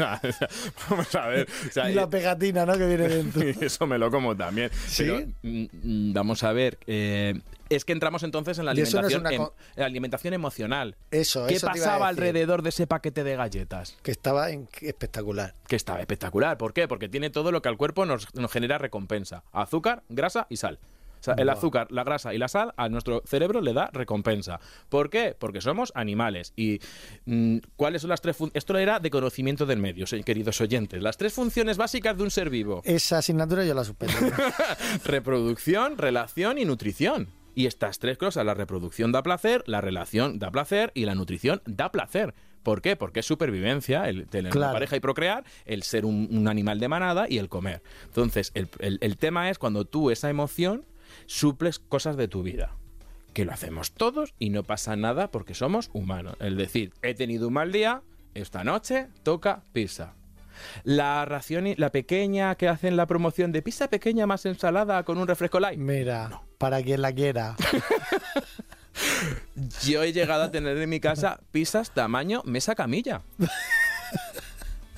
Vamos 0.88 1.14
a 1.14 1.26
ver. 1.26 1.48
o 1.68 1.72
sea, 1.72 1.88
la 1.88 2.08
pegatina, 2.08 2.64
¿no? 2.66 2.74
Que 2.74 2.86
viene 2.86 3.08
dentro. 3.08 3.42
eso 3.60 3.86
me 3.86 3.98
lo 3.98 4.10
como 4.10 4.36
también. 4.36 4.70
¿Sí? 4.86 5.04
Pero, 5.04 5.26
mm, 5.42 5.64
mm, 5.82 6.12
vamos 6.12 6.42
a 6.42 6.52
ver. 6.52 6.78
eh, 6.86 7.40
es 7.68 7.86
que 7.86 7.92
entramos 7.92 8.22
entonces 8.22 8.58
en 8.58 8.66
la 8.66 8.74
no 8.74 8.80
alimentación, 8.82 9.26
em- 9.32 9.42
en 9.42 9.48
la 9.76 9.86
alimentación 9.86 10.34
emocional. 10.34 10.94
Eso, 11.10 11.46
¿Qué 11.46 11.54
eso 11.54 11.66
pasaba 11.68 12.06
alrededor 12.08 12.62
de 12.62 12.68
ese 12.68 12.86
paquete 12.86 13.24
de 13.24 13.34
galletas? 13.34 13.96
Que 14.02 14.10
estaba 14.10 14.50
en- 14.50 14.68
espectacular. 14.82 15.54
Que 15.66 15.76
estaba 15.76 16.00
espectacular. 16.00 16.58
¿Por 16.58 16.74
qué? 16.74 16.86
Porque 16.86 17.08
tiene 17.08 17.30
todo 17.30 17.50
lo 17.50 17.62
que 17.62 17.70
al 17.70 17.78
cuerpo 17.78 18.04
nos, 18.04 18.32
nos 18.34 18.52
genera 18.52 18.76
recompensa. 18.76 19.42
Azúcar, 19.52 20.02
grasa 20.10 20.46
y 20.50 20.58
sal. 20.58 20.78
O 21.22 21.24
sea, 21.24 21.34
el 21.38 21.48
azúcar, 21.48 21.86
la 21.92 22.02
grasa 22.02 22.34
y 22.34 22.38
la 22.38 22.48
sal 22.48 22.74
a 22.76 22.88
nuestro 22.88 23.22
cerebro 23.24 23.60
le 23.60 23.72
da 23.72 23.90
recompensa. 23.92 24.58
¿Por 24.88 25.08
qué? 25.08 25.36
Porque 25.38 25.60
somos 25.60 25.92
animales. 25.94 26.52
¿Y 26.56 26.80
mm, 27.26 27.58
cuáles 27.76 28.02
son 28.02 28.10
las 28.10 28.20
tres 28.20 28.36
funciones? 28.36 28.56
Esto 28.58 28.76
era 28.76 28.98
de 28.98 29.08
conocimiento 29.08 29.64
del 29.64 29.78
medio, 29.78 30.04
queridos 30.24 30.60
oyentes. 30.60 31.00
Las 31.00 31.16
tres 31.16 31.32
funciones 31.32 31.76
básicas 31.76 32.16
de 32.16 32.24
un 32.24 32.30
ser 32.32 32.50
vivo. 32.50 32.82
Esa 32.84 33.18
asignatura 33.18 33.64
yo 33.64 33.72
la 33.72 33.84
suspendo. 33.84 34.14
Reproducción, 35.04 35.98
relación 35.98 36.58
y 36.58 36.64
nutrición. 36.64 37.28
Y 37.54 37.66
estas 37.66 37.98
tres 37.98 38.16
cosas, 38.16 38.46
la 38.46 38.54
reproducción 38.54 39.12
da 39.12 39.22
placer, 39.22 39.62
la 39.66 39.80
relación 39.82 40.38
da 40.38 40.50
placer 40.50 40.90
y 40.94 41.04
la 41.04 41.14
nutrición 41.14 41.60
da 41.66 41.92
placer. 41.92 42.34
¿Por 42.62 42.80
qué? 42.80 42.96
Porque 42.96 43.20
es 43.20 43.26
supervivencia, 43.26 44.08
el 44.08 44.26
tener 44.28 44.56
una 44.56 44.66
pareja 44.72 44.96
y 44.96 45.00
procrear, 45.00 45.44
el 45.66 45.82
ser 45.82 46.04
un, 46.06 46.28
un 46.30 46.48
animal 46.48 46.78
de 46.80 46.88
manada 46.88 47.26
y 47.28 47.38
el 47.38 47.48
comer. 47.48 47.82
Entonces, 48.06 48.52
el, 48.54 48.68
el- 48.78 48.98
el 49.02 49.16
tema 49.18 49.50
es 49.50 49.58
cuando 49.58 49.84
tú 49.84 50.10
esa 50.10 50.30
emoción 50.30 50.84
suples 51.26 51.78
cosas 51.78 52.16
de 52.16 52.28
tu 52.28 52.42
vida. 52.42 52.76
Que 53.34 53.44
lo 53.44 53.52
hacemos 53.52 53.92
todos 53.92 54.34
y 54.38 54.50
no 54.50 54.62
pasa 54.62 54.96
nada 54.96 55.30
porque 55.30 55.54
somos 55.54 55.90
humanos. 55.92 56.36
Es 56.40 56.56
decir, 56.56 56.92
he 57.02 57.14
tenido 57.14 57.48
un 57.48 57.54
mal 57.54 57.72
día, 57.72 58.02
esta 58.34 58.64
noche 58.64 59.08
toca 59.22 59.62
pizza. 59.72 60.14
La 60.84 61.24
ración, 61.24 61.66
la 61.76 61.90
pequeña 61.90 62.54
que 62.56 62.68
hacen 62.68 62.96
la 62.96 63.06
promoción 63.06 63.52
de 63.52 63.62
pizza 63.62 63.88
pequeña 63.88 64.26
más 64.26 64.44
ensalada 64.46 65.02
con 65.04 65.18
un 65.18 65.26
refresco 65.26 65.60
light. 65.60 65.78
Mira, 65.78 66.42
para 66.58 66.82
quien 66.82 67.02
la 67.02 67.12
quiera. 67.12 67.56
Yo 69.82 70.02
he 70.02 70.12
llegado 70.12 70.42
a 70.42 70.50
tener 70.50 70.76
en 70.76 70.90
mi 70.90 71.00
casa 71.00 71.40
pizzas 71.50 71.92
tamaño 71.92 72.42
mesa 72.44 72.74
camilla. 72.74 73.22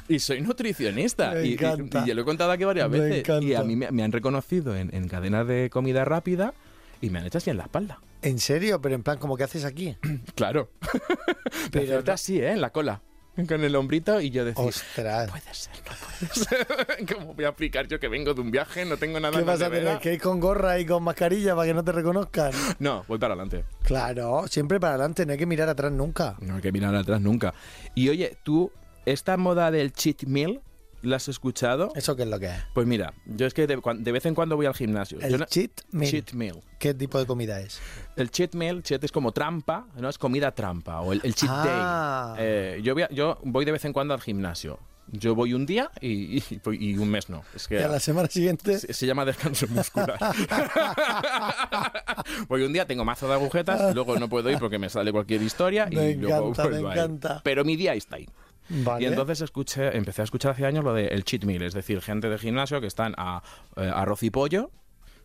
Y 0.09 0.19
soy 0.19 0.41
nutricionista. 0.43 1.31
Me 1.33 1.47
y, 1.47 1.53
encanta. 1.55 2.03
y 2.05 2.09
ya 2.09 2.15
lo 2.15 2.23
he 2.23 2.25
contado 2.25 2.51
aquí 2.53 2.65
varias 2.65 2.91
Me 2.91 3.01
veces. 3.01 3.43
Y 3.43 3.55
a 3.55 3.63
mí 3.63 3.75
me, 3.77 3.91
me 3.91 4.03
han 4.03 4.13
reconocido 4.13 4.77
en, 4.77 4.95
en 4.95 5.09
cadenas 5.09 5.47
de 5.47 5.71
comida 5.71 6.05
rápida 6.05 6.55
y 7.01 7.11
me 7.11 7.19
han 7.21 7.27
hecho 7.27 7.39
así 7.39 7.51
en 7.51 7.57
la 7.57 7.65
espalda. 7.65 8.01
¿En 8.23 8.39
serio? 8.39 8.81
Pero 8.81 8.95
en 8.95 9.03
plan, 9.03 9.19
¿cómo 9.19 9.37
que 9.37 9.45
haces 9.45 9.65
aquí? 9.65 9.97
Claro. 10.35 10.71
Pero 11.71 12.03
no- 12.03 12.13
así, 12.13 12.39
¿eh? 12.41 12.53
En 12.53 12.61
la 12.61 12.71
cola. 12.71 13.01
Con 13.49 13.65
el 13.65 13.75
hombrito 13.75 14.21
y 14.21 14.31
yo 14.31 14.45
decía, 14.45 14.63
Ostras. 14.63 15.29
puede 15.29 15.43
ser, 15.53 15.73
no 15.85 15.93
puede 16.07 16.35
ser. 16.35 17.07
¿Cómo 17.15 17.35
voy 17.35 17.45
a 17.45 17.49
explicar 17.49 17.89
yo 17.89 17.99
que 17.99 18.07
vengo 18.07 18.33
de 18.33 18.41
un 18.41 18.53
viaje, 18.53 18.85
no 18.85 18.97
tengo 18.97 19.19
nada 19.19 19.37
¿Qué 19.37 19.43
vas 19.45 19.61
a 19.61 19.69
tener? 19.69 19.99
¿Que 19.99 20.15
ir 20.15 20.21
con 20.21 20.39
gorra 20.39 20.79
y 20.79 20.87
con 20.87 21.03
mascarilla 21.03 21.57
para 21.57 21.67
que 21.67 21.75
no 21.75 21.83
te 21.83 21.91
reconozcan? 21.91 22.53
No, 22.79 23.05
voy 23.09 23.19
para 23.19 23.35
adelante. 23.35 23.65
Claro, 23.83 24.47
siempre 24.47 24.79
para 24.79 24.95
adelante, 24.95 25.27
no 25.27 25.33
hay 25.33 25.39
que 25.39 25.47
mirar 25.47 25.69
atrás 25.69 25.91
nunca. 25.91 26.37
No 26.41 26.55
hay 26.55 26.63
que 26.63 26.71
mirar 26.71 26.95
atrás 26.95 27.21
nunca. 27.21 27.53
Y 27.97 28.09
oye, 28.09 28.37
tú, 28.45 28.71
esta 29.07 29.37
moda 29.37 29.71
del 29.71 29.93
cheat 29.93 30.25
meal, 30.25 30.61
¿la 31.03 31.17
has 31.17 31.29
escuchado? 31.29 31.93
¿Eso 31.95 32.17
qué 32.17 32.23
es 32.23 32.29
lo 32.29 32.39
que 32.41 32.47
es? 32.47 32.63
Pues 32.73 32.87
mira, 32.87 33.13
yo 33.27 33.47
es 33.47 33.55
que 33.55 33.67
de, 33.67 33.81
de 33.99 34.13
vez 34.13 34.27
en 34.27 34.35
cuando 34.35 34.57
voy 34.57 34.67
al 34.67 34.75
gimnasio. 34.75 35.19
El 35.21 35.39
no- 35.39 35.45
cheat 35.47 35.71
meal. 35.91 36.11
Cheat 36.11 36.33
meal. 36.33 36.63
¿Qué 36.79 36.95
tipo 36.95 37.19
de 37.19 37.27
comida 37.27 37.61
es? 37.61 37.81
El 38.17 38.31
cheat 38.31 38.55
meal, 38.55 38.83
cheat 38.83 39.03
es 39.05 39.13
como 39.13 39.33
trampa, 39.33 39.87
¿no? 39.97 40.09
Es 40.09 40.19
comida 40.19 40.53
trampa 40.55 41.01
o 41.01 41.13
el, 41.13 41.21
el 41.25 41.35
cheat 41.35 41.51
Ah. 41.55 42.35
day. 42.37 42.47
Eh, 42.47 42.81
yo, 42.83 42.95
voy 42.95 43.03
a- 43.05 43.11
yo 43.11 43.39
voy 43.45 43.65
de 43.65 43.73
vez 43.73 43.85
en 43.85 43.93
cuando 43.93 44.15
al 44.15 44.21
gimnasio. 44.21 44.79
Yo 45.13 45.35
voy 45.35 45.53
un 45.53 45.67
día 45.67 45.91
y, 46.01 46.39
y- 46.39 46.45
y 46.81 46.97
un 46.97 47.11
mes 47.11 47.29
no. 47.29 47.43
Es 47.55 47.67
Y 47.67 47.69
que 47.69 47.85
a 47.85 47.89
la 47.89 48.01
semana 48.01 48.27
siguiente... 48.29 48.79
se, 48.79 48.91
se 48.95 49.07
llama 49.07 49.27
descanso 49.27 49.67
muscular. 49.69 50.19
voy 52.49 52.63
un 52.63 52.73
día, 52.73 52.87
tengo 52.87 53.05
mazo 53.05 53.29
de 53.29 53.35
agujetas, 53.35 53.95
luego 53.95 54.19
no 54.19 54.31
puedo 54.31 54.49
ir 54.51 54.59
porque 54.59 54.79
me 54.79 54.89
sale 54.89 55.13
cualquier 55.13 55.43
historia 55.43 55.89
y 55.91 55.97
Me 55.97 56.15
luego 56.17 56.49
encanta, 56.49 56.71
me 56.71 56.77
a 56.77 56.81
ir. 56.81 56.87
encanta. 56.87 57.41
Pero 57.45 57.65
mi 57.67 57.77
día 57.77 57.93
está 57.95 58.17
ahí. 58.17 58.27
Vale. 58.69 59.05
Y 59.05 59.07
entonces 59.07 59.41
escuché, 59.43 59.97
empecé 59.97 60.23
a 60.23 60.25
escuchar 60.25 60.53
hace 60.53 60.67
años 60.67 60.85
lo 60.85 60.95
del 60.95 61.25
cheat 61.25 61.45
meal, 61.45 61.63
es 61.63 61.75
decir, 61.75 62.01
gente 62.01 62.29
de 62.29 62.39
gimnasio 62.39 62.81
que 62.81 62.87
están 62.87 63.15
a 63.19 63.43
eh, 63.77 63.91
arroz 63.93 64.23
y 64.23 64.31
pollo, 64.31 64.71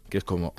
que 0.09 0.17
es 0.17 0.23
como... 0.23 0.53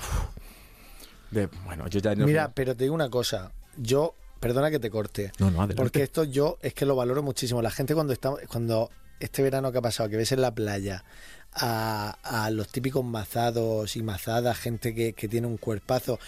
de, 1.30 1.46
bueno, 1.64 1.88
yo 1.88 2.00
ya 2.00 2.14
no... 2.14 2.26
Mira, 2.26 2.52
pero 2.54 2.76
te 2.76 2.84
digo 2.84 2.94
una 2.94 3.10
cosa. 3.10 3.52
Yo, 3.76 4.14
perdona 4.40 4.70
que 4.70 4.78
te 4.78 4.90
corte. 4.90 5.32
No, 5.38 5.50
no, 5.50 5.58
adelante. 5.58 5.76
Porque 5.76 6.02
esto 6.02 6.24
yo 6.24 6.58
es 6.62 6.74
que 6.74 6.86
lo 6.86 6.96
valoro 6.96 7.22
muchísimo. 7.22 7.60
La 7.62 7.70
gente 7.70 7.94
cuando 7.94 8.12
está, 8.12 8.32
cuando 8.48 8.90
este 9.20 9.42
verano 9.42 9.70
que 9.70 9.78
ha 9.78 9.82
pasado, 9.82 10.08
que 10.08 10.16
ves 10.16 10.32
en 10.32 10.40
la 10.40 10.54
playa 10.54 11.04
a, 11.52 12.16
a 12.22 12.50
los 12.50 12.68
típicos 12.68 13.04
mazados 13.04 13.96
y 13.96 14.02
mazadas, 14.02 14.58
gente 14.58 14.94
que, 14.94 15.12
que 15.12 15.28
tiene 15.28 15.46
un 15.46 15.58
cuerpazo, 15.58 16.18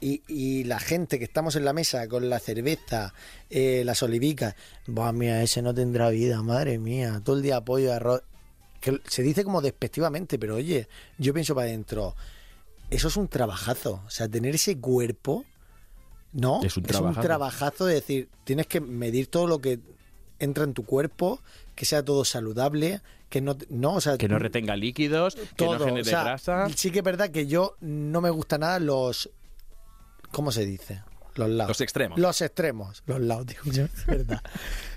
y, 0.00 0.22
y, 0.28 0.64
la 0.64 0.78
gente 0.78 1.18
que 1.18 1.24
estamos 1.24 1.56
en 1.56 1.64
la 1.64 1.72
mesa 1.72 2.06
con 2.08 2.28
la 2.28 2.38
cerveza, 2.38 3.14
eh, 3.48 3.82
las 3.84 4.02
olivicas, 4.02 4.54
Buah, 4.86 5.12
mira, 5.12 5.42
ese 5.42 5.62
no 5.62 5.72
tendrá 5.74 6.10
vida, 6.10 6.42
madre 6.42 6.78
mía, 6.78 7.20
todo 7.24 7.36
el 7.36 7.42
día 7.42 7.60
pollo, 7.62 7.92
arroz. 7.92 8.22
Que 8.80 9.00
se 9.08 9.22
dice 9.22 9.42
como 9.42 9.62
despectivamente, 9.62 10.38
pero 10.38 10.56
oye, 10.56 10.86
yo 11.18 11.32
pienso 11.32 11.54
para 11.54 11.68
adentro, 11.68 12.14
eso 12.90 13.08
es 13.08 13.16
un 13.16 13.28
trabajazo. 13.28 14.02
O 14.06 14.10
sea, 14.10 14.28
tener 14.28 14.54
ese 14.54 14.78
cuerpo, 14.78 15.44
¿no? 16.32 16.62
Es 16.62 16.76
un 16.76 16.82
trabajazo. 16.82 17.26
trabajazo 17.26 17.86
de 17.86 17.94
decir, 17.94 18.28
tienes 18.44 18.66
que 18.66 18.80
medir 18.80 19.28
todo 19.28 19.46
lo 19.46 19.60
que 19.60 19.80
entra 20.38 20.64
en 20.64 20.74
tu 20.74 20.84
cuerpo, 20.84 21.40
que 21.74 21.86
sea 21.86 22.04
todo 22.04 22.24
saludable, 22.24 23.00
que 23.28 23.40
no, 23.40 23.56
no, 23.70 23.94
o 23.94 24.00
sea, 24.00 24.18
Que 24.18 24.28
no 24.28 24.38
retenga 24.38 24.76
líquidos, 24.76 25.34
que 25.34 25.64
todo. 25.64 25.78
no 25.78 25.84
genere 25.84 26.02
o 26.02 26.04
sea, 26.04 26.22
grasa. 26.22 26.68
Sí 26.76 26.90
que 26.90 26.98
es 26.98 27.04
verdad 27.04 27.30
que 27.30 27.46
yo 27.46 27.76
no 27.80 28.20
me 28.20 28.30
gusta 28.30 28.58
nada 28.58 28.78
los, 28.78 29.30
¿cómo 30.36 30.52
se 30.52 30.66
dice? 30.66 31.02
Los 31.34 31.50
lados. 31.50 31.68
Los 31.68 31.80
extremos. 31.82 32.18
Los 32.18 32.40
extremos. 32.40 33.02
Los 33.06 33.20
lados, 33.20 33.44
digo 33.46 33.60
yo, 33.64 33.84
es 33.84 34.06
verdad. 34.06 34.40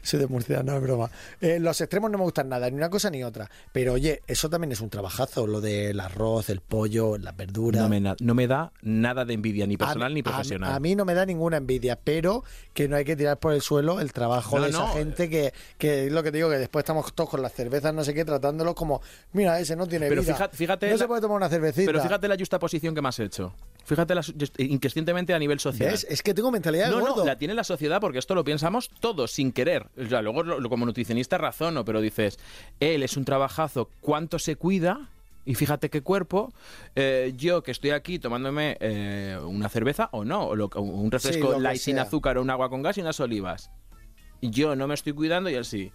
Soy 0.01 0.19
de 0.21 0.27
Murcia, 0.27 0.63
no 0.63 0.73
es 0.77 0.81
broma. 0.81 1.09
Eh, 1.41 1.59
los 1.59 1.79
extremos 1.81 2.09
no 2.09 2.17
me 2.17 2.23
gustan 2.23 2.47
nada, 2.47 2.69
ni 2.69 2.77
una 2.77 2.89
cosa 2.89 3.09
ni 3.09 3.25
otra. 3.25 3.49
Pero 3.73 3.91
oye, 3.93 4.21
eso 4.25 4.49
también 4.49 4.71
es 4.71 4.79
un 4.79 4.89
trabajazo, 4.89 5.47
lo 5.47 5.59
del 5.59 5.99
arroz, 5.99 6.49
el 6.49 6.61
pollo, 6.61 7.17
las 7.17 7.35
verduras. 7.35 7.81
No 7.81 7.89
me, 7.89 7.99
na- 7.99 8.15
no 8.21 8.35
me 8.35 8.47
da 8.47 8.71
nada 8.81 9.25
de 9.25 9.33
envidia, 9.33 9.67
ni 9.67 9.75
personal 9.75 10.11
A- 10.11 10.15
ni 10.15 10.23
profesional. 10.23 10.71
A, 10.73 10.79
mí 10.79 10.95
no 10.95 11.03
me 11.03 11.13
da 11.13 11.25
ninguna 11.25 11.57
envidia, 11.57 11.97
pero 12.01 12.45
que 12.73 12.87
no 12.87 12.95
hay 12.95 13.03
que 13.03 13.17
tirar 13.17 13.37
por 13.37 13.53
el 13.53 13.61
suelo 13.61 13.99
el 13.99 14.13
trabajo 14.13 14.57
No, 14.59 14.63
de 14.63 14.69
esa 14.69 14.87
gente 14.93 15.29
que, 15.29 15.53
que 15.77 16.05
es 16.07 16.11
lo 16.13 16.23
que 16.23 16.31
te 16.31 16.37
digo, 16.37 16.49
que 16.49 16.57
después 16.57 16.83
estamos 16.83 17.13
todos 17.13 17.29
con 17.31 17.41
las 17.41 17.51
cervezas, 17.51 17.93
no 17.93 18.05
sé 18.05 18.13
qué, 18.13 18.23
tratándolos 18.23 18.75
como, 18.75 19.01
mira, 19.33 19.59
ese 19.59 19.75
no 19.75 19.87
tiene 19.87 20.07
Pero 20.07 20.21
vida. 20.21 20.35
fíjate- 20.35 20.55
fíjate 20.55 20.85
no 20.87 20.93
la- 20.93 20.97
se 20.99 21.07
puede 21.07 21.19
tomar 21.19 21.35
una 21.35 21.49
cervecita. 21.49 21.91
Pero 21.91 22.01
fíjate 22.01 22.29
la 22.29 22.37
justa 22.37 22.57
posición 22.59 22.95
que 22.95 23.01
me 23.01 23.09
has 23.09 23.19
hecho. 23.19 23.53
Fíjate 23.89 24.13
la, 24.13 24.21
su- 24.21 24.33
inconscientemente 24.59 25.33
a 25.33 25.39
nivel 25.39 25.59
social. 25.59 25.89
¿Ves? 25.89 26.05
Es 26.07 26.21
que 26.21 26.35
tengo 26.35 26.51
mentalidad 26.51 26.85
de 26.85 26.91
No, 26.91 26.99
gordo. 27.01 27.15
no, 27.17 27.25
la 27.25 27.39
tiene 27.39 27.55
la 27.55 27.63
sociedad 27.63 27.99
porque 27.99 28.19
esto 28.19 28.35
lo 28.35 28.43
pensamos 28.43 28.89
todos 28.99 29.31
sin 29.31 29.51
querer. 29.51 29.87
O 29.97 30.07
sea, 30.07 30.21
luego 30.21 30.43
lo- 30.43 30.69
como 30.69 30.85
nutricionista 30.85 31.39
razono, 31.39 31.83
pero 31.83 31.99
dices, 31.99 32.37
él 32.79 33.01
es 33.01 33.17
un 33.17 33.25
trabajazo, 33.25 33.89
¿cuánto 33.99 34.37
se 34.37 34.55
cuida? 34.55 35.09
Y 35.43 35.55
fíjate 35.55 35.89
qué 35.89 36.01
cuerpo. 36.03 36.53
Eh, 36.95 37.33
yo 37.35 37.63
que 37.63 37.71
estoy 37.71 37.89
aquí 37.89 38.19
tomándome 38.19 38.77
eh, 38.79 39.39
una 39.43 39.67
cerveza 39.69 40.09
o 40.11 40.23
no, 40.23 40.43
o 40.49 40.55
lo- 40.55 40.69
o 40.75 40.81
un 40.81 41.09
refresco 41.09 41.53
que 41.55 41.59
light 41.59 41.81
sin 41.81 41.97
azúcar 41.97 42.37
o 42.37 42.43
un 42.43 42.51
agua 42.51 42.69
con 42.69 42.83
gas 42.83 42.97
y 42.99 43.01
unas 43.01 43.19
olivas. 43.19 43.71
Yo 44.41 44.75
no 44.75 44.87
me 44.87 44.93
estoy 44.93 45.13
cuidando 45.13 45.49
y 45.49 45.55
él 45.55 45.65
sí. 45.65 45.91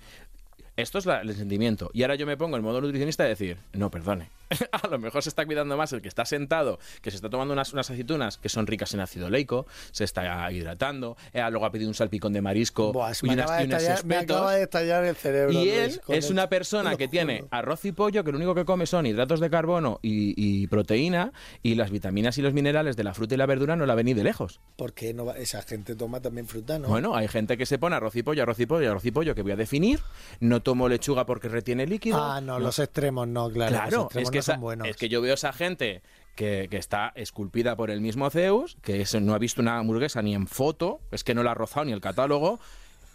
Esto 0.76 0.98
es 0.98 1.06
la- 1.06 1.20
el 1.20 1.32
sentimiento. 1.36 1.90
Y 1.94 2.02
ahora 2.02 2.16
yo 2.16 2.26
me 2.26 2.36
pongo 2.36 2.56
en 2.56 2.64
modo 2.64 2.80
nutricionista 2.80 3.22
de 3.22 3.28
decir, 3.28 3.58
no, 3.72 3.90
perdone. 3.92 4.28
a 4.72 4.88
lo 4.88 4.98
mejor 4.98 5.22
se 5.22 5.28
está 5.28 5.44
cuidando 5.46 5.76
más 5.76 5.92
el 5.92 6.02
que 6.02 6.08
está 6.08 6.24
sentado, 6.24 6.78
que 7.02 7.10
se 7.10 7.16
está 7.16 7.30
tomando 7.30 7.52
unas, 7.52 7.72
unas 7.72 7.90
aceitunas 7.90 8.38
que 8.38 8.48
son 8.48 8.66
ricas 8.66 8.92
en 8.94 9.00
ácido 9.00 9.30
leico, 9.30 9.66
se 9.92 10.04
está 10.04 10.50
hidratando, 10.52 11.16
eh, 11.32 11.42
luego 11.50 11.66
ha 11.66 11.70
pedido 11.72 11.88
un 11.88 11.94
salpicón 11.94 12.32
de 12.32 12.40
marisco 12.42 12.92
Buah, 12.92 13.12
y, 13.22 13.28
unas- 13.28 13.50
y 13.62 13.64
unos 13.64 14.04
me 14.04 14.16
acaba 14.16 14.54
de 14.54 14.62
estallar 14.62 15.04
el 15.04 15.16
cerebro. 15.16 15.52
Y 15.52 15.68
él 15.70 16.00
es 16.08 16.30
una 16.30 16.48
persona 16.48 16.96
que 16.96 17.08
tiene 17.08 17.44
arroz 17.50 17.84
y 17.84 17.92
pollo, 17.92 18.24
que 18.24 18.30
lo 18.32 18.36
único 18.38 18.54
que 18.54 18.64
come 18.64 18.86
son 18.86 19.06
hidratos 19.06 19.40
de 19.40 19.50
carbono 19.50 19.98
y, 20.02 20.34
y 20.36 20.66
proteína, 20.66 21.32
y 21.62 21.74
las 21.74 21.90
vitaminas 21.90 22.38
y 22.38 22.42
los 22.42 22.52
minerales 22.54 22.96
de 22.96 23.04
la 23.04 23.14
fruta 23.14 23.34
y 23.34 23.38
la 23.38 23.46
verdura 23.46 23.76
no 23.76 23.86
la 23.86 23.94
ven 23.94 24.06
ni 24.06 24.14
de 24.14 24.24
lejos. 24.24 24.60
¿Por 24.76 24.92
qué 24.92 25.14
no 25.14 25.26
va- 25.26 25.36
esa 25.38 25.62
gente 25.62 25.94
toma 25.96 26.20
también 26.20 26.46
fruta, 26.46 26.78
no? 26.78 26.88
Bueno, 26.88 27.14
hay 27.16 27.28
gente 27.28 27.56
que 27.56 27.66
se 27.66 27.78
pone 27.78 27.96
arroz 27.96 28.14
y 28.16 28.22
pollo, 28.22 28.42
arroz 28.42 28.58
y 28.60 28.66
pollo, 28.66 28.90
arroz 28.90 29.04
y 29.04 29.10
pollo, 29.10 29.34
que 29.34 29.42
voy 29.42 29.52
a 29.52 29.56
definir. 29.56 30.00
No 30.40 30.60
tomo 30.62 30.88
lechuga 30.88 31.26
porque 31.26 31.48
retiene 31.48 31.86
líquido. 31.86 32.22
ah, 32.22 32.40
no, 32.40 32.58
los 32.58 32.78
extremos 32.78 33.26
no, 33.28 33.50
claro. 33.50 33.74
Claro, 33.74 34.08
es 34.14 34.30
que, 34.30 34.38
no 34.38 34.42
esa- 34.52 34.56
buenos. 34.58 34.88
es 34.88 34.96
que 34.96 35.08
yo 35.08 35.20
veo 35.20 35.34
esa 35.34 35.52
gente 35.52 36.02
que, 36.36 36.66
que 36.70 36.76
está 36.78 37.12
esculpida 37.14 37.76
por 37.76 37.90
el 37.90 38.00
mismo 38.00 38.28
Zeus, 38.30 38.76
que 38.82 39.04
no 39.20 39.34
ha 39.34 39.38
visto 39.38 39.60
una 39.62 39.78
hamburguesa 39.78 40.20
ni 40.22 40.34
en 40.34 40.46
foto, 40.46 41.00
es 41.12 41.22
que 41.24 41.34
no 41.34 41.42
la 41.42 41.52
ha 41.52 41.54
rozado 41.54 41.86
ni 41.86 41.92
el 41.92 42.00
catálogo, 42.00 42.58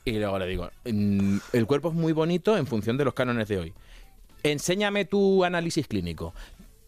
y 0.05 0.13
luego 0.13 0.39
le 0.39 0.47
digo, 0.47 0.69
"Mm, 0.85 1.37
el 1.53 1.65
cuerpo 1.67 1.89
es 1.89 1.95
muy 1.95 2.13
bonito 2.13 2.55
en 2.57 2.65
función 2.65 2.97
de 2.97 3.05
los 3.05 3.13
cánones 3.13 3.47
de 3.49 3.57
hoy. 3.57 3.73
Enséñame 4.43 5.03
tu 5.05 5.43
análisis 5.43 5.85
clínico, 5.87 6.33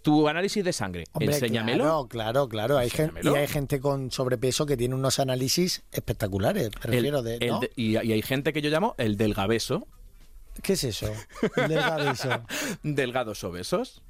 tu 0.02 0.28
análisis 0.30 0.64
de 0.64 0.72
sangre, 0.72 1.04
Hombre, 1.12 1.34
enséñamelo. 1.34 1.84
Claro, 1.84 2.08
claro, 2.08 2.50
claro. 2.50 2.78
Hay 2.78 2.90
gente, 2.90 3.20
y 3.24 3.28
hay 3.36 3.48
gente 3.48 3.82
con 3.82 4.10
sobrepeso 4.10 4.66
que 4.66 4.78
tiene 4.78 4.96
unos 4.96 5.20
análisis 5.20 5.84
espectaculares. 5.92 6.70
Me 6.70 6.76
El- 6.86 6.92
refiero 6.94 7.22
de, 7.22 7.36
el 7.42 7.48
¿no? 7.50 7.60
de- 7.60 7.72
y, 7.76 7.92
y 8.02 8.12
hay 8.14 8.22
gente 8.22 8.54
que 8.54 8.62
yo 8.62 8.70
llamo 8.70 8.96
el 8.98 9.18
del 9.18 9.34
gabeso, 9.34 9.86
¿Qué 10.64 10.74
es 10.74 10.84
eso? 10.84 11.12
Delgadizo. 11.56 12.30
delgados 12.84 13.44
obesos. 13.44 14.02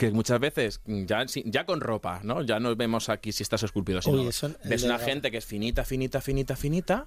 Que 0.00 0.10
muchas 0.12 0.40
veces, 0.40 0.80
ya, 0.86 1.28
sin- 1.28 1.50
ya 1.52 1.66
con 1.66 1.82
ropa, 1.82 2.20
¿no? 2.24 2.40
Ya 2.40 2.58
no 2.58 2.74
vemos 2.74 3.10
aquí 3.10 3.32
si 3.32 3.42
estás 3.42 3.62
esculpido. 3.64 4.00
Sino 4.00 4.22
Uy, 4.22 4.30
el 4.42 4.68
ves 4.70 4.82
una 4.82 4.98
gente 4.98 5.30
que 5.30 5.36
es 5.36 5.44
finita, 5.44 5.84
finita, 5.84 6.22
finita, 6.22 6.56
finita. 6.56 7.06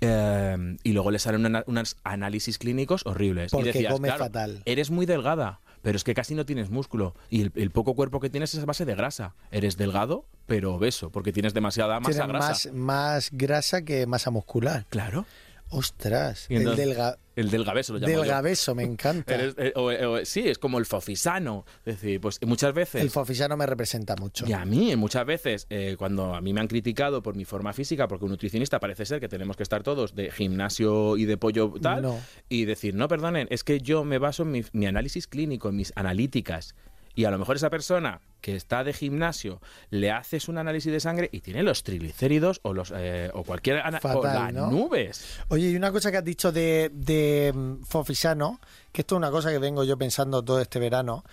eh, 0.00 0.76
y 0.82 0.92
luego 0.92 1.10
le 1.10 1.18
salen 1.18 1.44
una- 1.46 1.62
unos 1.66 1.96
análisis 2.04 2.58
clínicos 2.58 3.02
horribles. 3.06 3.52
Porque 3.52 3.68
y 3.70 3.72
decías, 3.72 3.92
come 3.92 4.08
claro, 4.08 4.24
fatal. 4.24 4.62
eres 4.64 4.90
muy 4.90 5.06
delgada, 5.06 5.60
pero 5.82 5.96
es 5.96 6.04
que 6.04 6.14
casi 6.14 6.34
no 6.34 6.44
tienes 6.46 6.70
músculo. 6.70 7.14
Y 7.28 7.42
el, 7.42 7.52
el 7.54 7.70
poco 7.70 7.94
cuerpo 7.94 8.18
que 8.18 8.30
tienes 8.30 8.54
es 8.54 8.62
a 8.62 8.66
base 8.66 8.84
de 8.84 8.94
grasa. 8.94 9.34
Eres 9.52 9.76
delgado, 9.76 10.24
pero 10.46 10.74
obeso, 10.74 11.10
porque 11.10 11.32
tienes 11.32 11.54
demasiada 11.54 12.00
masa 12.00 12.26
grasa. 12.26 12.48
más, 12.48 12.72
más 12.72 13.28
grasa 13.32 13.82
que 13.82 14.06
masa 14.06 14.30
muscular. 14.30 14.86
Claro. 14.88 15.26
Ostras, 15.72 16.46
el 16.50 16.74
delga, 16.76 17.16
El 17.36 17.48
delgabeso 17.48 17.92
lo 17.92 18.00
llamo 18.00 18.12
yo. 18.12 18.20
delgabeso 18.22 18.74
me 18.74 18.82
encanta. 18.82 19.34
Eres- 19.34 19.54
eh, 19.56 19.72
o- 19.76 19.84
o- 20.14 20.24
sí, 20.24 20.48
es 20.48 20.58
como 20.58 20.78
el 20.78 20.84
fofisano. 20.84 21.64
Es 21.84 21.94
decir, 22.00 22.20
pues 22.20 22.38
muchas 22.44 22.74
veces. 22.74 23.00
El 23.00 23.10
fofisano 23.10 23.56
me 23.56 23.66
representa 23.66 24.16
mucho. 24.16 24.46
Y 24.48 24.52
a 24.52 24.64
mí, 24.64 24.94
muchas 24.96 25.24
veces, 25.24 25.66
eh, 25.70 25.94
cuando 25.96 26.34
a 26.34 26.40
mí 26.40 26.52
me 26.52 26.60
han 26.60 26.66
criticado 26.66 27.22
por 27.22 27.36
mi 27.36 27.44
forma 27.44 27.72
física, 27.72 28.08
porque 28.08 28.24
un 28.24 28.32
nutricionista 28.32 28.80
parece 28.80 29.06
ser 29.06 29.20
que 29.20 29.28
tenemos 29.28 29.56
que 29.56 29.62
estar 29.62 29.82
todos 29.84 30.14
de 30.16 30.30
gimnasio 30.32 31.16
y 31.16 31.24
de 31.24 31.36
pollo 31.36 31.72
tal, 31.80 32.02
No. 32.02 32.18
y 32.48 32.64
decir, 32.64 32.94
no, 32.96 33.06
perdonen, 33.06 33.46
es 33.50 33.62
que 33.62 33.80
yo 33.80 34.02
me 34.04 34.18
baso 34.18 34.42
en 34.42 34.50
mi, 34.50 34.64
mi 34.72 34.86
análisis 34.86 35.28
clínico, 35.28 35.68
en 35.68 35.76
mis 35.76 35.92
analíticas. 35.94 36.74
Y 37.14 37.24
a 37.24 37.30
lo 37.30 37.38
mejor 37.38 37.56
esa 37.56 37.70
persona 37.70 38.20
que 38.40 38.54
está 38.56 38.84
de 38.84 38.92
gimnasio 38.92 39.60
le 39.90 40.10
haces 40.12 40.48
un 40.48 40.58
análisis 40.58 40.90
de 40.92 41.00
sangre 41.00 41.28
y 41.32 41.40
tiene 41.40 41.62
los 41.62 41.82
triglicéridos 41.82 42.60
o 42.62 42.72
los 42.72 42.92
eh, 42.96 43.30
o 43.34 43.42
cualquier 43.42 43.80
ana- 43.80 43.98
o 43.98 44.00
Fatal, 44.00 44.22
las 44.22 44.52
¿no? 44.54 44.70
nubes. 44.70 45.38
Oye, 45.48 45.68
y 45.70 45.76
una 45.76 45.90
cosa 45.92 46.10
que 46.10 46.18
has 46.18 46.24
dicho 46.24 46.52
de, 46.52 46.90
de 46.94 47.52
mm, 47.54 47.82
Fofisano, 47.84 48.60
que 48.92 49.02
esto 49.02 49.16
es 49.16 49.18
una 49.18 49.30
cosa 49.30 49.50
que 49.50 49.58
vengo 49.58 49.84
yo 49.84 49.98
pensando 49.98 50.42
todo 50.42 50.60
este 50.60 50.78
verano. 50.78 51.24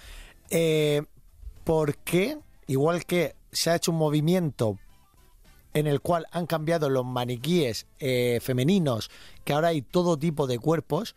Eh, 0.49 1.03
¿Por 1.63 1.95
qué, 1.97 2.37
igual 2.67 3.05
que 3.05 3.35
se 3.51 3.69
ha 3.69 3.75
hecho 3.75 3.91
un 3.91 3.97
movimiento 3.97 4.77
en 5.73 5.85
el 5.85 6.01
cual 6.01 6.25
han 6.31 6.47
cambiado 6.47 6.89
los 6.89 7.05
maniquíes 7.05 7.85
eh, 7.99 8.39
femeninos, 8.41 9.11
que 9.43 9.53
ahora 9.53 9.67
hay 9.69 9.81
todo 9.83 10.17
tipo 10.17 10.47
de 10.47 10.57
cuerpos, 10.59 11.15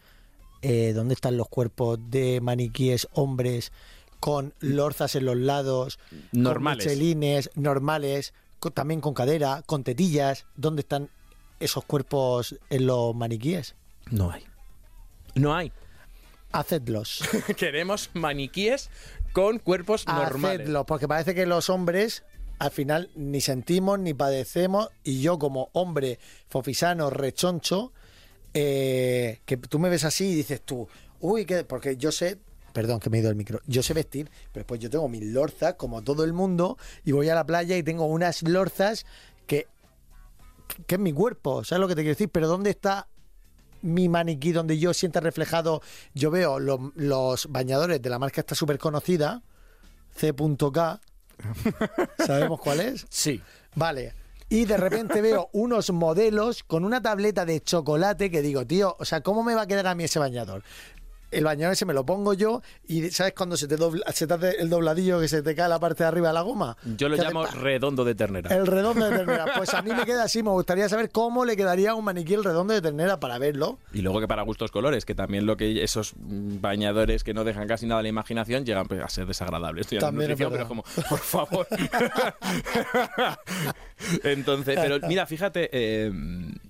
eh, 0.63 0.93
¿dónde 0.95 1.15
están 1.15 1.37
los 1.39 1.49
cuerpos 1.49 1.99
de 2.11 2.41
maniquíes 2.43 3.09
hombres 3.13 3.73
con 4.21 4.55
lorzas 4.61 5.17
en 5.17 5.25
los 5.25 5.37
lados, 5.37 5.99
Normales. 6.33 6.85
con 6.85 6.93
michelines, 6.93 7.51
normales, 7.55 8.35
también 8.75 9.01
con 9.01 9.15
cadera, 9.15 9.63
con 9.67 9.83
tetillas? 9.83 10.47
¿Dónde 10.55 10.81
están 10.81 11.09
esos 11.59 11.85
cuerpos 11.85 12.57
en 12.69 12.87
los 12.87 13.15
maniquíes? 13.15 13.75
No 14.11 14.31
hay. 14.31 14.45
No 15.35 15.55
hay. 15.55 15.73
Hacedlos. 16.53 17.23
Queremos 17.57 18.11
maniquíes 18.13 18.91
con 19.33 19.59
cuerpos 19.59 20.07
normales. 20.07 20.61
Hacedlos, 20.61 20.85
porque 20.87 21.09
parece 21.09 21.35
que 21.35 21.47
los 21.47 21.71
hombres 21.71 22.25
al 22.59 22.71
final 22.71 23.11
ni 23.15 23.41
sentimos 23.41 23.99
ni 23.99 24.13
padecemos 24.13 24.91
y 25.03 25.23
yo 25.23 25.39
como 25.39 25.71
hombre 25.73 26.19
fofisano, 26.49 27.09
rechoncho, 27.09 27.93
eh, 28.53 29.41
que 29.47 29.57
tú 29.57 29.79
me 29.79 29.89
ves 29.89 30.05
así 30.05 30.33
y 30.33 30.35
dices 30.35 30.61
tú, 30.61 30.87
uy, 31.21 31.47
que 31.47 31.65
porque 31.65 31.97
yo 31.97 32.13
sé, 32.13 32.39
perdón 32.73 33.01
que 33.01 33.11
me 33.11 33.19
he 33.19 33.21
ido 33.21 33.31
el 33.31 33.37
micro, 33.37 33.61
yo 33.67 33.83
sé 33.83 33.95
vestir, 33.95 34.31
pero 34.53 34.67
pues 34.67 34.81
yo 34.81 34.91
tengo 34.91 35.09
mis 35.09 35.23
lorzas 35.25 35.75
como 35.75 36.03
todo 36.03 36.25
el 36.25 36.33
mundo 36.33 36.77
y 37.05 37.13
voy 37.13 37.29
a 37.29 37.35
la 37.35 37.45
playa 37.45 37.77
y 37.77 37.83
tengo 37.83 38.07
unas 38.07 38.43
lorzas 38.43 39.07
que, 39.47 39.67
que 40.87 40.95
es 40.97 41.01
mi 41.01 41.13
cuerpo, 41.13 41.65
¿sabes 41.65 41.81
lo 41.81 41.89
que 41.89 41.95
te 41.95 42.03
quiero 42.03 42.15
decir? 42.15 42.29
Pero 42.31 42.49
¿dónde 42.49 42.71
está 42.71 43.09
mi 43.83 44.09
maniquí 44.09 44.53
donde 44.53 44.79
yo 44.79 44.93
sienta 44.93 45.21
reflejado, 45.21 45.81
yo 46.15 46.31
veo 46.31 46.59
lo- 46.59 46.93
los 46.97 47.47
bañadores 47.51 48.03
de 48.03 48.11
la 48.11 48.19
marca 48.19 48.41
esta 48.43 48.55
súper 48.55 48.79
conocida, 48.79 49.43
C.K, 50.15 51.01
¿sabemos 52.27 52.61
cuál 52.61 52.81
es? 52.81 53.07
Sí. 53.09 53.41
Vale. 53.75 54.15
Y 54.49 54.65
de 54.65 54.77
repente 54.77 55.23
veo 55.23 55.49
unos 55.53 55.91
modelos 55.93 56.65
con 56.65 56.85
una 56.85 57.01
tableta 57.01 57.45
de 57.47 57.61
chocolate 57.63 58.31
que 58.31 58.43
digo, 58.43 58.67
tío, 58.67 58.97
o 58.99 59.05
sea, 59.05 59.21
¿cómo 59.23 59.45
me 59.45 59.55
va 59.55 59.63
a 59.63 59.67
quedar 59.67 59.87
a 59.87 59.95
mí 59.95 60.05
ese 60.05 60.19
bañador? 60.19 60.63
El 61.31 61.45
bañador 61.45 61.73
ese 61.73 61.87
me 61.87 61.95
lo 61.95 62.05
pongo 62.05 62.35
yo 62.35 62.63
y 62.87 63.11
¿sabes 63.11 63.35
cuando 63.35 63.57
se 63.57 63.69
te, 63.69 63.77
dobla, 63.77 64.05
se 64.13 64.27
te 64.27 64.35
hace 64.35 64.57
el 64.61 64.69
dobladillo 64.69 65.21
que 65.21 65.29
se 65.29 65.43
te 65.43 65.55
cae 65.55 65.69
la 65.69 65.79
parte 65.79 66.03
de 66.03 66.09
arriba 66.09 66.29
de 66.29 66.35
la 66.35 66.41
goma? 66.43 66.77
Yo 66.97 67.09
lo 67.09 67.15
hace 67.15 67.25
llamo 67.25 67.47
redondo 67.47 68.05
de 68.05 68.15
ternera. 68.15 68.55
el 68.55 68.67
redondo 68.67 69.05
de 69.05 69.17
ternera. 69.17 69.47
Pues 69.61 69.75
a 69.75 69.83
mí 69.83 69.93
me 69.93 70.05
queda 70.07 70.25
así, 70.25 70.43
me 70.43 70.51
gustaría 70.51 70.89
saber 70.89 71.11
cómo 71.11 71.45
le 71.45 71.57
quedaría 71.57 71.95
un 71.95 72.05
maniquí 72.05 72.35
el 72.35 72.45
redondo 72.45 72.73
de 72.73 72.81
ternera 72.81 73.21
para 73.21 73.39
verlo. 73.39 73.79
Y 73.93 74.01
luego 74.01 74.21
que 74.21 74.29
para 74.29 74.43
gustos 74.43 74.71
colores, 74.71 75.05
que 75.05 75.15
también 75.15 75.45
lo 75.45 75.57
que 75.57 75.83
esos 75.83 76.15
bañadores 76.17 77.25
que 77.25 77.35
no 77.35 77.45
dejan 77.45 77.67
casi 77.69 77.87
nada 77.87 78.01
a 78.01 78.03
la 78.03 78.09
imaginación 78.09 78.65
llegan 78.65 78.87
pues, 78.87 79.01
a 79.03 79.09
ser 79.09 79.27
desagradables. 79.27 79.83
Estoy 79.83 79.99
También 79.99 80.31
es 80.31 80.39
pero 80.39 80.67
como, 80.67 80.83
por 81.09 81.19
favor. 81.19 81.67
Entonces, 84.25 84.79
pero 84.81 85.07
mira, 85.07 85.27
fíjate, 85.27 85.69
eh, 85.73 86.13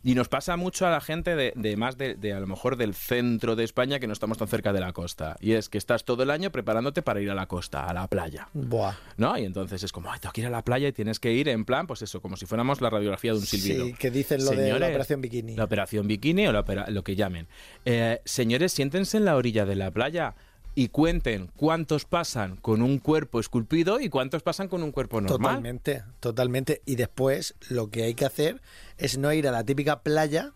y 0.02 0.14
nos 0.14 0.28
pasa 0.28 0.56
mucho 0.56 0.86
a 0.86 0.90
la 0.90 1.00
gente 1.00 1.36
de, 1.36 1.52
de 1.56 1.76
más 1.76 1.98
de, 1.98 2.14
de 2.14 2.32
a 2.32 2.40
lo 2.40 2.46
mejor 2.46 2.76
del 2.76 2.94
centro 2.94 3.56
de 3.56 3.64
España 3.64 3.98
que 4.00 4.06
no 4.06 4.12
estamos 4.12 4.38
tan 4.38 4.48
cerca 4.48 4.72
de 4.72 4.80
la 4.80 4.92
costa. 4.92 5.36
Y 5.40 5.52
es 5.52 5.68
que 5.68 5.78
estás 5.78 6.04
todo 6.04 6.22
el 6.22 6.30
año 6.30 6.50
preparándote 6.50 7.02
para 7.02 7.20
ir 7.20 7.30
a 7.30 7.34
la 7.34 7.46
costa, 7.46 7.84
a 7.86 7.92
la 7.92 8.06
playa. 8.08 8.48
Buah. 8.54 8.94
¿No? 9.16 9.36
Y 9.36 9.44
entonces 9.44 9.82
es 9.82 9.92
como, 9.92 10.10
ay, 10.10 10.18
tengo 10.20 10.32
que 10.32 10.40
ir 10.40 10.46
a 10.46 10.50
la 10.50 10.62
playa 10.64 10.88
y 10.88 10.92
tienes 10.92 11.20
que 11.20 11.32
ir 11.32 11.48
en 11.48 11.64
plan, 11.64 11.86
pues 11.86 12.02
eso, 12.02 12.20
como 12.22 12.36
si 12.36 12.46
fuéramos 12.46 12.80
la 12.80 12.90
radiografía 12.90 13.32
de 13.32 13.38
un 13.38 13.46
silbido. 13.46 13.86
Sí, 13.86 13.92
que 13.94 14.10
dicen 14.10 14.44
lo 14.44 14.50
de 14.52 14.78
la 14.78 14.86
operación 14.88 15.20
bikini. 15.20 15.56
La 15.56 15.64
operación 15.64 16.06
bikini 16.06 16.46
o 16.46 16.52
la 16.52 16.60
opera- 16.60 16.88
lo 16.90 17.04
que 17.04 17.16
llamen. 17.16 17.46
Eh, 17.84 18.20
señores, 18.24 18.72
siéntense 18.72 19.16
en 19.18 19.24
la 19.24 19.36
orilla 19.36 19.66
de 19.66 19.76
la 19.76 19.90
playa 19.90 20.34
y 20.74 20.88
cuenten 20.88 21.50
cuántos 21.56 22.04
pasan 22.04 22.56
con 22.56 22.82
un 22.82 22.98
cuerpo 22.98 23.40
esculpido 23.40 24.00
y 24.00 24.08
cuántos 24.08 24.42
pasan 24.42 24.68
con 24.68 24.82
un 24.82 24.92
cuerpo 24.92 25.20
normal. 25.20 25.38
Totalmente, 25.56 26.04
totalmente. 26.20 26.82
Y 26.86 26.96
después 26.96 27.54
lo 27.68 27.90
que 27.90 28.04
hay 28.04 28.14
que 28.14 28.24
hacer 28.24 28.60
es 28.96 29.18
no 29.18 29.32
ir 29.32 29.48
a 29.48 29.50
la 29.50 29.64
típica 29.64 30.00
playa 30.00 30.52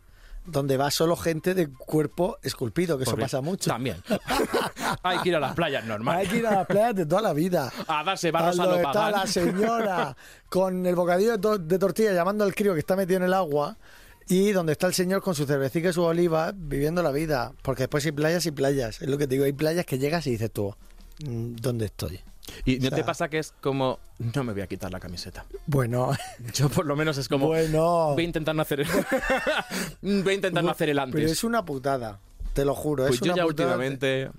donde 0.47 0.77
va 0.77 0.91
solo 0.91 1.17
gente 1.17 1.55
de 1.55 1.69
cuerpo 1.69 2.37
esculpido, 2.43 2.99
que 2.99 3.05
eso 3.05 3.17
pasa 3.17 3.41
mucho. 3.41 3.71
También. 3.71 3.97
Hay 5.03 5.19
que 5.21 5.31
ir 5.31 5.37
a 5.37 5.41
las 5.41 5.55
playas 5.55 5.83
Hay 5.83 5.89
normales. 5.89 6.29
que 6.29 6.37
ir 6.37 6.47
a 6.47 6.55
las 6.55 6.67
playas 6.67 6.95
de 6.95 7.07
toda 7.07 7.23
la 7.23 7.33
vida. 7.33 7.73
A 7.89 8.05
darse 8.05 8.29
A 8.29 8.33
barros 8.33 8.59
a 8.61 8.67
lo 8.67 8.77
está 8.77 9.11
la 9.11 9.27
señora 9.27 10.15
con 10.51 10.85
el 10.85 10.95
bocadillo 10.95 11.33
de, 11.33 11.39
to- 11.39 11.57
de 11.59 11.79
tortilla 11.79 12.13
llamando 12.13 12.45
al 12.45 12.55
crío 12.55 12.75
que 12.75 12.81
está 12.81 12.95
metido 12.95 13.17
en 13.19 13.23
el 13.25 13.33
agua 13.33 13.79
y 14.29 14.53
donde 14.53 14.73
está 14.73 14.87
el 14.87 14.95
señor 14.95 15.23
con 15.23 15.35
su 15.35 15.47
cervecita 15.47 15.89
y 15.91 15.93
su 15.93 16.03
oliva 16.03 16.53
viviendo 16.55 17.03
la 17.03 17.11
vida. 17.11 17.53
Porque 17.63 17.85
después 17.85 18.05
hay 18.07 18.13
playas 18.13 18.47
y 18.47 18.51
playas. 18.51 19.01
Es 19.03 19.09
lo 19.09 19.19
que 19.19 19.27
te 19.27 19.35
digo, 19.35 19.45
hay 19.45 19.53
playas 19.53 19.85
que 19.87 19.99
llegas 19.99 20.27
y 20.27 20.31
dices 20.31 20.51
tú, 20.51 20.75
"Mm, 21.25 21.57
¿dónde 21.57 21.87
estoy? 21.87 22.21
Y 22.67 22.77
no 22.79 22.89
sea- 22.91 22.97
te 22.99 23.05
pasa 23.05 23.29
que 23.29 23.39
es 23.39 23.55
como, 23.63 23.99
no 24.19 24.45
me 24.45 24.53
voy 24.53 24.61
a 24.63 24.67
quitar 24.67 24.91
la 24.93 25.01
camiseta. 25.01 25.47
Bueno, 25.67 26.13
Yo 26.55 26.69
por 26.69 26.85
lo 26.87 26.95
menos 26.95 27.17
es 27.19 27.29
como, 27.29 27.47
bueno. 27.49 28.13
voy 28.15 28.23
a 28.23 28.27
intentar 28.27 28.55
no 28.55 28.63
hacer 28.63 28.81
el, 28.81 28.87
voy 30.03 30.33
a 30.33 30.35
intentar 30.37 30.63
no 30.65 30.71
hacer 30.71 30.91
el 30.91 30.99
antes. 30.99 31.15
Pero 31.21 31.31
es 31.33 31.43
una 31.45 31.65
putada, 31.65 32.21
te 32.53 32.65
lo 32.65 32.75
juro. 32.75 33.05
Pues 33.07 33.15
es 33.15 33.21
yo 33.27 33.33
una 33.33 33.37
ya 33.43 33.47
putada. 33.47 33.69
últimamente, 33.71 34.31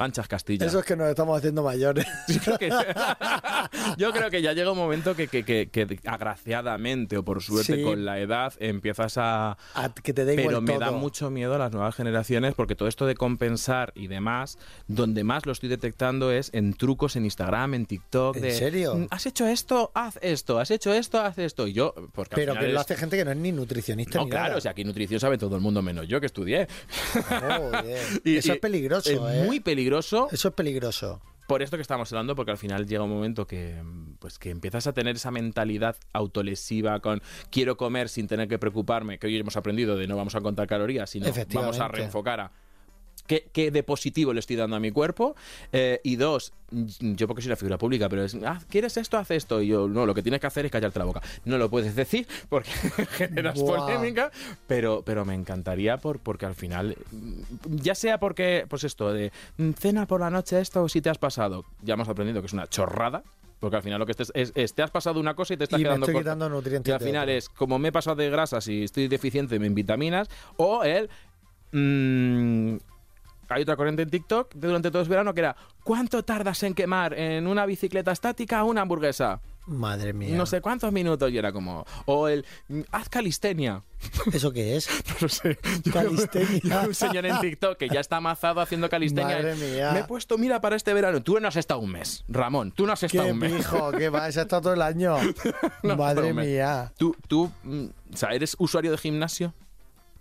anchas 0.00 0.28
Castilla. 0.28 0.66
Eso 0.66 0.78
es 0.80 0.84
que 0.84 0.96
nos 0.96 1.08
estamos 1.08 1.36
haciendo 1.38 1.62
mayores. 1.62 2.06
Yo 2.28 2.40
creo 2.40 2.58
que, 2.58 2.68
yo 3.98 4.12
creo 4.12 4.30
que 4.30 4.42
ya 4.42 4.52
llega 4.52 4.70
un 4.72 4.78
momento 4.78 5.14
que, 5.16 5.28
que- 5.28 5.44
que- 5.44 5.68
que 5.68 5.98
agraciadamente 6.06 7.16
o 7.16 7.24
por 7.24 7.42
suerte 7.42 7.76
Sí. 7.76 7.82
con 7.82 8.04
la 8.04 8.18
edad 8.18 8.52
empiezas 8.58 9.16
a... 9.18 9.56
A 9.74 9.88
que 9.94 10.12
te 10.12 10.24
dé 10.24 10.36
Pero 10.36 10.60
me 10.60 10.78
da 10.78 10.90
mucho 10.90 11.30
miedo 11.30 11.54
a 11.54 11.58
las 11.58 11.72
nuevas 11.72 11.94
generaciones 11.94 12.54
porque 12.54 12.74
todo 12.74 12.88
esto 12.88 13.06
de 13.06 13.14
compensar 13.14 13.92
y 13.94 14.06
demás, 14.08 14.58
donde 14.86 15.24
más 15.24 15.46
lo 15.46 15.52
estoy 15.52 15.68
detectando 15.68 16.32
es 16.32 16.50
en 16.52 16.74
trucos 16.74 17.16
en 17.16 17.24
Instagram, 17.24 17.74
en 17.74 17.86
TikTok. 17.86 18.36
¿En 18.36 18.42
de, 18.42 18.52
serio? 18.52 18.94
"Mm, 18.94 19.06
Has 19.10 19.26
hecho 19.26 19.46
esto, 19.46 19.90
haz 19.94 20.18
esto, 20.22 20.58
has 20.58 20.70
hecho 20.70 20.92
esto, 20.92 21.20
haz 21.20 21.38
esto. 21.38 21.66
Y 21.66 21.72
yo, 21.72 21.94
porque 22.12 22.36
Pero 22.36 22.54
que 22.54 22.68
lo 22.68 22.80
hace 22.80 22.96
gente 22.96 23.16
que 23.16 23.24
no 23.24 23.30
es 23.32 23.36
ni 23.36 23.52
nutricionista 23.52 24.18
No, 24.18 24.24
ni 24.24 24.30
claro, 24.30 24.44
nada. 24.48 24.58
o 24.58 24.60
sea, 24.60 24.72
aquí 24.72 24.84
nutrición 24.84 25.20
sabe 25.20 25.38
todo 25.38 25.56
el 25.56 25.62
mundo 25.62 25.82
menos 25.82 26.06
yo 26.08 26.20
que 26.20 26.26
estudié. 26.26 26.68
Y- 28.24 28.36
Eso 28.36 28.48
y 28.48 28.52
es 28.52 28.58
peligroso, 28.60 29.10
es 29.10 29.16
¿eh? 29.36 29.44
muy 29.44 29.60
peligroso 29.60 29.87
Eso 30.30 30.48
es 30.48 30.54
peligroso. 30.54 31.20
por 31.48 31.62
esto 31.62 31.78
que 31.78 31.82
estamos 31.82 32.12
hablando, 32.12 32.36
porque 32.36 32.50
al 32.50 32.58
final 32.58 32.86
llega 32.86 33.02
un 33.02 33.08
momento 33.10 33.46
que, 33.46 33.82
pues, 34.18 34.38
que 34.38 34.50
empiezas 34.50 34.86
a 34.86 34.92
tener 34.92 35.16
esa 35.16 35.30
mentalidad 35.30 35.96
autolesiva 36.12 37.00
con 37.00 37.22
quiero 37.50 37.78
comer 37.78 38.10
sin 38.10 38.26
tener 38.26 38.48
que 38.48 38.58
preocuparme, 38.58 39.18
que 39.18 39.28
hoy 39.28 39.36
hemos 39.38 39.56
aprendido 39.56 39.96
de 39.96 40.06
no 40.06 40.14
vamos 40.16 40.34
a 40.34 40.42
contar 40.42 40.66
calorías, 40.66 41.08
sino 41.08 41.26
vamos 41.54 41.80
a 41.80 41.88
reenfocar 41.88 42.40
a 42.40 42.52
qué, 43.28 43.48
qué 43.52 43.70
de 43.70 43.84
positivo 43.84 44.32
le 44.32 44.40
estoy 44.40 44.56
dando 44.56 44.74
a 44.74 44.80
mi 44.80 44.90
cuerpo. 44.90 45.36
Eh, 45.70 46.00
y 46.02 46.16
dos, 46.16 46.52
yo 46.70 47.28
porque 47.28 47.42
soy 47.42 47.50
una 47.50 47.56
figura 47.56 47.78
pública, 47.78 48.08
pero 48.08 48.24
es, 48.24 48.36
"Ah, 48.44 48.58
¿quieres 48.68 48.96
esto? 48.96 49.16
Haz 49.18 49.30
esto. 49.30 49.62
Y 49.62 49.68
yo, 49.68 49.86
no, 49.86 50.04
lo 50.06 50.14
que 50.14 50.22
tienes 50.22 50.40
que 50.40 50.48
hacer 50.48 50.66
es 50.66 50.72
callarte 50.72 50.98
la 50.98 51.04
boca. 51.04 51.22
No 51.44 51.58
lo 51.58 51.70
puedes 51.70 51.94
decir 51.94 52.26
porque 52.48 52.70
generas 53.12 53.60
polémica, 53.60 54.32
pero, 54.66 55.02
pero 55.04 55.24
me 55.24 55.34
encantaría 55.34 55.98
por, 55.98 56.18
porque 56.18 56.46
al 56.46 56.56
final, 56.56 56.96
ya 57.68 57.94
sea 57.94 58.18
porque, 58.18 58.66
pues 58.68 58.82
esto, 58.82 59.12
de 59.12 59.30
mm, 59.58 59.70
cena 59.72 60.06
por 60.06 60.20
la 60.20 60.30
noche 60.30 60.60
esto 60.60 60.82
o 60.82 60.88
si 60.88 61.00
te 61.00 61.10
has 61.10 61.18
pasado, 61.18 61.64
ya 61.82 61.94
hemos 61.94 62.08
aprendido 62.08 62.40
que 62.40 62.46
es 62.46 62.52
una 62.52 62.66
chorrada. 62.66 63.22
Porque 63.60 63.74
al 63.74 63.82
final 63.82 63.98
lo 63.98 64.06
que 64.06 64.12
estés 64.12 64.30
es, 64.36 64.52
es, 64.54 64.72
te 64.72 64.82
has 64.84 64.92
pasado 64.92 65.18
una 65.18 65.34
cosa 65.34 65.54
y 65.54 65.56
te 65.56 65.64
estás 65.64 65.80
Y 65.80 65.82
me 65.82 65.88
quedando 65.88 66.06
estoy 66.06 66.20
quitando 66.20 66.48
nutrientes 66.48 66.88
Y 66.88 66.94
al 66.94 67.00
final 67.00 67.28
es 67.28 67.48
como 67.48 67.76
me 67.80 67.88
he 67.88 67.92
pasado 67.92 68.14
de 68.14 68.30
grasas 68.30 68.68
y 68.68 68.84
estoy 68.84 69.08
deficiente 69.08 69.56
en 69.56 69.74
vitaminas, 69.74 70.28
o 70.58 70.84
el 70.84 71.10
mm, 71.72 72.76
hay 73.48 73.62
otra 73.62 73.76
corriente 73.76 74.02
en 74.02 74.10
TikTok 74.10 74.54
de 74.54 74.66
durante 74.68 74.90
todo 74.90 75.02
el 75.02 75.08
verano 75.08 75.32
que 75.34 75.40
era 75.40 75.56
¿cuánto 75.84 76.22
tardas 76.24 76.62
en 76.62 76.74
quemar 76.74 77.14
en 77.14 77.46
una 77.46 77.64
bicicleta 77.66 78.12
estática 78.12 78.62
una 78.64 78.82
hamburguesa? 78.82 79.40
Madre 79.66 80.14
mía. 80.14 80.34
No 80.34 80.46
sé 80.46 80.62
cuántos 80.62 80.90
minutos 80.92 81.30
y 81.30 81.36
era 81.36 81.52
como... 81.52 81.84
O 82.06 82.26
el 82.28 82.46
mm, 82.68 82.80
haz 82.90 83.10
calistenia. 83.10 83.82
¿Eso 84.32 84.50
qué 84.50 84.76
es? 84.76 84.88
No 85.20 85.28
sé. 85.28 85.58
Yo- 85.84 85.92
Calistenia. 85.92 86.80
Un 86.86 86.94
señor 86.94 87.26
en 87.26 87.38
TikTok 87.38 87.76
que 87.76 87.88
ya 87.90 88.00
está 88.00 88.16
amazado 88.16 88.62
haciendo 88.62 88.88
calistenia. 88.88 89.36
Madre 89.36 89.54
mía. 89.56 89.90
Me 89.92 89.98
he 90.00 90.04
puesto, 90.04 90.38
mira, 90.38 90.62
para 90.62 90.74
este 90.74 90.94
verano. 90.94 91.22
Tú 91.22 91.38
no 91.38 91.48
has 91.48 91.56
estado 91.56 91.80
un 91.80 91.90
mes, 91.92 92.24
Ramón. 92.28 92.72
Tú 92.72 92.86
no 92.86 92.94
has 92.94 93.02
estado 93.02 93.26
Qué 93.26 93.32
un 93.32 93.38
mes. 93.40 93.52
pijo, 93.52 93.92
qué 93.92 94.08
va, 94.08 94.26
ese 94.28 94.38
ha 94.40 94.42
estado 94.44 94.62
todo 94.62 94.72
el 94.72 94.80
año. 94.80 95.16
No, 95.82 95.96
Madre 95.96 96.32
mía. 96.32 96.90
Tú, 96.96 97.14
tú, 97.28 97.50
mm, 97.62 97.84
o 98.14 98.16
sea, 98.16 98.30
¿eres 98.30 98.56
usuario 98.58 98.90
de 98.90 98.96
gimnasio? 98.96 99.52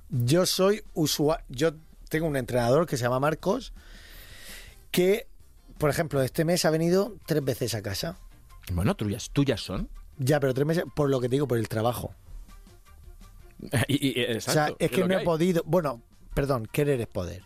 Yo 0.10 0.46
soy 0.46 0.84
usuario. 0.94 1.46
Yo 1.48 1.72
tengo 2.10 2.28
un 2.28 2.36
entrenador 2.38 2.86
que 2.88 2.98
se 2.98 3.04
llama 3.04 3.20
Marcos, 3.20 3.74
que, 4.92 5.28
por 5.78 5.90
ejemplo, 5.90 6.22
este 6.22 6.46
mes 6.46 6.66
ha 6.66 6.70
venido 6.70 7.16
tres 7.26 7.44
veces 7.44 7.76
a 7.76 7.82
casa. 7.82 8.18
Bueno, 8.72 8.96
tuyas, 8.96 9.30
tuyas 9.32 9.62
son. 9.62 9.90
Ya, 10.18 10.40
pero 10.40 10.54
tres 10.54 10.66
meses, 10.68 10.84
por 10.96 11.10
lo 11.10 11.20
que 11.20 11.30
te 11.30 11.36
digo, 11.36 11.48
por 11.48 11.58
el 11.58 11.68
trabajo. 11.70 12.14
Y- 13.88 14.20
y- 14.20 14.24
o 14.26 14.32
exacto, 14.34 14.52
sea, 14.54 14.76
es 14.80 14.92
que 14.92 15.04
no 15.08 15.18
he 15.20 15.24
podido. 15.24 15.64
Bueno, 15.66 16.02
perdón, 16.34 16.68
querer 16.72 17.02
es 17.02 17.08
poder. 17.08 17.42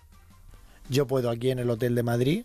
Yo 0.90 1.08
puedo 1.08 1.30
aquí 1.30 1.52
en 1.52 1.60
el 1.60 1.70
hotel 1.70 1.96
de 1.96 2.04
Madrid 2.04 2.44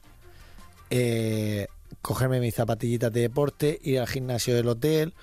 eh, 0.91 1.67
cogerme 2.01 2.39
mis 2.39 2.55
zapatillitas 2.55 3.13
de 3.13 3.23
deporte, 3.23 3.79
ir 3.83 3.99
al 3.99 4.07
gimnasio 4.07 4.55
del 4.55 4.69
hotel, 4.69 5.15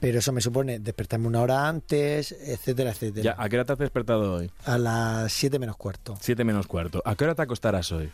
pero 0.00 0.18
eso 0.18 0.32
me 0.32 0.40
supone 0.40 0.78
despertarme 0.78 1.26
una 1.26 1.40
hora 1.40 1.68
antes, 1.68 2.32
etcétera, 2.32 2.90
etcétera. 2.90 3.22
Ya, 3.22 3.42
¿A 3.42 3.48
qué 3.48 3.56
hora 3.56 3.64
te 3.64 3.72
has 3.72 3.78
despertado 3.78 4.34
hoy? 4.34 4.50
A 4.64 4.78
las 4.78 5.32
7 5.32 5.58
menos 5.58 5.76
cuarto. 5.76 6.16
Siete 6.20 6.44
menos 6.44 6.66
cuarto. 6.66 7.02
¿A 7.04 7.14
qué 7.14 7.24
hora 7.24 7.34
te 7.34 7.42
acostarás 7.42 7.90
hoy? 7.92 8.10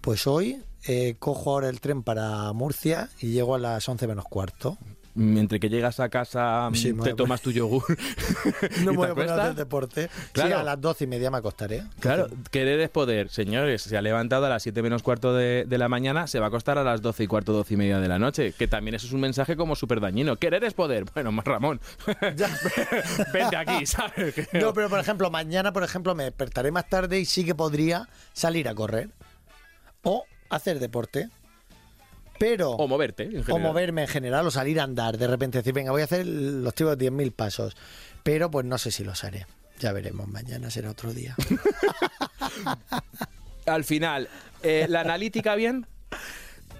Pues 0.00 0.26
hoy 0.26 0.62
eh, 0.86 1.16
cojo 1.18 1.50
ahora 1.50 1.68
el 1.68 1.80
tren 1.80 2.02
para 2.02 2.52
Murcia 2.52 3.08
y 3.20 3.32
llego 3.32 3.54
a 3.54 3.58
las 3.58 3.88
11 3.88 4.06
menos 4.06 4.24
cuarto. 4.24 4.78
Mientras 5.16 5.60
que 5.60 5.68
llegas 5.68 5.98
a 5.98 6.08
casa, 6.08 6.68
Sí, 6.74 6.92
mm, 6.92 7.02
te 7.02 7.10
a 7.10 7.16
tomas 7.16 7.40
tu 7.40 7.50
yogur. 7.50 7.82
No 8.84 8.92
¿Y 8.92 8.96
me 8.96 8.96
voy 8.96 9.08
a 9.08 9.14
poner 9.14 9.30
a 9.30 9.42
hacer 9.44 9.54
deporte. 9.54 10.10
Claro. 10.32 10.48
Sí, 10.48 10.54
a 10.54 10.62
las 10.62 10.80
12 10.80 11.04
y 11.04 11.06
media 11.06 11.30
me 11.30 11.38
acostaré. 11.38 11.84
Claro, 12.00 12.28
querer 12.50 12.80
es 12.80 12.90
poder. 12.90 13.30
Señores, 13.30 13.82
se 13.82 13.96
ha 13.96 14.02
levantado 14.02 14.46
a 14.46 14.48
las 14.48 14.62
7 14.62 14.82
menos 14.82 15.02
cuarto 15.02 15.34
de, 15.34 15.64
de 15.66 15.78
la 15.78 15.88
mañana, 15.88 16.26
se 16.26 16.38
va 16.38 16.46
a 16.46 16.48
acostar 16.48 16.78
a 16.78 16.84
las 16.84 17.00
12 17.02 17.24
y 17.24 17.26
cuarto, 17.26 17.52
12 17.52 17.74
y 17.74 17.76
media 17.76 17.98
de 17.98 18.08
la 18.08 18.18
noche. 18.18 18.52
Que 18.52 18.68
también 18.68 18.94
eso 18.94 19.06
es 19.06 19.12
un 19.12 19.20
mensaje 19.20 19.56
como 19.56 19.74
súper 19.74 20.00
dañino. 20.00 20.36
Querer 20.36 20.64
es 20.64 20.74
poder. 20.74 21.04
Bueno, 21.14 21.32
más 21.32 21.44
Ramón. 21.44 21.80
Vente 23.32 23.56
aquí, 23.56 23.86
¿sabes? 23.86 24.34
No, 24.52 24.74
pero 24.74 24.88
por 24.88 25.00
ejemplo, 25.00 25.30
mañana, 25.30 25.72
por 25.72 25.82
ejemplo, 25.82 26.14
me 26.14 26.24
despertaré 26.24 26.70
más 26.70 26.88
tarde 26.88 27.18
y 27.20 27.24
sí 27.24 27.44
que 27.44 27.54
podría 27.54 28.08
salir 28.32 28.68
a 28.68 28.74
correr. 28.74 29.10
O 30.02 30.24
hacer 30.50 30.78
deporte. 30.78 31.28
Pero... 32.38 32.70
O 32.72 32.88
moverte, 32.88 33.24
en 33.24 33.44
o 33.50 33.58
moverme 33.58 34.02
en 34.02 34.08
general, 34.08 34.46
o 34.46 34.50
salir 34.50 34.80
a 34.80 34.84
andar. 34.84 35.18
De 35.18 35.26
repente 35.26 35.58
decir, 35.58 35.72
venga, 35.72 35.90
voy 35.90 36.02
a 36.02 36.04
hacer 36.04 36.26
los 36.26 36.74
típicos 36.74 36.98
10.000 36.98 37.32
pasos. 37.32 37.76
Pero 38.22 38.50
pues 38.50 38.66
no 38.66 38.78
sé 38.78 38.90
si 38.90 39.04
los 39.04 39.24
haré. 39.24 39.46
Ya 39.78 39.92
veremos, 39.92 40.26
mañana 40.28 40.70
será 40.70 40.90
otro 40.90 41.12
día. 41.12 41.36
Al 43.66 43.84
final, 43.84 44.28
eh, 44.62 44.86
¿la 44.88 45.00
analítica 45.00 45.54
bien? 45.54 45.86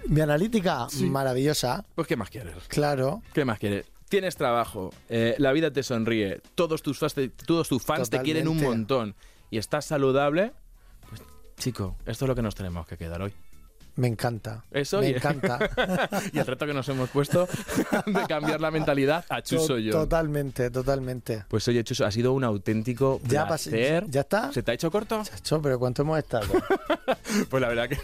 Mi 0.07 0.21
analítica, 0.21 0.87
maravillosa, 1.01 1.85
Pues 1.95 2.07
¿qué 2.07 2.15
más 2.15 2.29
quieres? 2.29 2.55
claro. 2.69 3.21
¿Qué 3.33 3.45
más 3.45 3.59
quieres? 3.59 3.87
Tienes 4.09 4.37
trabajo, 4.37 4.91
eh, 5.09 5.35
la 5.37 5.51
vida 5.51 5.71
te 5.71 5.83
sonríe, 5.83 6.41
todos 6.55 6.81
tus 6.81 6.97
fans 6.97 7.13
te, 7.13 7.27
todos 7.27 7.67
tus 7.67 7.83
fans 7.83 8.09
te 8.09 8.21
quieren 8.21 8.47
un 8.47 8.61
montón 8.61 9.15
y 9.51 9.57
estás 9.57 9.83
saludable, 9.83 10.53
pues 11.09 11.21
chico, 11.57 11.97
esto 12.05 12.23
es 12.23 12.29
lo 12.29 12.35
que 12.35 12.41
nos 12.41 12.55
tenemos 12.55 12.87
que 12.87 12.97
quedar 12.97 13.21
hoy. 13.21 13.33
Me 13.97 14.07
encanta. 14.07 14.63
Eso 14.71 14.99
me 15.01 15.09
y- 15.09 15.13
encanta. 15.13 15.59
y 16.33 16.39
el 16.39 16.45
reto 16.45 16.65
que 16.65 16.73
nos 16.73 16.87
hemos 16.89 17.09
puesto 17.09 17.47
de 18.05 18.23
cambiar 18.27 18.61
la 18.61 18.71
mentalidad 18.71 19.25
a 19.27 19.41
Chuso 19.41 19.77
yo. 19.79 19.91
Totalmente, 19.91 20.69
totalmente. 20.69 21.43
Pues 21.47 21.67
oye, 21.67 21.83
Chuso, 21.83 22.05
ha 22.05 22.11
sido 22.11 22.31
un 22.33 22.43
auténtico 22.43 23.19
Ya 23.27 23.45
placer. 23.47 24.05
¿Ya 24.09 24.21
está? 24.21 24.53
¿Se 24.53 24.63
te 24.63 24.71
ha 24.71 24.73
hecho 24.73 24.89
corto? 24.91 25.23
Pero 25.61 25.79
¿cuánto 25.79 26.03
hemos 26.03 26.17
estado? 26.19 26.45
Pues 27.49 27.61
la 27.61 27.67
verdad 27.69 27.89
que 27.89 27.97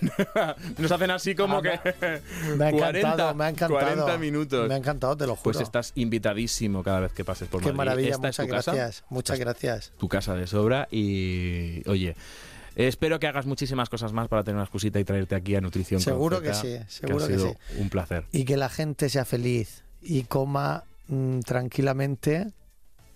nos 0.82 0.92
hacen 0.92 1.12
así 1.12 1.34
como 1.36 1.58
Ah, 1.58 1.62
que 1.62 2.22
Me 2.58 2.68
ha 2.68 2.72
40, 2.72 3.00
encantado, 3.00 3.34
me 3.36 3.44
ha 3.46 3.50
encantado. 3.50 3.80
40 3.80 4.18
minutos. 4.18 4.68
Me 4.68 4.74
ha 4.74 4.78
encantado, 4.78 5.16
te 5.18 5.26
lo 5.28 5.36
juro. 5.36 5.44
Pues 5.44 5.62
estás 5.62 5.92
invitadísimo 5.96 6.84
cada 6.84 7.00
vez 7.02 7.14
que 7.14 7.24
pases 7.24 7.48
por 7.48 7.62
Qué 7.62 7.68
Madrid. 7.68 7.78
maravilla, 7.78 8.10
Esta 8.16 8.30
es 8.30 8.40
muchas 8.40 8.48
casa, 8.56 8.72
gracias. 8.74 9.04
Muchas 9.10 9.40
gracias. 9.40 9.92
tu 9.98 10.08
casa 10.10 10.36
de 10.36 10.48
sobra 10.48 10.88
y 10.92 11.88
oye, 11.90 12.16
espero 12.76 13.20
que 13.20 13.28
hagas 13.28 13.46
muchísimas 13.46 13.90
cosas 13.90 14.14
más 14.14 14.28
para 14.28 14.44
tener 14.44 14.56
una 14.56 14.64
excusita 14.64 15.00
y 15.00 15.04
traerte 15.04 15.36
aquí 15.36 15.56
a 15.56 15.62
Nutrición 15.62 16.02
Seguro 16.02 16.42
que 16.42 16.54
sí, 16.54 16.78
seguro 16.88 17.24
ha 17.24 17.28
que 17.28 17.34
sido 17.36 17.50
sí. 17.50 17.56
un 17.82 17.90
placer. 17.90 18.26
Y 18.32 18.46
que 18.46 18.58
la 18.58 18.70
gente 18.70 19.10
sea 19.10 19.26
feliz 19.26 19.84
y 20.02 20.24
coma 20.24 20.84
mm, 21.08 21.40
tranquilamente. 21.42 22.52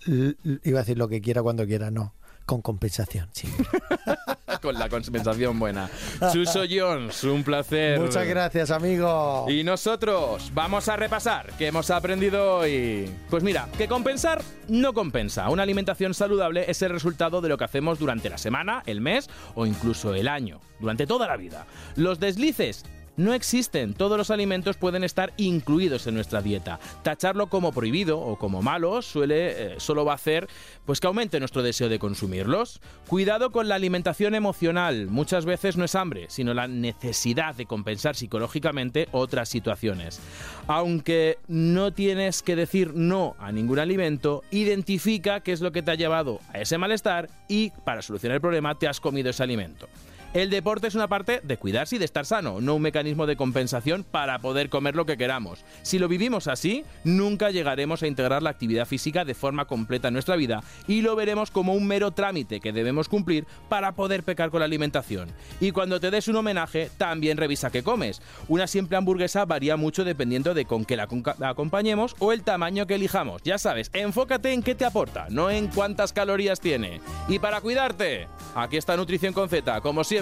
l- 0.06 0.36
iba 0.64 0.78
a 0.80 0.82
decir 0.82 0.98
lo 0.98 1.08
que 1.08 1.20
quiera 1.20 1.42
cuando 1.42 1.66
quiera, 1.66 1.90
no. 1.90 2.14
Con 2.46 2.62
compensación, 2.62 3.28
con 4.60 4.78
la 4.78 4.88
compensación 4.88 5.58
buena. 5.58 5.90
Chuso 6.32 6.62
Jones, 6.68 7.24
un 7.24 7.42
placer. 7.42 8.00
Muchas 8.00 8.26
gracias, 8.26 8.70
amigo. 8.70 9.46
Y 9.48 9.64
nosotros 9.64 10.50
vamos 10.54 10.88
a 10.88 10.96
repasar 10.96 11.52
qué 11.58 11.68
hemos 11.68 11.90
aprendido 11.90 12.58
hoy. 12.58 13.10
Pues 13.30 13.42
mira, 13.42 13.68
que 13.76 13.88
compensar 13.88 14.42
no 14.68 14.92
compensa. 14.92 15.48
Una 15.50 15.62
alimentación 15.62 16.14
saludable 16.14 16.64
es 16.68 16.82
el 16.82 16.90
resultado 16.90 17.40
de 17.40 17.48
lo 17.48 17.58
que 17.58 17.64
hacemos 17.64 17.98
durante 17.98 18.28
la 18.30 18.38
semana, 18.38 18.82
el 18.86 19.00
mes 19.00 19.28
o 19.54 19.66
incluso 19.66 20.14
el 20.14 20.28
año, 20.28 20.60
durante 20.80 21.06
toda 21.06 21.26
la 21.26 21.36
vida. 21.36 21.66
Los 21.96 22.20
deslices 22.20 22.84
no 23.18 23.34
existen. 23.34 23.92
Todos 23.92 24.16
los 24.16 24.30
alimentos 24.30 24.76
pueden 24.76 25.04
estar 25.04 25.34
incluidos 25.36 26.06
en 26.06 26.14
nuestra 26.14 26.40
dieta. 26.40 26.80
Tacharlo 27.02 27.48
como 27.48 27.72
prohibido 27.72 28.18
o 28.18 28.38
como 28.38 28.62
malo 28.62 29.02
suele 29.02 29.74
eh, 29.74 29.74
solo 29.78 30.06
va 30.06 30.12
a 30.12 30.14
hacer 30.14 30.48
pues 30.86 31.00
que 31.00 31.06
aumente 31.06 31.38
nuestro 31.38 31.62
deseo 31.62 31.90
de 31.90 31.98
consumirlos. 31.98 32.80
Cuidado 33.06 33.52
con 33.52 33.68
la 33.68 33.74
alimentación 33.74 34.34
emocional. 34.34 35.08
Muchas 35.08 35.44
veces 35.44 35.76
no 35.76 35.84
es 35.84 35.94
hambre, 35.94 36.26
sino 36.28 36.54
la 36.54 36.68
necesidad 36.68 37.54
de 37.54 37.66
compensar 37.66 38.16
psicológicamente 38.16 39.08
otras 39.12 39.48
situaciones. 39.48 40.20
Aunque 40.66 41.38
no 41.48 41.92
tienes 41.92 42.42
que 42.42 42.56
decir 42.56 42.94
no 42.94 43.34
a 43.38 43.52
ningún 43.52 43.80
alimento, 43.80 44.42
identifica 44.50 45.40
qué 45.40 45.52
es 45.52 45.60
lo 45.60 45.72
que 45.72 45.82
te 45.82 45.90
ha 45.90 45.96
llevado 45.96 46.40
a 46.52 46.60
ese 46.60 46.78
malestar 46.78 47.28
y 47.48 47.70
para 47.84 48.02
solucionar 48.02 48.36
el 48.36 48.40
problema 48.40 48.78
te 48.78 48.86
has 48.86 49.00
comido 49.00 49.30
ese 49.30 49.42
alimento. 49.42 49.88
El 50.34 50.50
deporte 50.50 50.86
es 50.88 50.94
una 50.94 51.08
parte 51.08 51.40
de 51.42 51.56
cuidarse 51.56 51.96
y 51.96 51.98
de 51.98 52.04
estar 52.04 52.26
sano, 52.26 52.60
no 52.60 52.74
un 52.74 52.82
mecanismo 52.82 53.24
de 53.24 53.34
compensación 53.36 54.04
para 54.04 54.40
poder 54.40 54.68
comer 54.68 54.94
lo 54.94 55.06
que 55.06 55.16
queramos. 55.16 55.64
Si 55.80 55.98
lo 55.98 56.06
vivimos 56.06 56.48
así, 56.48 56.84
nunca 57.02 57.50
llegaremos 57.50 58.02
a 58.02 58.06
integrar 58.06 58.42
la 58.42 58.50
actividad 58.50 58.84
física 58.84 59.24
de 59.24 59.32
forma 59.32 59.64
completa 59.64 60.08
en 60.08 60.14
nuestra 60.14 60.36
vida 60.36 60.62
y 60.86 61.00
lo 61.00 61.16
veremos 61.16 61.50
como 61.50 61.72
un 61.72 61.86
mero 61.86 62.10
trámite 62.10 62.60
que 62.60 62.74
debemos 62.74 63.08
cumplir 63.08 63.46
para 63.70 63.92
poder 63.92 64.22
pecar 64.22 64.50
con 64.50 64.60
la 64.60 64.66
alimentación. 64.66 65.30
Y 65.60 65.70
cuando 65.70 65.98
te 65.98 66.10
des 66.10 66.28
un 66.28 66.36
homenaje, 66.36 66.90
también 66.98 67.38
revisa 67.38 67.70
qué 67.70 67.82
comes. 67.82 68.20
Una 68.48 68.66
simple 68.66 68.98
hamburguesa 68.98 69.46
varía 69.46 69.78
mucho 69.78 70.04
dependiendo 70.04 70.52
de 70.52 70.66
con 70.66 70.84
qué 70.84 70.96
la 70.96 71.08
acompañemos 71.40 72.14
o 72.18 72.32
el 72.32 72.42
tamaño 72.42 72.86
que 72.86 72.96
elijamos. 72.96 73.42
Ya 73.44 73.56
sabes, 73.56 73.90
enfócate 73.94 74.52
en 74.52 74.62
qué 74.62 74.74
te 74.74 74.84
aporta, 74.84 75.28
no 75.30 75.50
en 75.50 75.68
cuántas 75.68 76.12
calorías 76.12 76.60
tiene. 76.60 77.00
Y 77.28 77.38
para 77.38 77.62
cuidarte, 77.62 78.28
aquí 78.54 78.76
está 78.76 78.94
Nutrición 78.94 79.32
con 79.32 79.48
Z, 79.48 79.80
como 79.80 80.04
siempre, 80.04 80.17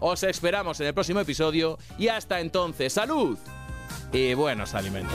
os 0.00 0.22
esperamos 0.22 0.80
en 0.80 0.88
el 0.88 0.94
próximo 0.94 1.20
episodio 1.20 1.78
y 1.98 2.08
hasta 2.08 2.40
entonces, 2.40 2.92
salud. 2.92 3.38
Y 4.12 4.34
buenos 4.34 4.74
alimentos. 4.74 5.14